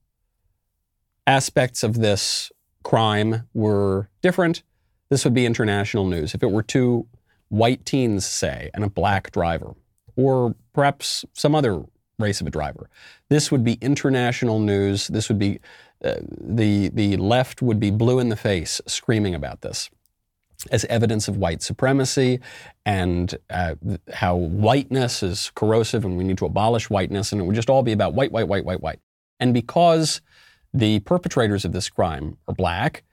aspects 1.26 1.84
of 1.84 1.96
this 1.96 2.52
crime 2.84 3.48
were 3.54 4.10
different, 4.22 4.64
this 5.10 5.24
would 5.24 5.34
be 5.34 5.46
international 5.46 6.06
news. 6.06 6.34
If 6.34 6.44
it 6.44 6.52
were 6.52 6.64
two 6.64 7.08
white 7.50 7.86
teens, 7.86 8.26
say, 8.26 8.70
and 8.74 8.84
a 8.84 8.90
black 8.90 9.32
driver, 9.32 9.74
or 10.16 10.56
perhaps 10.74 11.26
some 11.34 11.56
other 11.56 11.84
race 12.20 12.42
of 12.42 12.48
a 12.48 12.50
driver. 12.50 12.90
This 13.30 13.52
would 13.52 13.64
be 13.64 13.74
international 13.82 14.60
news. 14.60 15.08
This 15.08 15.30
would 15.30 15.40
be 15.40 15.60
uh, 16.04 16.16
the 16.40 16.90
the 16.90 17.18
left 17.18 17.62
would 17.62 17.80
be 17.80 17.92
blue 17.92 18.20
in 18.20 18.30
the 18.30 18.36
face 18.36 18.82
screaming 18.86 19.36
about 19.36 19.62
this 19.62 19.90
as 20.72 20.86
evidence 20.86 21.28
of 21.28 21.38
white 21.38 21.62
supremacy 21.62 22.40
and 22.86 23.38
uh, 23.50 23.76
how 24.14 24.36
whiteness 24.36 25.24
is 25.24 25.52
corrosive 25.56 26.04
and 26.04 26.18
we 26.18 26.24
need 26.24 26.38
to 26.38 26.46
abolish 26.46 26.90
whiteness 26.90 27.32
and 27.32 27.42
it 27.42 27.46
would 27.46 27.56
just 27.56 27.70
all 27.70 27.82
be 27.82 27.94
about 27.94 28.14
white, 28.14 28.32
white, 28.32 28.48
white, 28.48 28.66
white, 28.66 28.82
white. 28.82 29.00
And 29.40 29.54
because 29.54 30.22
the 30.74 31.00
perpetrators 31.00 31.64
of 31.64 31.72
this 31.72 31.90
crime 31.90 32.38
are 32.48 32.54
black, 32.54 33.04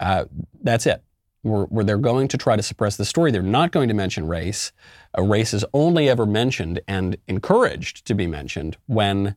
uh, 0.00 0.26
that's 0.62 0.86
it. 0.86 1.02
Where, 1.44 1.64
where, 1.64 1.84
they're 1.84 1.98
going 1.98 2.28
to 2.28 2.38
try 2.38 2.56
to 2.56 2.62
suppress 2.62 2.96
the 2.96 3.04
story. 3.04 3.30
They're 3.30 3.42
not 3.42 3.70
going 3.70 3.88
to 3.88 3.94
mention 3.94 4.26
race. 4.26 4.72
Uh, 5.16 5.22
race 5.22 5.54
is 5.54 5.64
only 5.72 6.08
ever 6.08 6.26
mentioned 6.26 6.80
and 6.88 7.16
encouraged 7.28 8.06
to 8.06 8.14
be 8.14 8.26
mentioned 8.26 8.76
when 8.86 9.36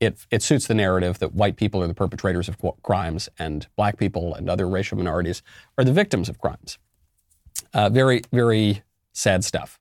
it, 0.00 0.26
it 0.30 0.42
suits 0.42 0.66
the 0.66 0.74
narrative 0.74 1.18
that 1.18 1.34
white 1.34 1.56
people 1.56 1.82
are 1.82 1.88
the 1.88 1.94
perpetrators 1.94 2.48
of 2.48 2.56
crimes 2.82 3.28
and 3.38 3.66
black 3.76 3.98
people 3.98 4.34
and 4.34 4.48
other 4.48 4.68
racial 4.68 4.96
minorities 4.98 5.42
are 5.76 5.84
the 5.84 5.92
victims 5.92 6.28
of 6.28 6.38
crimes. 6.38 6.78
Uh, 7.74 7.88
very, 7.88 8.22
very 8.32 8.82
sad 9.12 9.44
stuff. 9.44 9.78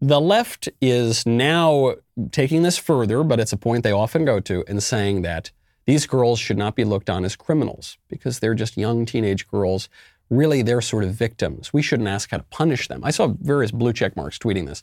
The 0.00 0.20
left 0.20 0.68
is 0.80 1.24
now 1.24 1.94
taking 2.30 2.62
this 2.62 2.76
further, 2.76 3.22
but 3.22 3.40
it's 3.40 3.52
a 3.52 3.56
point 3.56 3.82
they 3.82 3.92
often 3.92 4.24
go 4.24 4.40
to, 4.40 4.62
in 4.68 4.80
saying 4.80 5.22
that 5.22 5.52
these 5.86 6.06
girls 6.06 6.38
should 6.38 6.58
not 6.58 6.74
be 6.74 6.84
looked 6.84 7.08
on 7.08 7.24
as 7.24 7.36
criminals 7.36 7.96
because 8.08 8.40
they're 8.40 8.54
just 8.54 8.76
young 8.76 9.06
teenage 9.06 9.48
girls. 9.48 9.88
Really, 10.28 10.62
they're 10.62 10.80
sort 10.80 11.04
of 11.04 11.14
victims. 11.14 11.72
We 11.72 11.82
shouldn't 11.82 12.08
ask 12.08 12.30
how 12.30 12.38
to 12.38 12.42
punish 12.44 12.88
them. 12.88 13.02
I 13.04 13.10
saw 13.10 13.28
various 13.28 13.70
blue 13.70 13.92
check 13.92 14.16
marks 14.16 14.38
tweeting 14.38 14.66
this. 14.66 14.82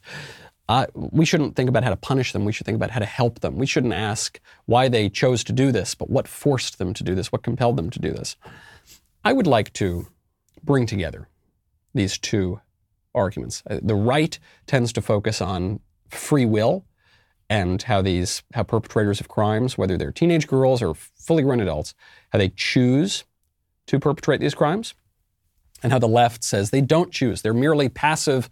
Uh, 0.70 0.86
we 0.96 1.26
shouldn't 1.26 1.58
think 1.58 1.68
about 1.68 1.84
how 1.84 1.90
to 1.90 1.98
punish 1.98 2.32
them. 2.32 2.46
We 2.46 2.54
should 2.54 2.66
think 2.66 2.78
about 2.78 2.92
how 2.92 3.00
to 3.00 3.06
help 3.06 3.42
them. 3.42 3.58
We 3.58 3.66
shouldn't 3.66 3.94
ask 3.94 4.40
why 4.66 4.88
they 4.88 5.10
chose 5.10 5.44
to 5.46 5.54
do 5.54 5.74
this, 5.74 5.94
but 5.94 6.10
what 6.10 6.26
forced 6.26 6.78
them 6.78 6.94
to 6.94 7.04
do 7.04 7.16
this, 7.16 7.34
what 7.34 7.44
compelled 7.44 7.76
them 7.76 7.90
to 7.90 8.00
do 8.00 8.12
this. 8.12 8.38
I 9.26 9.34
would 9.34 9.48
like 9.48 9.74
to 9.74 10.08
bring 10.64 10.86
together 10.86 11.28
these 11.94 12.18
two 12.18 12.62
arguments. 13.14 13.62
Uh, 13.70 13.80
the 13.82 13.96
right 13.96 14.40
tends 14.66 14.94
to 14.94 15.02
focus 15.02 15.42
on 15.42 15.82
free 16.10 16.46
will 16.46 16.86
and 17.54 17.84
how 17.84 18.02
these 18.02 18.42
how 18.56 18.64
perpetrators 18.64 19.20
of 19.20 19.28
crimes, 19.28 19.78
whether 19.78 19.96
they're 19.96 20.12
teenage 20.12 20.48
girls 20.48 20.82
or 20.82 20.96
fully 20.96 21.44
grown 21.44 21.60
adults, 21.60 21.94
how 22.32 22.40
they 22.40 22.50
choose 22.50 23.26
to 23.86 24.00
perpetrate 24.00 24.40
these 24.40 24.56
crimes, 24.56 24.96
and 25.84 25.92
how 25.92 26.00
the 26.00 26.08
left 26.08 26.44
says 26.44 26.72
they 26.72 26.82
don't 26.82 27.12
choose. 27.12 27.44
They're 27.44 27.54
merely 27.54 27.90
passive 27.90 28.50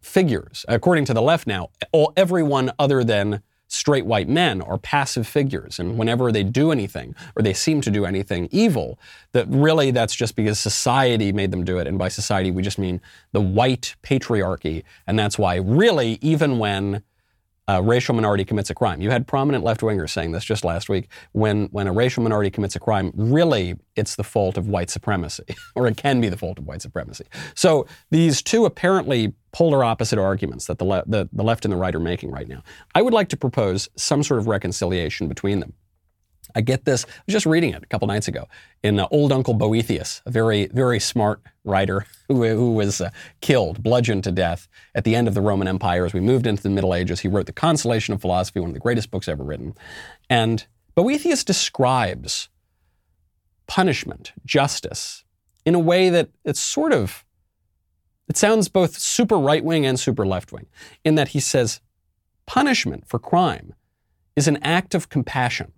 figures. 0.00 0.64
According 0.66 1.04
to 1.04 1.14
the 1.14 1.22
left 1.22 1.46
now, 1.46 1.68
all, 1.92 2.12
everyone 2.16 2.72
other 2.76 3.04
than 3.04 3.40
straight 3.68 4.04
white 4.04 4.28
men 4.28 4.60
are 4.62 4.78
passive 4.78 5.28
figures. 5.28 5.78
And 5.78 5.96
whenever 5.96 6.32
they 6.32 6.42
do 6.42 6.72
anything, 6.72 7.14
or 7.36 7.42
they 7.44 7.52
seem 7.52 7.80
to 7.82 7.90
do 7.90 8.04
anything 8.04 8.48
evil, 8.50 8.98
that 9.30 9.46
really 9.48 9.92
that's 9.92 10.16
just 10.16 10.34
because 10.34 10.58
society 10.58 11.30
made 11.30 11.52
them 11.52 11.62
do 11.62 11.78
it. 11.78 11.86
And 11.86 11.96
by 11.96 12.08
society, 12.08 12.50
we 12.50 12.62
just 12.62 12.80
mean 12.80 13.00
the 13.30 13.40
white 13.40 13.94
patriarchy. 14.02 14.82
And 15.06 15.16
that's 15.16 15.38
why, 15.38 15.54
really, 15.54 16.18
even 16.20 16.58
when 16.58 17.04
a 17.70 17.82
racial 17.82 18.14
minority 18.14 18.44
commits 18.44 18.70
a 18.70 18.74
crime. 18.74 19.00
You 19.00 19.10
had 19.10 19.26
prominent 19.26 19.62
left 19.62 19.80
wingers 19.80 20.10
saying 20.10 20.32
this 20.32 20.44
just 20.44 20.64
last 20.64 20.88
week. 20.88 21.08
When, 21.32 21.66
when 21.66 21.86
a 21.86 21.92
racial 21.92 22.22
minority 22.22 22.50
commits 22.50 22.74
a 22.74 22.80
crime, 22.80 23.12
really 23.14 23.76
it's 23.94 24.16
the 24.16 24.24
fault 24.24 24.56
of 24.56 24.66
white 24.66 24.90
supremacy, 24.90 25.44
or 25.76 25.86
it 25.86 25.96
can 25.96 26.20
be 26.20 26.28
the 26.28 26.36
fault 26.36 26.58
of 26.58 26.66
white 26.66 26.82
supremacy. 26.82 27.24
So 27.54 27.86
these 28.10 28.42
two 28.42 28.64
apparently 28.64 29.34
polar 29.52 29.84
opposite 29.84 30.18
arguments 30.18 30.66
that 30.66 30.78
the, 30.78 30.84
le- 30.84 31.04
the, 31.06 31.28
the 31.32 31.44
left 31.44 31.64
and 31.64 31.72
the 31.72 31.76
right 31.76 31.94
are 31.94 32.00
making 32.00 32.30
right 32.30 32.48
now, 32.48 32.62
I 32.94 33.02
would 33.02 33.14
like 33.14 33.28
to 33.28 33.36
propose 33.36 33.88
some 33.96 34.22
sort 34.22 34.40
of 34.40 34.48
reconciliation 34.48 35.28
between 35.28 35.60
them. 35.60 35.74
I 36.54 36.60
get 36.60 36.84
this. 36.84 37.04
I 37.04 37.22
was 37.26 37.32
just 37.32 37.46
reading 37.46 37.72
it 37.72 37.82
a 37.82 37.86
couple 37.86 38.08
nights 38.08 38.28
ago 38.28 38.46
in 38.82 38.98
uh, 38.98 39.06
Old 39.10 39.32
Uncle 39.32 39.54
Boethius, 39.54 40.22
a 40.26 40.30
very, 40.30 40.66
very 40.66 41.00
smart 41.00 41.40
writer 41.64 42.06
who, 42.28 42.44
who 42.44 42.72
was 42.72 43.00
uh, 43.00 43.10
killed, 43.40 43.82
bludgeoned 43.82 44.24
to 44.24 44.32
death 44.32 44.68
at 44.94 45.04
the 45.04 45.14
end 45.14 45.28
of 45.28 45.34
the 45.34 45.40
Roman 45.40 45.68
Empire 45.68 46.04
as 46.04 46.12
we 46.12 46.20
moved 46.20 46.46
into 46.46 46.62
the 46.62 46.70
Middle 46.70 46.94
Ages. 46.94 47.20
He 47.20 47.28
wrote 47.28 47.46
The 47.46 47.52
Consolation 47.52 48.14
of 48.14 48.20
Philosophy, 48.20 48.60
one 48.60 48.70
of 48.70 48.74
the 48.74 48.80
greatest 48.80 49.10
books 49.10 49.28
ever 49.28 49.44
written. 49.44 49.74
And 50.28 50.66
Boethius 50.94 51.44
describes 51.44 52.48
punishment, 53.66 54.32
justice, 54.44 55.24
in 55.64 55.74
a 55.74 55.78
way 55.78 56.10
that 56.10 56.30
it's 56.44 56.60
sort 56.60 56.92
of, 56.92 57.24
it 58.28 58.36
sounds 58.36 58.68
both 58.68 58.98
super 58.98 59.38
right 59.38 59.64
wing 59.64 59.86
and 59.86 59.98
super 59.98 60.26
left 60.26 60.52
wing, 60.52 60.66
in 61.04 61.14
that 61.14 61.28
he 61.28 61.40
says 61.40 61.80
punishment 62.46 63.06
for 63.06 63.18
crime 63.18 63.74
is 64.34 64.48
an 64.48 64.58
act 64.62 64.94
of 64.94 65.08
compassion 65.08 65.72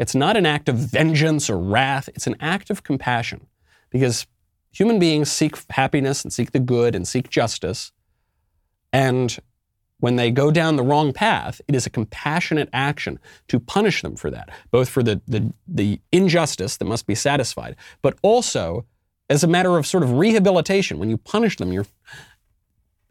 it's 0.00 0.14
not 0.14 0.34
an 0.34 0.46
act 0.46 0.70
of 0.70 0.76
vengeance 0.76 1.50
or 1.50 1.58
wrath, 1.58 2.08
it's 2.14 2.26
an 2.26 2.34
act 2.40 2.70
of 2.70 2.82
compassion 2.82 3.46
because 3.90 4.26
human 4.72 4.98
beings 4.98 5.30
seek 5.30 5.56
happiness 5.70 6.24
and 6.24 6.32
seek 6.32 6.52
the 6.52 6.58
good 6.58 6.94
and 6.94 7.06
seek 7.06 7.28
justice. 7.28 7.92
And 8.94 9.38
when 9.98 10.16
they 10.16 10.30
go 10.30 10.50
down 10.50 10.76
the 10.76 10.82
wrong 10.82 11.12
path, 11.12 11.60
it 11.68 11.74
is 11.74 11.84
a 11.84 11.90
compassionate 11.90 12.70
action 12.72 13.18
to 13.48 13.60
punish 13.60 14.00
them 14.00 14.16
for 14.16 14.30
that, 14.30 14.48
both 14.70 14.88
for 14.88 15.02
the, 15.02 15.20
the, 15.28 15.52
the 15.68 16.00
injustice 16.10 16.78
that 16.78 16.86
must 16.86 17.06
be 17.06 17.14
satisfied, 17.14 17.76
but 18.00 18.18
also 18.22 18.86
as 19.28 19.44
a 19.44 19.46
matter 19.46 19.76
of 19.76 19.86
sort 19.86 20.02
of 20.02 20.12
rehabilitation. 20.12 20.98
When 20.98 21.10
you 21.10 21.18
punish 21.18 21.58
them, 21.58 21.72
you're 21.72 21.86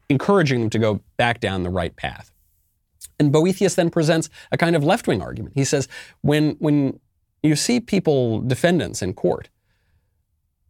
encouraging 0.10 0.62
them 0.62 0.70
to 0.72 0.80
go 0.80 1.02
back 1.18 1.40
down 1.40 1.62
the 1.62 1.70
right 1.70 1.96
path. 1.96 2.32
And 3.20 3.32
Boethius 3.32 3.76
then 3.76 3.90
presents 3.90 4.30
a 4.52 4.58
kind 4.58 4.76
of 4.76 4.84
left 4.84 5.08
wing 5.08 5.22
argument. 5.22 5.56
He 5.56 5.66
says, 5.66 5.88
when, 6.22 6.52
when 6.60 7.00
you 7.44 7.56
see 7.56 7.80
people, 7.80 8.42
defendants 8.42 9.02
in 9.02 9.14
court, 9.14 9.50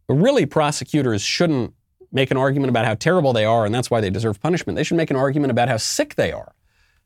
really 0.08 0.46
prosecutors 0.46 1.22
shouldn't 1.22 1.72
make 2.12 2.30
an 2.30 2.36
argument 2.36 2.70
about 2.70 2.84
how 2.84 2.94
terrible 2.94 3.32
they 3.32 3.44
are 3.44 3.64
and 3.64 3.74
that's 3.74 3.90
why 3.90 4.00
they 4.00 4.10
deserve 4.10 4.40
punishment. 4.40 4.76
They 4.76 4.82
should 4.82 4.96
make 4.96 5.10
an 5.10 5.16
argument 5.16 5.52
about 5.52 5.68
how 5.68 5.76
sick 5.76 6.16
they 6.16 6.32
are. 6.32 6.54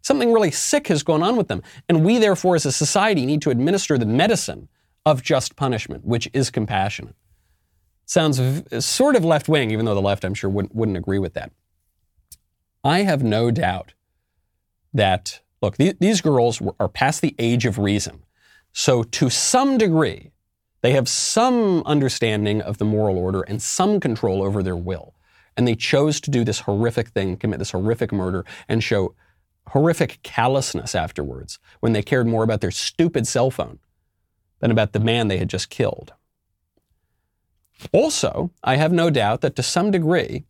Something 0.01 0.33
really 0.33 0.51
sick 0.51 0.89
has 0.89 1.03
gone 1.03 1.23
on 1.23 1.37
with 1.37 1.49
them. 1.49 1.63
And 1.89 2.05
we, 2.05 2.19
therefore, 2.19 2.57
as 2.57 2.67
a 2.67 2.73
society, 2.73 3.25
need 3.25 3.43
to 3.43 3.51
administer 3.51 3.97
the 3.97 4.07
medicine 4.07 4.69
of 5.07 5.23
just 5.23 5.57
punishment, 5.57 6.05
which 6.05 6.29
is 6.33 6.51
compassionate. 6.51 7.17
Sounds 8.07 8.39
v- 8.39 8.81
sort 8.81 9.17
of 9.17 9.25
left 9.25 9.49
wing, 9.49 9.71
even 9.71 9.87
though 9.87 9.95
the 9.95 10.03
left, 10.03 10.25
I'm 10.25 10.35
sure, 10.35 10.51
wouldn't, 10.51 10.75
wouldn't 10.75 10.99
agree 10.99 11.19
with 11.19 11.35
that. 11.35 11.53
I 12.83 13.03
have 13.03 13.23
no 13.23 13.51
doubt 13.51 13.95
that, 14.95 15.41
look, 15.61 15.77
th- 15.77 15.99
these 16.01 16.21
girls 16.21 16.63
are 16.81 16.89
past 16.89 17.21
the 17.21 17.35
age 17.39 17.67
of 17.67 17.79
reason. 17.79 18.23
So, 18.73 19.03
to 19.03 19.29
some 19.29 19.77
degree, 19.77 20.31
they 20.81 20.93
have 20.93 21.09
some 21.09 21.83
understanding 21.87 22.61
of 22.61 22.79
the 22.79 22.85
moral 22.85 23.19
order 23.19 23.43
and 23.43 23.61
some 23.61 24.01
control 24.01 24.43
over 24.43 24.63
their 24.63 24.77
will. 24.77 25.15
And 25.57 25.69
they 25.69 25.77
chose 25.77 26.21
to 26.23 26.31
do 26.31 26.45
this 26.45 26.61
horrific 26.61 27.09
thing, 27.09 27.37
commit 27.37 27.59
this 27.59 27.71
horrific 27.71 28.13
murder, 28.13 28.45
and 28.69 28.83
show 28.83 29.15
horrific 29.69 30.21
callousness 30.23 30.95
afterwards 30.95 31.59
when 31.81 31.93
they 31.93 32.03
cared 32.03 32.27
more 32.27 32.45
about 32.45 32.61
their 32.61 32.71
stupid 32.71 33.27
cell 33.27 33.51
phone 33.51 33.79
than 34.61 34.71
about 34.71 34.93
the 34.93 35.01
man 35.01 35.29
they 35.29 35.39
had 35.39 35.49
just 35.49 35.71
killed. 35.71 36.13
Also, 37.93 38.51
I 38.63 38.77
have 38.77 38.93
no 38.93 39.11
doubt 39.11 39.41
that 39.41 39.57
to 39.57 39.63
some 39.63 39.91
degree, 39.91 40.45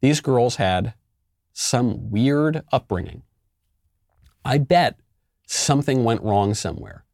these 0.00 0.20
girls 0.20 0.56
had 0.56 0.94
some 1.52 2.10
weird 2.10 2.62
upbringing 2.72 3.22
I 4.44 4.58
bet 4.58 4.98
something 5.46 6.04
went 6.04 6.22
wrong 6.22 6.54
somewhere. 6.54 7.04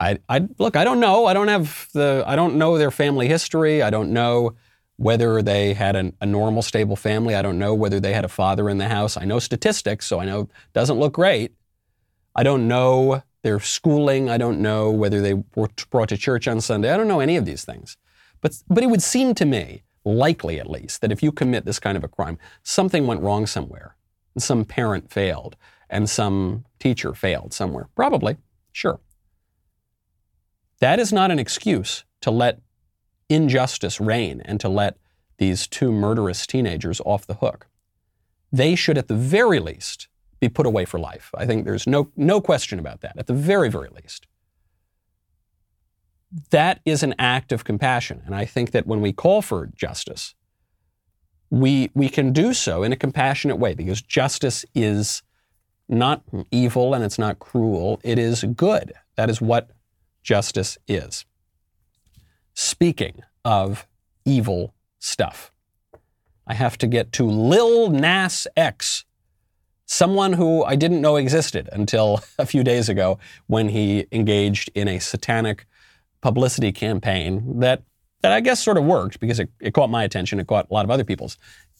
I, 0.00 0.18
I 0.28 0.46
look, 0.58 0.76
I 0.76 0.84
don't 0.84 1.00
know. 1.00 1.26
I 1.26 1.34
don't 1.34 1.48
have 1.48 1.88
the, 1.92 2.22
I 2.26 2.36
don't 2.36 2.56
know 2.56 2.78
their 2.78 2.90
family 2.90 3.28
history. 3.28 3.82
I 3.82 3.90
don't 3.90 4.12
know 4.12 4.54
whether 4.96 5.42
they 5.42 5.74
had 5.74 5.96
an, 5.96 6.16
a 6.20 6.26
normal, 6.26 6.62
stable 6.62 6.96
family. 6.96 7.34
I 7.34 7.42
don't 7.42 7.58
know 7.58 7.74
whether 7.74 8.00
they 8.00 8.12
had 8.12 8.24
a 8.24 8.28
father 8.28 8.68
in 8.68 8.78
the 8.78 8.88
house. 8.88 9.16
I 9.16 9.24
know 9.24 9.38
statistics, 9.38 10.06
so 10.06 10.20
I 10.20 10.24
know 10.24 10.42
it 10.42 10.48
doesn't 10.72 10.98
look 10.98 11.14
great. 11.14 11.52
I 12.34 12.42
don't 12.42 12.68
know 12.68 13.22
their 13.42 13.60
schooling. 13.60 14.28
I 14.28 14.38
don't 14.38 14.60
know 14.60 14.90
whether 14.90 15.20
they 15.20 15.34
were 15.54 15.68
brought 15.90 16.10
to 16.10 16.16
church 16.16 16.46
on 16.46 16.60
Sunday. 16.60 16.92
I 16.92 16.96
don't 16.96 17.08
know 17.08 17.20
any 17.20 17.36
of 17.36 17.44
these 17.44 17.64
things. 17.64 17.96
But, 18.40 18.62
but 18.68 18.84
it 18.84 18.90
would 18.90 19.02
seem 19.02 19.34
to 19.34 19.44
me, 19.44 19.82
likely 20.04 20.60
at 20.60 20.70
least, 20.70 21.00
that 21.00 21.12
if 21.12 21.22
you 21.22 21.32
commit 21.32 21.64
this 21.64 21.80
kind 21.80 21.96
of 21.96 22.04
a 22.04 22.08
crime, 22.08 22.38
something 22.62 23.06
went 23.06 23.22
wrong 23.22 23.46
somewhere. 23.46 23.96
Some 24.36 24.64
parent 24.64 25.10
failed 25.10 25.56
and 25.90 26.08
some 26.08 26.64
teacher 26.78 27.14
failed 27.14 27.52
somewhere? 27.52 27.88
Probably, 27.94 28.36
sure. 28.72 29.00
That 30.80 30.98
is 30.98 31.12
not 31.12 31.30
an 31.30 31.38
excuse 31.38 32.04
to 32.20 32.30
let 32.30 32.60
injustice 33.28 34.00
reign 34.00 34.42
and 34.44 34.60
to 34.60 34.68
let 34.68 34.96
these 35.38 35.66
two 35.66 35.92
murderous 35.92 36.46
teenagers 36.46 37.00
off 37.04 37.26
the 37.26 37.34
hook. 37.34 37.68
They 38.50 38.74
should, 38.74 38.98
at 38.98 39.08
the 39.08 39.14
very 39.14 39.60
least, 39.60 40.08
be 40.40 40.48
put 40.48 40.66
away 40.66 40.84
for 40.84 40.98
life. 40.98 41.30
I 41.36 41.46
think 41.46 41.64
there's 41.64 41.86
no, 41.86 42.10
no 42.16 42.40
question 42.40 42.78
about 42.78 43.00
that, 43.00 43.18
at 43.18 43.26
the 43.26 43.34
very, 43.34 43.70
very 43.70 43.88
least. 43.88 44.26
That 46.50 46.80
is 46.84 47.02
an 47.02 47.14
act 47.18 47.52
of 47.52 47.64
compassion. 47.64 48.22
And 48.26 48.34
I 48.34 48.44
think 48.44 48.70
that 48.72 48.86
when 48.86 49.00
we 49.00 49.12
call 49.12 49.42
for 49.42 49.66
justice, 49.74 50.34
we, 51.50 51.90
we 51.94 52.08
can 52.08 52.32
do 52.32 52.52
so 52.52 52.82
in 52.82 52.92
a 52.92 52.96
compassionate 52.96 53.58
way 53.58 53.74
because 53.74 54.02
justice 54.02 54.64
is 54.74 55.22
not 55.88 56.22
evil 56.50 56.94
and 56.94 57.04
it's 57.04 57.18
not 57.18 57.38
cruel. 57.38 58.00
It 58.02 58.18
is 58.18 58.44
good. 58.56 58.92
That 59.16 59.30
is 59.30 59.40
what 59.40 59.70
justice 60.22 60.78
is. 60.86 61.24
Speaking 62.54 63.22
of 63.44 63.86
evil 64.24 64.74
stuff, 64.98 65.52
I 66.46 66.54
have 66.54 66.78
to 66.78 66.86
get 66.86 67.12
to 67.12 67.24
Lil 67.24 67.90
Nas 67.90 68.46
X 68.56 69.04
someone 69.88 70.34
who 70.34 70.62
I 70.64 70.76
didn't 70.76 71.00
know 71.00 71.16
existed 71.16 71.68
until 71.72 72.20
a 72.38 72.46
few 72.46 72.62
days 72.62 72.88
ago 72.88 73.18
when 73.46 73.70
he 73.70 74.06
engaged 74.12 74.70
in 74.74 74.86
a 74.86 74.98
satanic 74.98 75.66
publicity 76.20 76.72
campaign 76.72 77.60
that, 77.60 77.82
that 78.20 78.32
I 78.32 78.40
guess 78.40 78.62
sort 78.62 78.76
of 78.76 78.84
worked 78.84 79.18
because 79.18 79.40
it, 79.40 79.50
it 79.60 79.72
caught 79.72 79.90
my 79.90 80.04
attention. 80.04 80.38
It 80.38 80.46
caught 80.46 80.68
a 80.70 80.74
lot 80.74 80.84
of 80.84 80.90
other 80.90 81.04
people's 81.04 81.38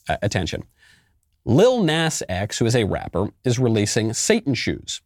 uh, 0.08 0.16
attention. 0.22 0.64
Lil 1.48 1.82
Nas 1.82 2.22
X, 2.28 2.58
who 2.58 2.66
is 2.66 2.76
a 2.76 2.84
rapper, 2.84 3.30
is 3.42 3.58
releasing 3.58 4.12
Satan 4.12 4.52
shoes. 4.52 5.00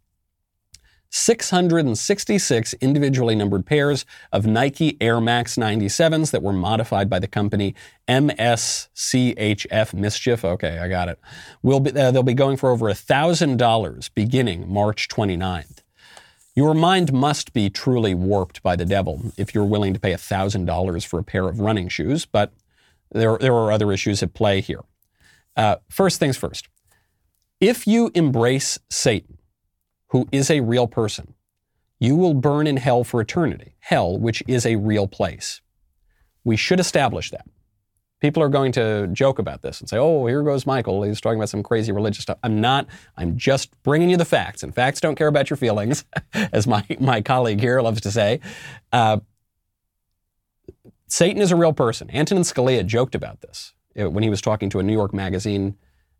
666 1.09 2.75
individually 2.81 3.37
numbered 3.37 3.65
pairs 3.65 4.05
of 4.33 4.45
Nike 4.45 4.97
Air 5.01 5.21
Max 5.21 5.55
97s 5.55 6.33
that 6.33 6.43
were 6.43 6.53
modified 6.53 7.09
by 7.09 7.21
the 7.21 7.29
company 7.29 7.77
MSCHF 8.09 9.95
Mischief. 9.95 10.45
Okay, 10.45 10.81
I 10.81 10.89
got 10.89 11.09
it. 11.09 11.21
Will 11.63 11.79
be, 11.79 11.97
uh, 11.97 12.11
they'll 12.11 12.25
be 12.25 12.35
going 12.35 12.57
for 12.57 12.71
over 12.71 12.87
$1,000 12.87 14.11
beginning 14.13 14.69
March 14.69 15.07
29th. 15.07 15.85
Your 16.57 16.75
mind 16.75 17.13
must 17.13 17.53
be 17.53 17.71
truly 17.71 18.17
warped 18.17 18.65
by 18.65 18.75
the 18.75 18.85
devil 18.85 19.31
if 19.37 19.55
you're 19.55 19.65
willing 19.65 19.95
to 19.95 20.01
pay 20.01 20.13
$1,000 20.13 21.07
for 21.07 21.21
a 21.21 21.25
pair 21.25 21.47
of 21.47 21.61
running 21.61 21.89
shoes, 21.89 22.27
but 22.27 22.53
there, 23.13 23.39
there 23.39 23.55
are 23.55 23.71
other 23.71 23.93
issues 23.93 24.25
at 24.25 24.35
play 24.35 24.61
here. 24.61 24.81
Uh, 25.57 25.77
first 25.89 26.19
things 26.19 26.37
first. 26.37 26.69
If 27.61 27.87
you 27.87 28.11
embrace 28.15 28.79
Satan, 28.91 29.39
who 30.09 30.29
is 30.33 30.51
a 30.51 30.61
real 30.61 30.87
person, 30.87 31.35
you 31.99 32.17
will 32.17 32.35
burn 32.35 32.67
in 32.67 32.79
hell 32.79 33.05
for 33.05 33.21
eternity. 33.21 33.77
Hell, 33.79 34.19
which 34.19 34.43
is 34.49 34.67
a 34.67 34.77
real 34.77 35.07
place. 35.07 35.61
We 36.43 36.57
should 36.57 36.81
establish 36.81 37.31
that. 37.31 37.47
People 38.21 38.43
are 38.43 38.49
going 38.49 38.73
to 38.73 39.09
joke 39.13 39.39
about 39.39 39.63
this 39.63 39.81
and 39.81 39.89
say, 39.89 39.99
oh, 39.99 40.27
here 40.27 40.43
goes 40.43 40.67
Michael. 40.67 41.03
He's 41.03 41.21
talking 41.21 41.39
about 41.39 41.49
some 41.49 41.63
crazy 41.63 41.93
religious 41.93 42.23
stuff. 42.23 42.39
I'm 42.43 42.61
not. 42.61 42.87
I'm 43.17 43.37
just 43.37 43.71
bringing 43.83 44.11
you 44.11 44.17
the 44.17 44.25
facts. 44.25 44.63
And 44.63 44.75
facts 44.75 45.01
don't 45.01 45.17
care 45.17 45.29
about 45.29 45.51
your 45.51 45.57
feelings, 45.57 46.05
as 46.35 46.67
my, 46.67 46.85
my 47.01 47.21
colleague 47.21 47.61
here 47.61 47.81
loves 47.81 48.01
to 48.03 48.11
say. 48.11 48.41
Uh, 48.93 49.21
Satan 51.07 51.43
is 51.43 51.53
a 51.53 51.57
real 51.57 51.73
person. 51.73 52.11
Antonin 52.11 52.43
Scalia 52.43 52.85
joked 52.85 53.15
about 53.15 53.41
this 53.41 53.75
when 53.95 54.23
he 54.23 54.31
was 54.31 54.41
talking 54.41 54.71
to 54.71 54.79
a 54.79 54.83
New 54.83 54.93
York 54.93 55.13
Magazine 55.13 55.77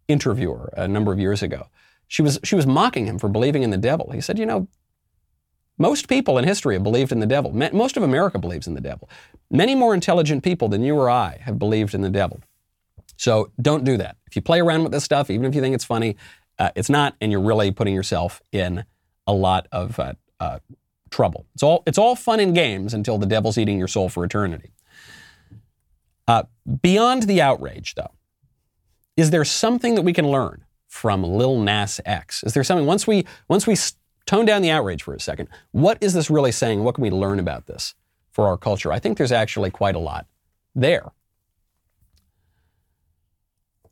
interviewer 0.09 0.73
a 0.77 0.89
number 0.89 1.13
of 1.13 1.19
years 1.19 1.43
ago. 1.43 1.69
She 2.09 2.23
was, 2.23 2.39
she 2.45 2.55
was 2.55 2.67
mocking 2.67 3.07
him 3.07 3.19
for 3.19 3.29
believing 3.29 3.63
in 3.63 3.71
the 3.71 3.79
devil. 3.79 4.11
He 4.13 4.21
said, 4.21 4.39
You 4.39 4.47
know, 4.47 4.69
most 5.79 6.09
people 6.09 6.39
in 6.39 6.45
history 6.45 6.75
have 6.75 6.83
believed 6.83 7.13
in 7.13 7.21
the 7.21 7.27
devil. 7.27 7.53
Most 7.53 7.97
of 7.97 8.03
America 8.03 8.39
believes 8.39 8.67
in 8.67 8.75
the 8.75 8.81
devil. 8.81 9.09
Many 9.51 9.75
more 9.75 9.95
intelligent 9.95 10.45
people 10.45 10.69
than 10.69 10.83
you 10.83 10.95
or 10.95 11.09
I 11.09 11.39
have 11.43 11.59
believed 11.59 11.95
in 11.95 12.03
the 12.03 12.11
devil. 12.11 12.41
So 13.17 13.51
don't 13.61 13.85
do 13.85 13.97
that. 13.97 14.17
If 14.27 14.37
you 14.37 14.43
play 14.43 14.61
around 14.61 14.83
with 14.83 14.93
this 14.93 15.05
stuff, 15.05 15.31
even 15.31 15.47
if 15.47 15.55
you 15.55 15.61
think 15.61 15.75
it's 15.75 15.85
funny, 15.85 16.17
uh, 16.59 16.71
it's 16.75 16.91
not, 16.91 17.15
and 17.21 17.33
you're 17.33 17.41
really 17.41 17.71
putting 17.71 17.95
yourself 17.95 18.43
in 18.53 18.85
a 19.27 19.33
lot 19.33 19.67
of 19.73 19.99
uh, 19.99 20.15
uh, 20.41 20.59
trouble. 21.11 21.47
It's 21.55 21.63
all, 21.63 21.83
it's 21.87 21.99
all 21.99 22.17
fun 22.17 22.41
and 22.41 22.55
games 22.55 22.95
until 22.95 23.19
the 23.19 23.27
devil's 23.27 23.59
eating 23.59 23.79
your 23.79 23.89
soul 23.89 24.09
for 24.09 24.25
eternity. 24.25 24.73
Uh, 26.29 26.45
beyond 26.81 27.25
the 27.25 27.43
outrage, 27.43 27.95
though, 27.95 28.13
is 29.17 29.31
there 29.31 29.45
something 29.45 29.95
that 29.95 30.03
we 30.03 30.13
can 30.13 30.29
learn 30.29 30.65
from 30.89 31.23
Lil 31.23 31.61
Nas 31.61 32.01
X? 32.05 32.45
Is 32.45 32.55
there 32.55 32.65
something 32.65 32.87
once 32.87 33.07
we 33.07 33.27
once 33.49 33.67
we 33.67 33.77
tone 34.27 34.45
down 34.45 34.63
the 34.63 34.71
outrage 34.71 35.03
for 35.03 35.15
a 35.15 35.21
second? 35.21 35.49
What 35.73 35.99
is 36.01 36.15
this 36.15 36.31
really 36.31 36.53
saying? 36.53 36.85
What 36.85 36.95
can 36.95 37.03
we 37.03 37.11
learn 37.11 37.39
about 37.39 37.67
this 37.67 37.95
for 38.31 38.47
our 38.47 38.57
culture? 38.57 38.93
I 38.93 38.99
think 38.99 39.19
there's 39.19 39.33
actually 39.33 39.71
quite 39.71 39.95
a 39.95 39.99
lot 39.99 40.27
there. 40.75 41.13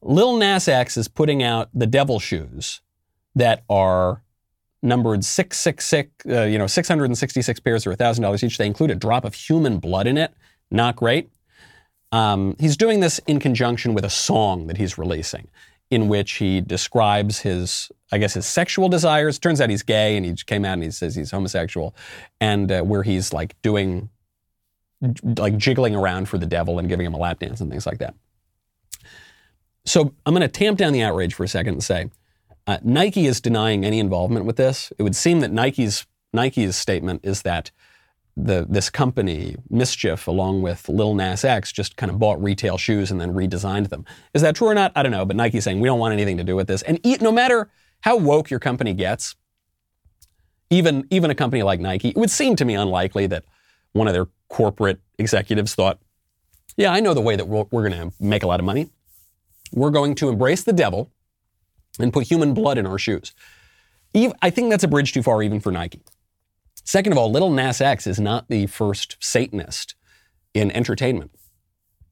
Lil 0.02 0.38
Nas 0.38 0.66
X 0.68 0.96
is 0.96 1.08
putting 1.08 1.42
out 1.42 1.68
the 1.74 1.86
devil 1.86 2.18
shoes 2.18 2.80
that 3.34 3.62
are 3.68 4.22
numbered 4.82 5.24
666, 5.24 6.26
uh, 6.26 6.44
you 6.44 6.58
know, 6.58 6.66
666 6.66 7.60
pairs 7.60 7.86
or 7.86 7.94
$1,000 7.94 8.42
each. 8.42 8.56
They 8.56 8.66
include 8.66 8.90
a 8.90 8.94
drop 8.94 9.24
of 9.24 9.34
human 9.34 9.78
blood 9.78 10.06
in 10.06 10.16
it. 10.16 10.32
Not 10.70 10.96
great. 10.96 11.30
Um, 12.12 12.56
he's 12.58 12.76
doing 12.76 13.00
this 13.00 13.20
in 13.26 13.38
conjunction 13.38 13.94
with 13.94 14.04
a 14.04 14.10
song 14.10 14.66
that 14.66 14.76
he's 14.76 14.98
releasing 14.98 15.48
in 15.90 16.08
which 16.08 16.32
he 16.32 16.60
describes 16.60 17.40
his, 17.40 17.90
I 18.12 18.18
guess, 18.18 18.34
his 18.34 18.46
sexual 18.46 18.88
desires. 18.88 19.38
Turns 19.38 19.60
out 19.60 19.70
he's 19.70 19.82
gay, 19.82 20.16
and 20.16 20.24
he 20.24 20.34
came 20.34 20.64
out 20.64 20.74
and 20.74 20.84
he 20.84 20.90
says 20.90 21.16
he's 21.16 21.32
homosexual, 21.32 21.94
and 22.40 22.70
uh, 22.70 22.82
where 22.82 23.02
he's 23.02 23.32
like 23.32 23.60
doing, 23.62 24.08
like 25.36 25.56
jiggling 25.56 25.96
around 25.96 26.28
for 26.28 26.38
the 26.38 26.46
devil 26.46 26.78
and 26.78 26.88
giving 26.88 27.06
him 27.06 27.14
a 27.14 27.18
lap 27.18 27.40
dance 27.40 27.60
and 27.60 27.70
things 27.70 27.86
like 27.86 27.98
that. 27.98 28.14
So 29.84 30.14
I'm 30.24 30.34
going 30.34 30.42
to 30.42 30.48
tamp 30.48 30.78
down 30.78 30.92
the 30.92 31.02
outrage 31.02 31.34
for 31.34 31.42
a 31.42 31.48
second 31.48 31.74
and 31.74 31.82
say, 31.82 32.10
uh, 32.66 32.78
Nike 32.82 33.26
is 33.26 33.40
denying 33.40 33.84
any 33.84 33.98
involvement 33.98 34.46
with 34.46 34.56
this. 34.56 34.92
It 34.98 35.02
would 35.02 35.16
seem 35.16 35.40
that 35.40 35.50
Nike's 35.50 36.06
Nike's 36.32 36.76
statement 36.76 37.22
is 37.24 37.42
that 37.42 37.72
the, 38.36 38.66
this 38.68 38.90
company, 38.90 39.56
Mischief, 39.68 40.26
along 40.26 40.62
with 40.62 40.88
Lil 40.88 41.14
Nas 41.14 41.44
X, 41.44 41.72
just 41.72 41.96
kind 41.96 42.10
of 42.10 42.18
bought 42.18 42.42
retail 42.42 42.78
shoes 42.78 43.10
and 43.10 43.20
then 43.20 43.34
redesigned 43.34 43.88
them. 43.88 44.04
Is 44.34 44.42
that 44.42 44.56
true 44.56 44.68
or 44.68 44.74
not? 44.74 44.92
I 44.94 45.02
don't 45.02 45.12
know. 45.12 45.24
But 45.24 45.36
Nike's 45.36 45.64
saying 45.64 45.80
we 45.80 45.88
don't 45.88 45.98
want 45.98 46.12
anything 46.12 46.36
to 46.38 46.44
do 46.44 46.56
with 46.56 46.66
this. 46.66 46.82
And 46.82 47.00
no 47.20 47.32
matter 47.32 47.70
how 48.00 48.16
woke 48.16 48.50
your 48.50 48.60
company 48.60 48.94
gets, 48.94 49.36
even 50.70 51.06
even 51.10 51.30
a 51.30 51.34
company 51.34 51.62
like 51.62 51.80
Nike, 51.80 52.10
it 52.10 52.16
would 52.16 52.30
seem 52.30 52.56
to 52.56 52.64
me 52.64 52.74
unlikely 52.74 53.26
that 53.26 53.44
one 53.92 54.06
of 54.06 54.14
their 54.14 54.28
corporate 54.48 55.00
executives 55.18 55.74
thought, 55.74 55.98
"Yeah, 56.76 56.92
I 56.92 57.00
know 57.00 57.12
the 57.12 57.20
way 57.20 57.36
that 57.36 57.48
we're, 57.48 57.64
we're 57.70 57.88
going 57.88 58.10
to 58.10 58.14
make 58.20 58.42
a 58.44 58.46
lot 58.46 58.60
of 58.60 58.66
money. 58.66 58.88
We're 59.72 59.90
going 59.90 60.14
to 60.16 60.28
embrace 60.28 60.62
the 60.62 60.72
devil 60.72 61.10
and 61.98 62.12
put 62.12 62.28
human 62.28 62.54
blood 62.54 62.78
in 62.78 62.86
our 62.86 62.98
shoes." 62.98 63.32
I 64.14 64.50
think 64.50 64.70
that's 64.70 64.84
a 64.84 64.88
bridge 64.88 65.12
too 65.12 65.22
far, 65.22 65.42
even 65.42 65.60
for 65.60 65.70
Nike. 65.70 66.02
Second 66.90 67.12
of 67.12 67.18
all, 67.18 67.30
Little 67.30 67.50
Nas 67.50 67.80
X 67.80 68.08
is 68.08 68.18
not 68.18 68.48
the 68.48 68.66
first 68.66 69.16
Satanist 69.20 69.94
in 70.54 70.72
entertainment. 70.72 71.30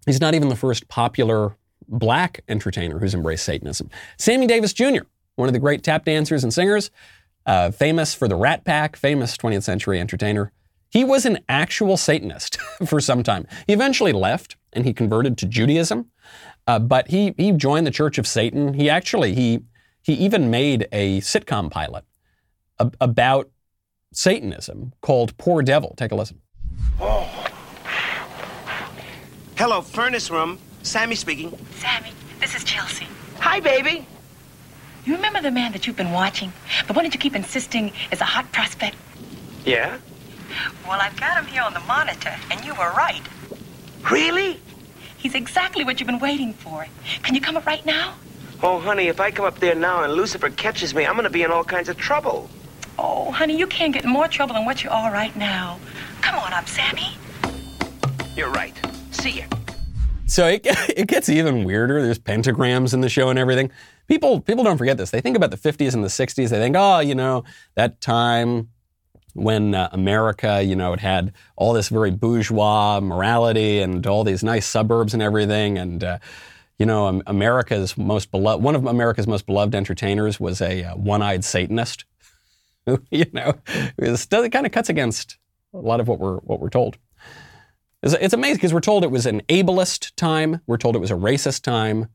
He's 0.06 0.20
not 0.20 0.34
even 0.34 0.50
the 0.50 0.54
first 0.54 0.86
popular 0.86 1.56
black 1.88 2.44
entertainer 2.48 3.00
who's 3.00 3.12
embraced 3.12 3.44
Satanism. 3.44 3.90
Sammy 4.18 4.46
Davis 4.46 4.72
Jr., 4.72 5.00
one 5.34 5.48
of 5.48 5.52
the 5.52 5.58
great 5.58 5.82
tap 5.82 6.04
dancers 6.04 6.44
and 6.44 6.54
singers, 6.54 6.92
uh, 7.44 7.72
famous 7.72 8.14
for 8.14 8.28
the 8.28 8.36
Rat 8.36 8.64
Pack, 8.64 8.94
famous 8.94 9.36
20th 9.36 9.64
century 9.64 9.98
entertainer. 9.98 10.52
He 10.90 11.02
was 11.02 11.26
an 11.26 11.40
actual 11.48 11.96
Satanist 11.96 12.60
for 12.86 13.00
some 13.00 13.24
time. 13.24 13.48
He 13.66 13.72
eventually 13.72 14.12
left 14.12 14.54
and 14.72 14.84
he 14.84 14.92
converted 14.92 15.36
to 15.38 15.46
Judaism, 15.46 16.06
uh, 16.68 16.78
but 16.78 17.08
he 17.08 17.34
he 17.36 17.50
joined 17.50 17.84
the 17.84 17.90
Church 17.90 18.16
of 18.16 18.28
Satan. 18.28 18.74
He 18.74 18.88
actually 18.88 19.34
he 19.34 19.58
he 20.02 20.12
even 20.12 20.52
made 20.52 20.86
a 20.92 21.20
sitcom 21.22 21.68
pilot 21.68 22.04
about 23.00 23.50
Satanism 24.12 24.92
called 25.00 25.36
Poor 25.38 25.62
Devil. 25.62 25.94
Take 25.96 26.12
a 26.12 26.14
listen. 26.14 26.40
Oh. 27.00 27.28
Hello, 29.56 29.82
furnace 29.82 30.30
room. 30.30 30.58
Sammy 30.82 31.14
speaking. 31.14 31.56
Sammy, 31.78 32.12
this 32.40 32.54
is 32.54 32.64
Chelsea. 32.64 33.06
Hi, 33.40 33.60
baby. 33.60 34.06
You 35.04 35.14
remember 35.14 35.40
the 35.40 35.50
man 35.50 35.72
that 35.72 35.86
you've 35.86 35.96
been 35.96 36.12
watching? 36.12 36.52
The 36.86 36.92
one 36.92 37.04
that 37.04 37.14
you 37.14 37.20
keep 37.20 37.34
insisting 37.34 37.92
is 38.10 38.20
a 38.20 38.24
hot 38.24 38.50
prospect? 38.52 38.96
Yeah? 39.64 39.98
Well, 40.86 41.00
I've 41.00 41.18
got 41.18 41.36
him 41.36 41.46
here 41.46 41.62
on 41.62 41.74
the 41.74 41.80
monitor, 41.80 42.34
and 42.50 42.64
you 42.64 42.74
were 42.74 42.90
right. 42.96 43.22
Really? 44.10 44.60
He's 45.18 45.34
exactly 45.34 45.84
what 45.84 46.00
you've 46.00 46.06
been 46.06 46.18
waiting 46.18 46.54
for. 46.54 46.86
Can 47.22 47.34
you 47.34 47.40
come 47.40 47.56
up 47.56 47.66
right 47.66 47.84
now? 47.84 48.14
Oh, 48.62 48.80
honey, 48.80 49.08
if 49.08 49.20
I 49.20 49.30
come 49.30 49.44
up 49.44 49.58
there 49.58 49.74
now 49.74 50.02
and 50.02 50.14
Lucifer 50.14 50.50
catches 50.50 50.94
me, 50.94 51.04
I'm 51.04 51.14
going 51.14 51.24
to 51.24 51.30
be 51.30 51.42
in 51.42 51.50
all 51.50 51.64
kinds 51.64 51.88
of 51.88 51.96
trouble. 51.96 52.48
Oh, 52.98 53.30
honey, 53.30 53.56
you 53.56 53.66
can't 53.66 53.92
get 53.92 54.04
in 54.04 54.10
more 54.10 54.26
trouble 54.26 54.54
than 54.54 54.64
what 54.64 54.82
you 54.82 54.90
are 54.90 55.12
right 55.12 55.34
now. 55.36 55.78
Come 56.20 56.34
on 56.34 56.52
up, 56.52 56.68
Sammy. 56.68 57.16
You're 58.36 58.50
right. 58.50 58.74
See 59.12 59.30
ya. 59.30 59.44
So 60.26 60.46
it, 60.46 60.62
it 60.96 61.06
gets 61.06 61.28
even 61.28 61.64
weirder. 61.64 62.02
There's 62.02 62.18
pentagrams 62.18 62.92
in 62.92 63.00
the 63.00 63.08
show 63.08 63.28
and 63.30 63.38
everything. 63.38 63.70
People 64.08 64.40
people 64.40 64.64
don't 64.64 64.78
forget 64.78 64.96
this. 64.96 65.10
They 65.10 65.20
think 65.20 65.36
about 65.36 65.50
the 65.50 65.56
50s 65.56 65.94
and 65.94 66.02
the 66.02 66.08
60s. 66.08 66.48
They 66.48 66.58
think, 66.58 66.76
oh, 66.78 67.00
you 67.00 67.14
know, 67.14 67.44
that 67.74 68.00
time 68.00 68.68
when 69.34 69.74
uh, 69.74 69.88
America, 69.92 70.62
you 70.62 70.74
know, 70.74 70.92
it 70.92 71.00
had 71.00 71.32
all 71.56 71.72
this 71.72 71.88
very 71.88 72.10
bourgeois 72.10 73.00
morality 73.00 73.80
and 73.80 74.06
all 74.06 74.24
these 74.24 74.42
nice 74.42 74.66
suburbs 74.66 75.14
and 75.14 75.22
everything. 75.22 75.78
And, 75.78 76.02
uh, 76.02 76.18
you 76.78 76.86
know, 76.86 77.22
America's 77.26 77.96
most 77.96 78.30
beloved, 78.30 78.62
one 78.62 78.74
of 78.74 78.86
America's 78.86 79.26
most 79.26 79.46
beloved 79.46 79.74
entertainers 79.74 80.40
was 80.40 80.60
a 80.60 80.84
uh, 80.84 80.96
one-eyed 80.96 81.44
Satanist 81.44 82.04
you 83.10 83.26
know, 83.32 83.54
it 83.98 84.52
kind 84.52 84.66
of 84.66 84.72
cuts 84.72 84.88
against 84.88 85.38
a 85.74 85.78
lot 85.78 86.00
of 86.00 86.08
what 86.08 86.18
we're 86.18 86.38
what 86.38 86.60
we're 86.60 86.70
told. 86.70 86.98
It's, 88.02 88.14
it's 88.14 88.34
amazing 88.34 88.56
because 88.56 88.72
we're 88.72 88.80
told 88.80 89.04
it 89.04 89.10
was 89.10 89.26
an 89.26 89.42
ableist 89.42 90.14
time, 90.16 90.60
we're 90.66 90.76
told 90.76 90.96
it 90.96 91.00
was 91.00 91.10
a 91.10 91.14
racist 91.14 91.62
time, 91.62 92.08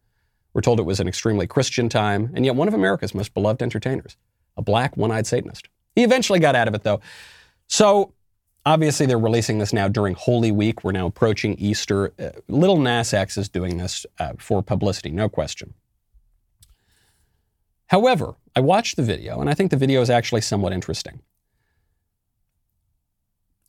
we're 0.53 0.61
told 0.61 0.79
it 0.79 0.83
was 0.83 0.99
an 0.99 1.07
extremely 1.07 1.47
Christian 1.47 1.89
time, 1.89 2.31
and 2.35 2.45
yet 2.45 2.55
one 2.55 2.67
of 2.67 2.73
America's 2.73 3.13
most 3.13 3.33
beloved 3.33 3.61
entertainers, 3.61 4.15
a 4.55 4.61
black 4.61 4.95
one-eyed 4.95 5.27
Satanist. 5.27 5.67
He 5.95 6.03
eventually 6.03 6.39
got 6.39 6.55
out 6.55 6.67
of 6.67 6.73
it 6.73 6.83
though. 6.83 7.01
So 7.67 8.13
obviously 8.65 9.05
they're 9.05 9.19
releasing 9.19 9.59
this 9.59 9.73
now 9.73 9.87
during 9.87 10.15
Holy 10.15 10.51
Week. 10.51 10.83
We're 10.83 10.91
now 10.91 11.07
approaching 11.07 11.55
Easter. 11.55 12.13
Uh, 12.19 12.29
Little 12.47 12.77
Nas 12.77 13.13
X 13.13 13.37
is 13.37 13.49
doing 13.49 13.77
this 13.77 14.05
uh, 14.19 14.33
for 14.37 14.61
publicity, 14.61 15.11
no 15.11 15.29
question. 15.29 15.73
However, 17.87 18.35
I 18.55 18.59
watched 18.59 18.95
the 18.95 19.03
video, 19.03 19.41
and 19.41 19.49
I 19.49 19.53
think 19.53 19.71
the 19.71 19.77
video 19.77 20.01
is 20.01 20.09
actually 20.09 20.41
somewhat 20.41 20.73
interesting. 20.73 21.21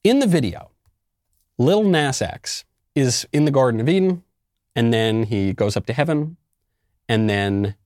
In 0.03 0.18
the 0.18 0.26
video, 0.26 0.70
Little 1.57 1.85
Nas 1.85 2.20
X 2.20 2.64
is 2.95 3.26
in 3.32 3.47
the 3.47 3.51
Garden 3.51 3.80
of 3.80 3.89
Eden, 3.89 4.22
and 4.76 4.93
then 4.93 5.24
he 5.24 5.53
goes 5.53 5.76
up 5.76 5.87
to 5.87 5.93
heaven, 5.93 6.37
and 7.09 7.30
then 7.30 7.76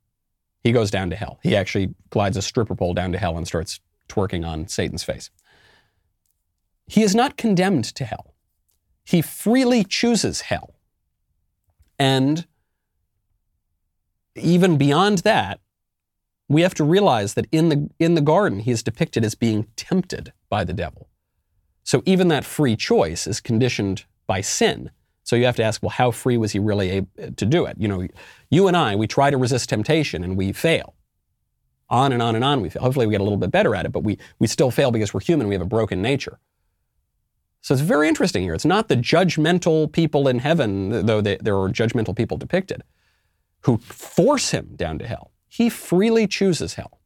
he 0.64 0.72
goes 0.72 0.90
down 0.90 1.10
to 1.10 1.16
hell. 1.16 1.38
He 1.42 1.54
actually 1.54 1.94
glides 2.10 2.36
a 2.36 2.42
stripper 2.42 2.74
pole 2.74 2.94
down 2.94 3.12
to 3.12 3.18
hell 3.18 3.36
and 3.36 3.46
starts 3.46 3.80
twerking 4.08 4.46
on 4.46 4.66
Satan's 4.66 5.04
face. 5.04 5.30
He 6.86 7.02
is 7.02 7.14
not 7.14 7.36
condemned 7.36 7.84
to 7.84 8.04
hell. 8.04 8.34
He 9.04 9.22
freely 9.22 9.84
chooses 9.84 10.42
hell. 10.42 10.74
And 11.98 12.46
even 14.34 14.76
beyond 14.76 15.18
that, 15.18 15.60
we 16.48 16.62
have 16.62 16.74
to 16.74 16.84
realize 16.84 17.34
that 17.34 17.46
in 17.52 17.68
the, 17.68 17.90
in 17.98 18.14
the 18.14 18.20
garden, 18.20 18.60
he 18.60 18.70
is 18.70 18.82
depicted 18.82 19.24
as 19.24 19.34
being 19.34 19.66
tempted 19.76 20.32
by 20.48 20.64
the 20.64 20.72
devil. 20.72 21.08
So 21.84 22.02
even 22.06 22.28
that 22.28 22.44
free 22.44 22.76
choice 22.76 23.26
is 23.26 23.40
conditioned 23.40 24.04
by 24.26 24.40
sin. 24.40 24.90
So 25.24 25.36
you 25.36 25.44
have 25.44 25.56
to 25.56 25.62
ask, 25.62 25.82
well, 25.82 25.90
how 25.90 26.10
free 26.10 26.38
was 26.38 26.52
he 26.52 26.58
really 26.58 26.90
able 26.90 27.08
to 27.36 27.46
do 27.46 27.66
it? 27.66 27.76
You 27.78 27.88
know, 27.88 28.06
you 28.50 28.66
and 28.66 28.76
I, 28.76 28.96
we 28.96 29.06
try 29.06 29.30
to 29.30 29.36
resist 29.36 29.68
temptation 29.68 30.24
and 30.24 30.36
we 30.36 30.52
fail. 30.52 30.94
On 31.90 32.12
and 32.12 32.22
on 32.22 32.34
and 32.34 32.44
on 32.44 32.60
we 32.62 32.70
fail. 32.70 32.82
Hopefully 32.82 33.06
we 33.06 33.12
get 33.12 33.20
a 33.20 33.24
little 33.24 33.38
bit 33.38 33.50
better 33.50 33.74
at 33.74 33.84
it, 33.86 33.92
but 33.92 34.04
we, 34.04 34.18
we 34.38 34.46
still 34.46 34.70
fail 34.70 34.90
because 34.90 35.12
we're 35.12 35.20
human. 35.20 35.48
We 35.48 35.54
have 35.54 35.62
a 35.62 35.66
broken 35.66 36.00
nature. 36.00 36.38
So 37.60 37.74
it's 37.74 37.82
very 37.82 38.08
interesting 38.08 38.42
here. 38.42 38.54
It's 38.54 38.64
not 38.64 38.88
the 38.88 38.96
judgmental 38.96 39.90
people 39.90 40.28
in 40.28 40.38
heaven, 40.38 41.06
though 41.06 41.20
they, 41.20 41.36
there 41.36 41.56
are 41.56 41.68
judgmental 41.68 42.16
people 42.16 42.36
depicted, 42.36 42.82
who 43.62 43.78
force 43.78 44.50
him 44.50 44.72
down 44.76 44.98
to 44.98 45.06
hell. 45.06 45.32
He 45.48 45.68
freely 45.68 46.26
chooses 46.26 46.74
hell, 46.74 47.00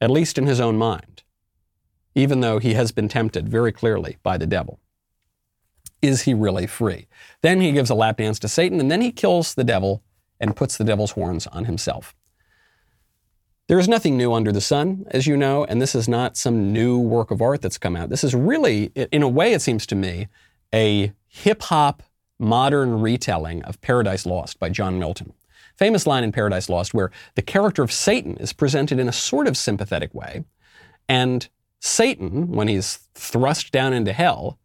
at 0.00 0.10
least 0.10 0.38
in 0.38 0.46
his 0.46 0.60
own 0.60 0.78
mind, 0.78 1.22
even 2.14 2.40
though 2.40 2.58
he 2.58 2.74
has 2.74 2.92
been 2.92 3.08
tempted 3.08 3.48
very 3.48 3.72
clearly 3.72 4.18
by 4.22 4.38
the 4.38 4.46
devil. 4.46 4.78
Is 6.00 6.22
he 6.22 6.34
really 6.34 6.66
free? 6.66 7.08
Then 7.40 7.60
he 7.60 7.72
gives 7.72 7.90
a 7.90 7.94
lap 7.94 8.18
dance 8.18 8.38
to 8.40 8.48
Satan, 8.48 8.78
and 8.78 8.90
then 8.90 9.00
he 9.00 9.10
kills 9.10 9.54
the 9.54 9.64
devil 9.64 10.02
and 10.38 10.56
puts 10.56 10.76
the 10.76 10.84
devil's 10.84 11.12
horns 11.12 11.46
on 11.48 11.64
himself. 11.64 12.14
There 13.66 13.78
is 13.78 13.88
nothing 13.88 14.18
new 14.18 14.34
under 14.34 14.52
the 14.52 14.60
sun, 14.60 15.06
as 15.10 15.26
you 15.26 15.36
know, 15.38 15.64
and 15.64 15.80
this 15.80 15.94
is 15.94 16.06
not 16.06 16.36
some 16.36 16.72
new 16.72 16.98
work 16.98 17.30
of 17.30 17.40
art 17.40 17.62
that's 17.62 17.78
come 17.78 17.96
out. 17.96 18.10
This 18.10 18.22
is 18.22 18.34
really, 18.34 18.92
in 19.10 19.22
a 19.22 19.28
way, 19.28 19.54
it 19.54 19.62
seems 19.62 19.86
to 19.86 19.94
me, 19.94 20.28
a 20.74 21.14
hip 21.26 21.62
hop 21.62 22.02
modern 22.38 23.00
retelling 23.00 23.62
of 23.62 23.80
Paradise 23.80 24.26
Lost 24.26 24.58
by 24.58 24.68
John 24.68 24.98
Milton. 24.98 25.32
Famous 25.76 26.06
line 26.06 26.24
in 26.24 26.32
Paradise 26.32 26.68
Lost 26.68 26.94
where 26.94 27.10
the 27.34 27.42
character 27.42 27.82
of 27.82 27.92
Satan 27.92 28.36
is 28.36 28.52
presented 28.52 28.98
in 28.98 29.08
a 29.08 29.12
sort 29.12 29.46
of 29.46 29.56
sympathetic 29.56 30.14
way, 30.14 30.44
and 31.08 31.48
Satan, 31.80 32.48
when 32.48 32.68
he's 32.68 33.00
thrust 33.14 33.70
down 33.70 33.92
into 33.92 34.12
hell, 34.12 34.58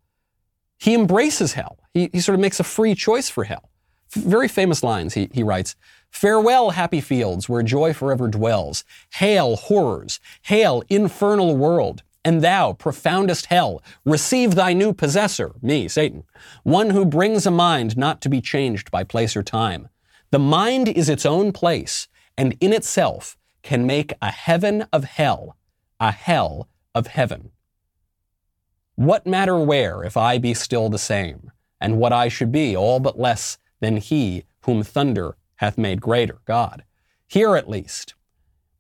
he 0.78 0.94
embraces 0.94 1.54
hell. 1.54 1.78
He, 1.94 2.10
he 2.14 2.22
sort 2.22 2.36
of 2.36 2.40
makes 2.40 2.60
a 2.60 2.64
free 2.64 2.96
choice 2.96 3.30
for 3.30 3.44
hell. 3.44 3.70
Very 4.12 4.48
famous 4.48 4.84
lines. 4.84 5.14
He, 5.14 5.30
he 5.34 5.44
writes, 5.44 5.76
Farewell, 6.10 6.72
happy 6.72 7.02
fields 7.02 7.50
where 7.50 7.62
joy 7.62 7.94
forever 7.94 8.28
dwells. 8.28 8.84
Hail, 9.16 9.58
horrors. 9.58 10.20
Hail, 10.44 10.82
infernal 10.90 11.56
world. 11.58 12.04
And 12.26 12.42
thou, 12.42 12.74
profoundest 12.74 13.48
hell, 13.48 13.84
receive 14.06 14.56
thy 14.56 14.74
new 14.74 14.94
possessor, 14.94 15.54
me, 15.62 15.88
Satan, 15.88 16.24
one 16.64 16.90
who 16.90 17.06
brings 17.06 17.46
a 17.46 17.52
mind 17.52 17.98
not 17.98 18.22
to 18.22 18.30
be 18.30 18.42
changed 18.42 18.92
by 18.92 19.04
place 19.04 19.38
or 19.38 19.44
time. 19.44 19.90
The 20.32 20.40
mind 20.40 20.88
is 20.88 21.10
its 21.10 21.26
own 21.26 21.52
place, 21.52 22.08
and 22.38 22.56
in 22.60 22.72
itself 22.74 23.38
can 23.64 23.88
make 23.88 24.14
a 24.22 24.32
heaven 24.32 24.86
of 24.94 25.04
hell, 25.04 25.58
a 26.00 26.12
hell 26.12 26.70
of 26.94 27.08
heaven. 27.08 27.52
What 28.96 29.26
matter 29.26 29.58
where, 29.58 30.04
if 30.04 30.18
I 30.18 30.38
be 30.38 30.54
still 30.54 30.90
the 30.90 31.00
same, 31.00 31.52
and 31.82 31.98
what 31.98 32.14
I 32.14 32.28
should 32.28 32.52
be 32.52 32.76
all 32.76 33.00
but 33.00 33.20
less 33.20 33.58
than 33.80 33.98
he 33.98 34.44
whom 34.62 34.84
thunder 34.84 35.36
hath 35.56 35.78
made 35.78 36.02
greater, 36.02 36.40
God. 36.46 36.84
Here 37.28 37.56
at 37.56 37.70
least, 37.70 38.16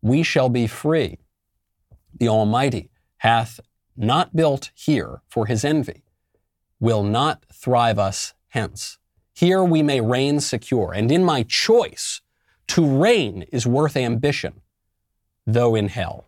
we 0.02 0.24
shall 0.24 0.50
be 0.50 0.68
free. 0.68 1.20
The 2.14 2.28
Almighty 2.28 2.89
hath 3.18 3.60
not 3.95 4.36
built 4.36 4.72
here 4.76 5.22
for 5.28 5.45
his 5.45 5.66
envy, 5.66 6.04
will 6.80 7.04
not 7.04 7.45
thrive 7.52 8.00
us 8.00 8.34
hence. 8.50 8.97
Here 9.40 9.64
we 9.64 9.82
may 9.82 10.02
reign 10.02 10.42
secure, 10.42 10.92
and 10.92 11.10
in 11.10 11.24
my 11.24 11.44
choice, 11.44 12.20
to 12.68 12.86
reign 12.86 13.44
is 13.54 13.66
worth 13.66 13.96
ambition, 13.96 14.60
though 15.48 15.76
in 15.76 15.88
hell. 15.88 16.26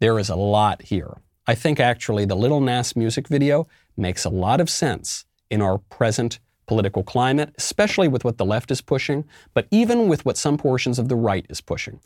There 0.00 0.18
is 0.18 0.28
a 0.28 0.36
lot 0.36 0.82
here. 0.82 1.22
I 1.46 1.54
think 1.54 1.80
actually 1.80 2.26
the 2.26 2.34
Little 2.34 2.60
Nas 2.60 2.94
music 2.94 3.26
video 3.26 3.66
makes 3.96 4.26
a 4.26 4.28
lot 4.28 4.60
of 4.60 4.68
sense 4.68 5.24
in 5.48 5.62
our 5.62 5.78
present 5.78 6.40
political 6.66 7.02
climate, 7.02 7.54
especially 7.56 8.06
with 8.06 8.22
what 8.22 8.36
the 8.36 8.44
left 8.44 8.70
is 8.70 8.82
pushing, 8.82 9.24
but 9.54 9.66
even 9.70 10.08
with 10.08 10.26
what 10.26 10.36
some 10.36 10.58
portions 10.58 10.98
of 10.98 11.08
the 11.08 11.16
right 11.16 11.46
is 11.48 11.62
pushing. 11.62 12.00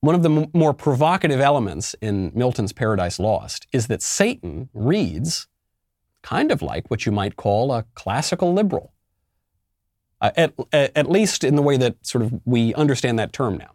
One 0.00 0.14
of 0.14 0.22
the 0.22 0.30
m- 0.30 0.50
more 0.54 0.74
provocative 0.74 1.40
elements 1.40 1.96
in 2.00 2.30
Milton's 2.36 2.72
Paradise 2.72 3.18
Lost 3.18 3.66
is 3.72 3.88
that 3.88 4.00
Satan 4.00 4.68
reads 4.74 5.48
kind 6.22 6.52
of 6.52 6.62
like 6.62 6.90
what 6.90 7.06
you 7.06 7.12
might 7.12 7.36
call 7.36 7.72
a 7.72 7.84
classical 7.94 8.52
liberal, 8.52 8.92
uh, 10.20 10.30
at, 10.36 10.54
at 10.72 11.10
least 11.10 11.44
in 11.44 11.56
the 11.56 11.62
way 11.62 11.76
that 11.76 12.04
sort 12.06 12.22
of 12.22 12.40
we 12.44 12.74
understand 12.74 13.18
that 13.18 13.32
term 13.32 13.56
now. 13.56 13.72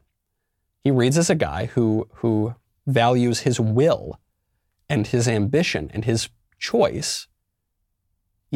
He 0.83 0.91
reads 0.91 1.17
as 1.17 1.29
a 1.29 1.35
guy 1.35 1.65
who, 1.67 2.07
who 2.15 2.55
values 2.85 3.39
his 3.41 3.59
will 3.59 4.19
and 4.87 5.07
his 5.07 5.27
ambition 5.27 5.89
and 5.93 6.05
his 6.05 6.29
choice 6.59 7.27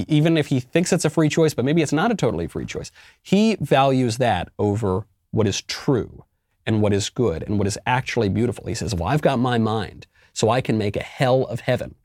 even 0.07 0.37
if 0.37 0.47
he 0.47 0.59
thinks 0.59 0.93
it's 0.93 1.05
a 1.05 1.09
free 1.09 1.29
choice, 1.29 1.53
but 1.53 1.65
maybe 1.65 1.81
it's 1.81 1.93
not 1.93 2.11
a 2.11 2.15
totally 2.15 2.47
free 2.47 2.65
choice, 2.65 2.91
he 3.21 3.57
values 3.59 4.17
that 4.17 4.49
over 4.57 5.05
what 5.31 5.47
is 5.47 5.61
true 5.61 6.23
and 6.65 6.81
what 6.81 6.93
is 6.93 7.09
good 7.09 7.43
and 7.43 7.57
what 7.57 7.67
is 7.67 7.77
actually 7.85 8.29
beautiful. 8.29 8.65
He 8.67 8.75
says, 8.75 8.95
Well, 8.95 9.09
I've 9.09 9.21
got 9.21 9.39
my 9.39 9.57
mind, 9.57 10.07
so 10.33 10.49
I 10.49 10.61
can 10.61 10.77
make 10.77 10.95
a 10.95 11.03
hell 11.03 11.45
of 11.45 11.61
heaven 11.61 11.95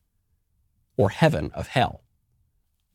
or 0.96 1.10
heaven 1.10 1.50
of 1.54 1.68
hell. 1.68 2.02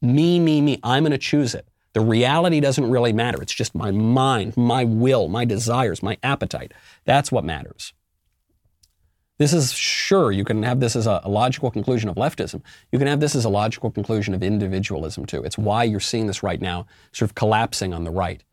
Me, 0.02 0.40
me, 0.40 0.62
me, 0.62 0.80
I'm 0.84 1.04
going 1.04 1.12
to 1.12 1.18
choose 1.18 1.54
it. 1.54 1.68
The 1.94 2.02
reality 2.02 2.60
doesn't 2.60 2.90
really 2.90 3.14
matter. 3.14 3.42
It's 3.42 3.54
just 3.54 3.76
my 3.76 3.92
mind, 3.92 4.56
my 4.56 4.84
will, 4.84 5.28
my 5.28 5.44
desires, 5.44 6.04
my 6.04 6.18
appetite. 6.24 6.74
That's 7.06 7.32
what 7.32 7.44
matters. 7.44 7.94
This 9.40 9.54
is 9.54 9.72
sure, 9.72 10.34
you 10.34 10.44
can 10.44 10.64
have 10.64 10.82
this 10.82 10.98
as 10.98 11.08
a, 11.08 11.22
logical 11.26 11.72
conclusion 11.72 12.10
of 12.10 12.18
leftism. 12.18 12.62
You 12.92 13.00
can 13.00 13.08
have 13.08 13.22
this 13.22 13.36
as 13.36 13.46
a 13.46 13.50
logical 13.50 13.90
conclusion 13.90 14.34
of 14.34 14.44
individualism 14.44 15.26
too. 15.26 15.44
It's 15.44 15.58
why 15.58 15.86
you're 15.86 16.02
seeing 16.02 16.28
this 16.28 16.44
right 16.44 16.62
now 16.62 16.88
sort 17.14 17.32
of 17.32 17.36
collapsing 17.36 17.94
on 17.94 18.04
the 18.04 18.12
right. 18.12 18.44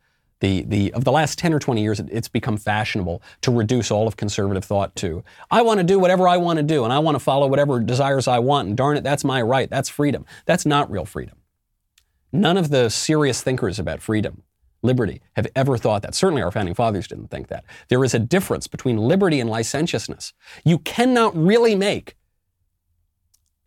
The, 0.41 0.63
the, 0.63 0.93
of 0.93 1.05
the 1.05 1.13
last 1.13 1.39
10 1.39 1.55
or 1.55 1.59
20 1.59 1.81
years, 1.81 1.99
it, 1.99 2.09
it's 2.11 2.29
become 2.29 2.59
fashionable 2.59 3.23
to 3.41 3.51
reduce 3.51 3.91
all 3.91 4.07
of 4.07 4.17
conservative 4.17 4.65
thought 4.65 4.95
to, 4.97 5.25
I 5.51 5.63
want 5.63 5.79
to 5.79 5.85
do 5.85 5.99
whatever 5.99 6.29
I 6.29 6.37
want 6.37 6.59
to 6.59 6.63
do 6.63 6.85
and 6.85 6.93
I 6.93 6.99
want 6.99 7.15
to 7.15 7.21
follow 7.21 7.47
whatever 7.47 7.81
desires 7.81 8.29
I 8.29 8.39
want 8.39 8.69
and 8.69 8.77
darn 8.77 8.97
it, 8.99 9.05
that's 9.05 9.25
my 9.25 9.41
right. 9.41 9.71
That's 9.71 9.89
freedom. 9.89 10.27
That's 10.45 10.67
not 10.67 10.91
real 10.91 11.07
freedom. 11.07 11.37
None 12.33 12.59
of 12.59 12.69
the 12.69 12.91
serious 12.91 13.43
thinkers 13.43 13.79
about 13.79 14.03
freedom 14.03 14.43
liberty 14.83 15.21
have 15.35 15.47
ever 15.57 15.79
thought 15.79 16.03
that. 16.03 16.15
Certainly 16.15 16.43
our 16.43 16.51
founding 16.51 16.75
fathers 16.75 17.09
didn't 17.09 17.29
think 17.29 17.49
that. 17.49 17.65
There 17.89 18.05
is 18.05 18.15
a 18.15 18.19
difference 18.19 18.67
between 18.67 18.97
liberty 18.97 19.41
and 19.41 19.51
licentiousness. 19.51 20.33
You 20.65 20.79
cannot 20.79 21.37
really 21.37 21.75
make 21.75 22.17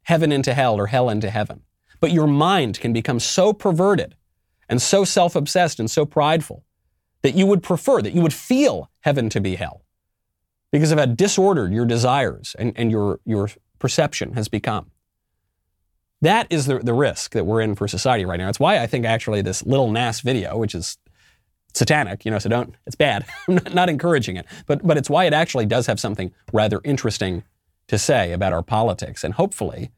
heaven 0.03 0.31
into 0.31 0.53
hell 0.53 0.75
or 0.75 0.87
hell 0.87 1.09
into 1.09 1.29
heaven. 1.29 1.61
But 1.99 2.11
your 2.11 2.27
mind 2.27 2.79
can 2.79 2.93
become 2.93 3.19
so 3.19 3.53
perverted 3.53 4.15
and 4.69 4.81
so 4.81 5.03
self 5.03 5.35
obsessed 5.35 5.79
and 5.79 5.89
so 5.89 6.05
prideful 6.05 6.63
that 7.21 7.33
you 7.33 7.45
would 7.45 7.63
prefer, 7.63 8.01
that 8.01 8.13
you 8.13 8.21
would 8.21 8.33
feel 8.33 8.89
heaven 9.01 9.29
to 9.29 9.41
be 9.41 9.55
hell 9.55 9.83
because 10.71 10.91
of 10.91 10.99
how 10.99 11.05
disordered 11.05 11.73
your 11.73 11.85
desires 11.85 12.55
and, 12.57 12.73
and 12.75 12.91
your, 12.91 13.19
your 13.25 13.49
perception 13.79 14.33
has 14.33 14.47
become. 14.47 14.91
That 16.21 16.47
is 16.49 16.65
the, 16.65 16.79
the 16.79 16.93
risk 16.93 17.31
that 17.31 17.45
we're 17.45 17.61
in 17.61 17.75
for 17.75 17.87
society 17.87 18.25
right 18.25 18.37
now. 18.37 18.49
It's 18.49 18.59
why 18.59 18.79
I 18.79 18.87
think 18.87 19.05
actually 19.05 19.41
this 19.41 19.65
little 19.65 19.91
Nas 19.91 20.21
video, 20.21 20.57
which 20.57 20.75
is 20.75 20.97
satanic, 21.73 22.25
you 22.25 22.31
know, 22.31 22.39
so 22.39 22.49
don't, 22.49 22.75
it's 22.85 22.95
bad. 22.95 23.25
I'm 23.47 23.55
not, 23.55 23.73
not 23.73 23.89
encouraging 23.89 24.35
it. 24.35 24.45
But, 24.65 24.85
but 24.85 24.97
it's 24.97 25.09
why 25.09 25.25
it 25.25 25.33
actually 25.33 25.65
does 25.65 25.87
have 25.87 25.99
something 25.99 26.31
rather 26.51 26.81
interesting 26.83 27.43
to 27.87 27.97
say 27.97 28.33
about 28.33 28.53
our 28.53 28.63
politics. 28.63 29.23
And 29.23 29.33
hopefully, 29.33 29.91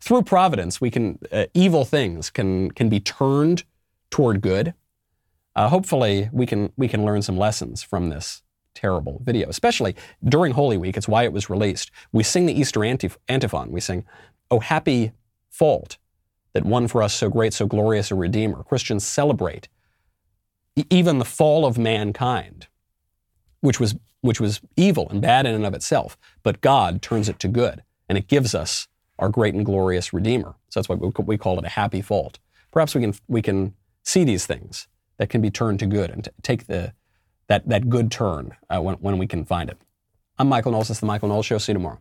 through 0.00 0.22
providence, 0.22 0.80
we 0.80 0.90
can, 0.90 1.18
uh, 1.32 1.46
evil 1.54 1.84
things 1.84 2.30
can, 2.30 2.70
can 2.72 2.88
be 2.88 3.00
turned 3.00 3.64
toward 4.10 4.40
good. 4.40 4.74
Uh, 5.56 5.68
hopefully, 5.68 6.28
we 6.32 6.46
can, 6.46 6.72
we 6.76 6.88
can 6.88 7.04
learn 7.04 7.22
some 7.22 7.36
lessons 7.36 7.82
from 7.82 8.08
this 8.08 8.42
terrible 8.74 9.20
video, 9.24 9.48
especially 9.48 9.96
during 10.24 10.52
Holy 10.52 10.76
Week. 10.76 10.96
It's 10.96 11.08
why 11.08 11.24
it 11.24 11.32
was 11.32 11.50
released. 11.50 11.90
We 12.12 12.22
sing 12.22 12.46
the 12.46 12.58
Easter 12.58 12.84
antiphon. 12.84 13.70
We 13.70 13.80
sing, 13.80 14.04
Oh, 14.50 14.60
happy 14.60 15.12
fault 15.48 15.98
that 16.52 16.64
won 16.64 16.88
for 16.88 17.02
us 17.02 17.14
so 17.14 17.28
great, 17.28 17.52
so 17.52 17.66
glorious 17.66 18.10
a 18.10 18.14
Redeemer. 18.14 18.62
Christians 18.64 19.04
celebrate 19.04 19.68
even 20.88 21.18
the 21.18 21.24
fall 21.24 21.66
of 21.66 21.78
mankind 21.78 22.68
which 23.60 23.80
was 23.80 23.94
which 24.22 24.40
was 24.40 24.60
evil 24.76 25.08
and 25.08 25.22
bad 25.22 25.46
in 25.46 25.54
and 25.54 25.64
of 25.64 25.72
itself. 25.74 26.18
But 26.42 26.60
God 26.60 27.00
turns 27.00 27.28
it 27.28 27.38
to 27.40 27.48
good, 27.48 27.82
and 28.08 28.18
it 28.18 28.28
gives 28.28 28.54
us 28.54 28.86
our 29.18 29.28
great 29.28 29.54
and 29.54 29.64
glorious 29.64 30.12
Redeemer. 30.12 30.56
So 30.68 30.80
that's 30.80 30.88
why 30.88 30.96
we 30.96 31.38
call 31.38 31.58
it 31.58 31.64
a 31.64 31.70
happy 31.70 32.02
fault. 32.02 32.38
Perhaps 32.70 32.94
we 32.94 33.00
can 33.00 33.14
we 33.28 33.42
can 33.42 33.74
see 34.02 34.24
these 34.24 34.46
things 34.46 34.88
that 35.18 35.28
can 35.28 35.40
be 35.40 35.50
turned 35.50 35.78
to 35.80 35.86
good 35.86 36.10
and 36.10 36.28
take 36.42 36.66
the 36.66 36.92
that 37.48 37.68
that 37.68 37.88
good 37.88 38.10
turn 38.10 38.56
uh, 38.68 38.80
when 38.80 38.94
when 38.96 39.18
we 39.18 39.26
can 39.26 39.44
find 39.44 39.68
it. 39.70 39.78
I'm 40.38 40.48
Michael 40.48 40.72
Knowles. 40.72 40.88
This 40.88 40.96
is 40.96 41.00
the 41.00 41.06
Michael 41.06 41.28
Knowles 41.28 41.46
Show. 41.46 41.58
See 41.58 41.72
you 41.72 41.74
tomorrow. 41.74 42.00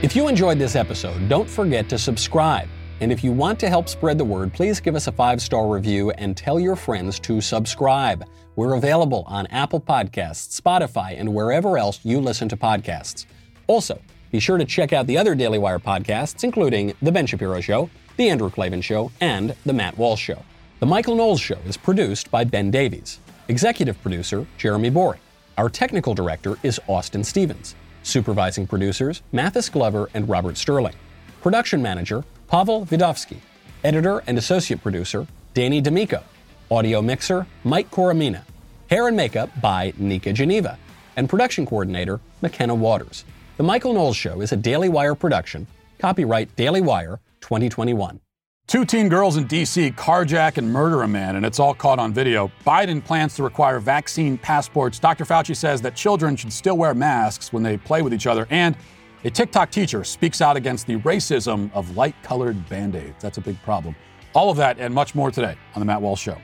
If 0.00 0.14
you 0.14 0.28
enjoyed 0.28 0.60
this 0.60 0.76
episode, 0.76 1.28
don't 1.28 1.50
forget 1.50 1.88
to 1.88 1.98
subscribe. 1.98 2.68
And 3.00 3.10
if 3.10 3.24
you 3.24 3.32
want 3.32 3.58
to 3.60 3.68
help 3.68 3.88
spread 3.88 4.18
the 4.18 4.24
word, 4.24 4.52
please 4.52 4.80
give 4.80 4.94
us 4.94 5.06
a 5.06 5.12
five 5.12 5.40
star 5.40 5.68
review 5.68 6.10
and 6.12 6.36
tell 6.36 6.60
your 6.60 6.76
friends 6.76 7.18
to 7.20 7.40
subscribe. 7.40 8.24
We're 8.56 8.74
available 8.74 9.24
on 9.26 9.46
Apple 9.48 9.80
Podcasts, 9.80 10.60
Spotify, 10.60 11.18
and 11.18 11.32
wherever 11.34 11.78
else 11.78 12.00
you 12.04 12.20
listen 12.20 12.48
to 12.48 12.56
podcasts. 12.56 13.26
Also, 13.66 14.00
be 14.30 14.40
sure 14.40 14.58
to 14.58 14.64
check 14.64 14.92
out 14.92 15.06
the 15.06 15.18
other 15.18 15.34
Daily 15.34 15.58
Wire 15.58 15.78
podcasts, 15.78 16.44
including 16.44 16.94
The 17.00 17.12
Ben 17.12 17.26
Shapiro 17.26 17.60
Show, 17.60 17.88
The 18.16 18.28
Andrew 18.28 18.50
Klavan 18.50 18.82
Show, 18.82 19.10
and 19.20 19.54
The 19.64 19.72
Matt 19.72 19.96
Walsh 19.96 20.20
Show. 20.20 20.42
The 20.80 20.86
Michael 20.86 21.16
Knowles 21.16 21.40
Show 21.40 21.58
is 21.66 21.76
produced 21.76 22.30
by 22.30 22.44
Ben 22.44 22.70
Davies. 22.70 23.20
Executive 23.48 24.00
producer, 24.02 24.46
Jeremy 24.58 24.90
Boring. 24.90 25.20
Our 25.56 25.68
technical 25.68 26.14
director 26.14 26.56
is 26.62 26.78
Austin 26.86 27.24
Stevens. 27.24 27.74
Supervising 28.02 28.66
producers, 28.66 29.22
Mathis 29.32 29.68
Glover 29.68 30.08
and 30.14 30.28
Robert 30.28 30.56
Sterling. 30.56 30.94
Production 31.42 31.82
manager, 31.82 32.24
Pavel 32.46 32.86
Vidovsky. 32.86 33.38
Editor 33.82 34.22
and 34.26 34.38
associate 34.38 34.82
producer, 34.82 35.26
Danny 35.54 35.80
D'Amico. 35.80 36.22
Audio 36.70 37.00
mixer, 37.00 37.46
Mike 37.64 37.90
Coromina. 37.90 38.42
Hair 38.90 39.08
and 39.08 39.16
makeup 39.16 39.50
by 39.60 39.92
Nika 39.96 40.32
Geneva. 40.32 40.78
And 41.16 41.28
production 41.28 41.66
coordinator, 41.66 42.20
McKenna 42.42 42.74
Waters. 42.74 43.24
The 43.58 43.64
Michael 43.64 43.92
Knowles 43.92 44.16
Show 44.16 44.40
is 44.40 44.52
a 44.52 44.56
Daily 44.56 44.88
Wire 44.88 45.16
production. 45.16 45.66
Copyright 45.98 46.54
Daily 46.54 46.80
Wire 46.80 47.18
2021. 47.40 48.20
Two 48.68 48.84
teen 48.84 49.08
girls 49.08 49.36
in 49.36 49.48
D.C. 49.48 49.90
carjack 49.90 50.58
and 50.58 50.72
murder 50.72 51.02
a 51.02 51.08
man, 51.08 51.34
and 51.34 51.44
it's 51.44 51.58
all 51.58 51.74
caught 51.74 51.98
on 51.98 52.12
video. 52.12 52.52
Biden 52.64 53.04
plans 53.04 53.34
to 53.34 53.42
require 53.42 53.80
vaccine 53.80 54.38
passports. 54.38 55.00
Dr. 55.00 55.24
Fauci 55.24 55.56
says 55.56 55.82
that 55.82 55.96
children 55.96 56.36
should 56.36 56.52
still 56.52 56.76
wear 56.76 56.94
masks 56.94 57.52
when 57.52 57.64
they 57.64 57.76
play 57.76 58.00
with 58.00 58.14
each 58.14 58.28
other. 58.28 58.46
And 58.50 58.76
a 59.24 59.30
TikTok 59.30 59.72
teacher 59.72 60.04
speaks 60.04 60.40
out 60.40 60.56
against 60.56 60.86
the 60.86 60.98
racism 60.98 61.68
of 61.74 61.96
light 61.96 62.14
colored 62.22 62.68
band 62.68 62.94
aids. 62.94 63.20
That's 63.20 63.38
a 63.38 63.40
big 63.40 63.60
problem. 63.62 63.96
All 64.34 64.52
of 64.52 64.56
that 64.58 64.78
and 64.78 64.94
much 64.94 65.16
more 65.16 65.32
today 65.32 65.56
on 65.74 65.80
The 65.80 65.84
Matt 65.84 66.00
Walsh 66.00 66.22
Show. 66.22 66.38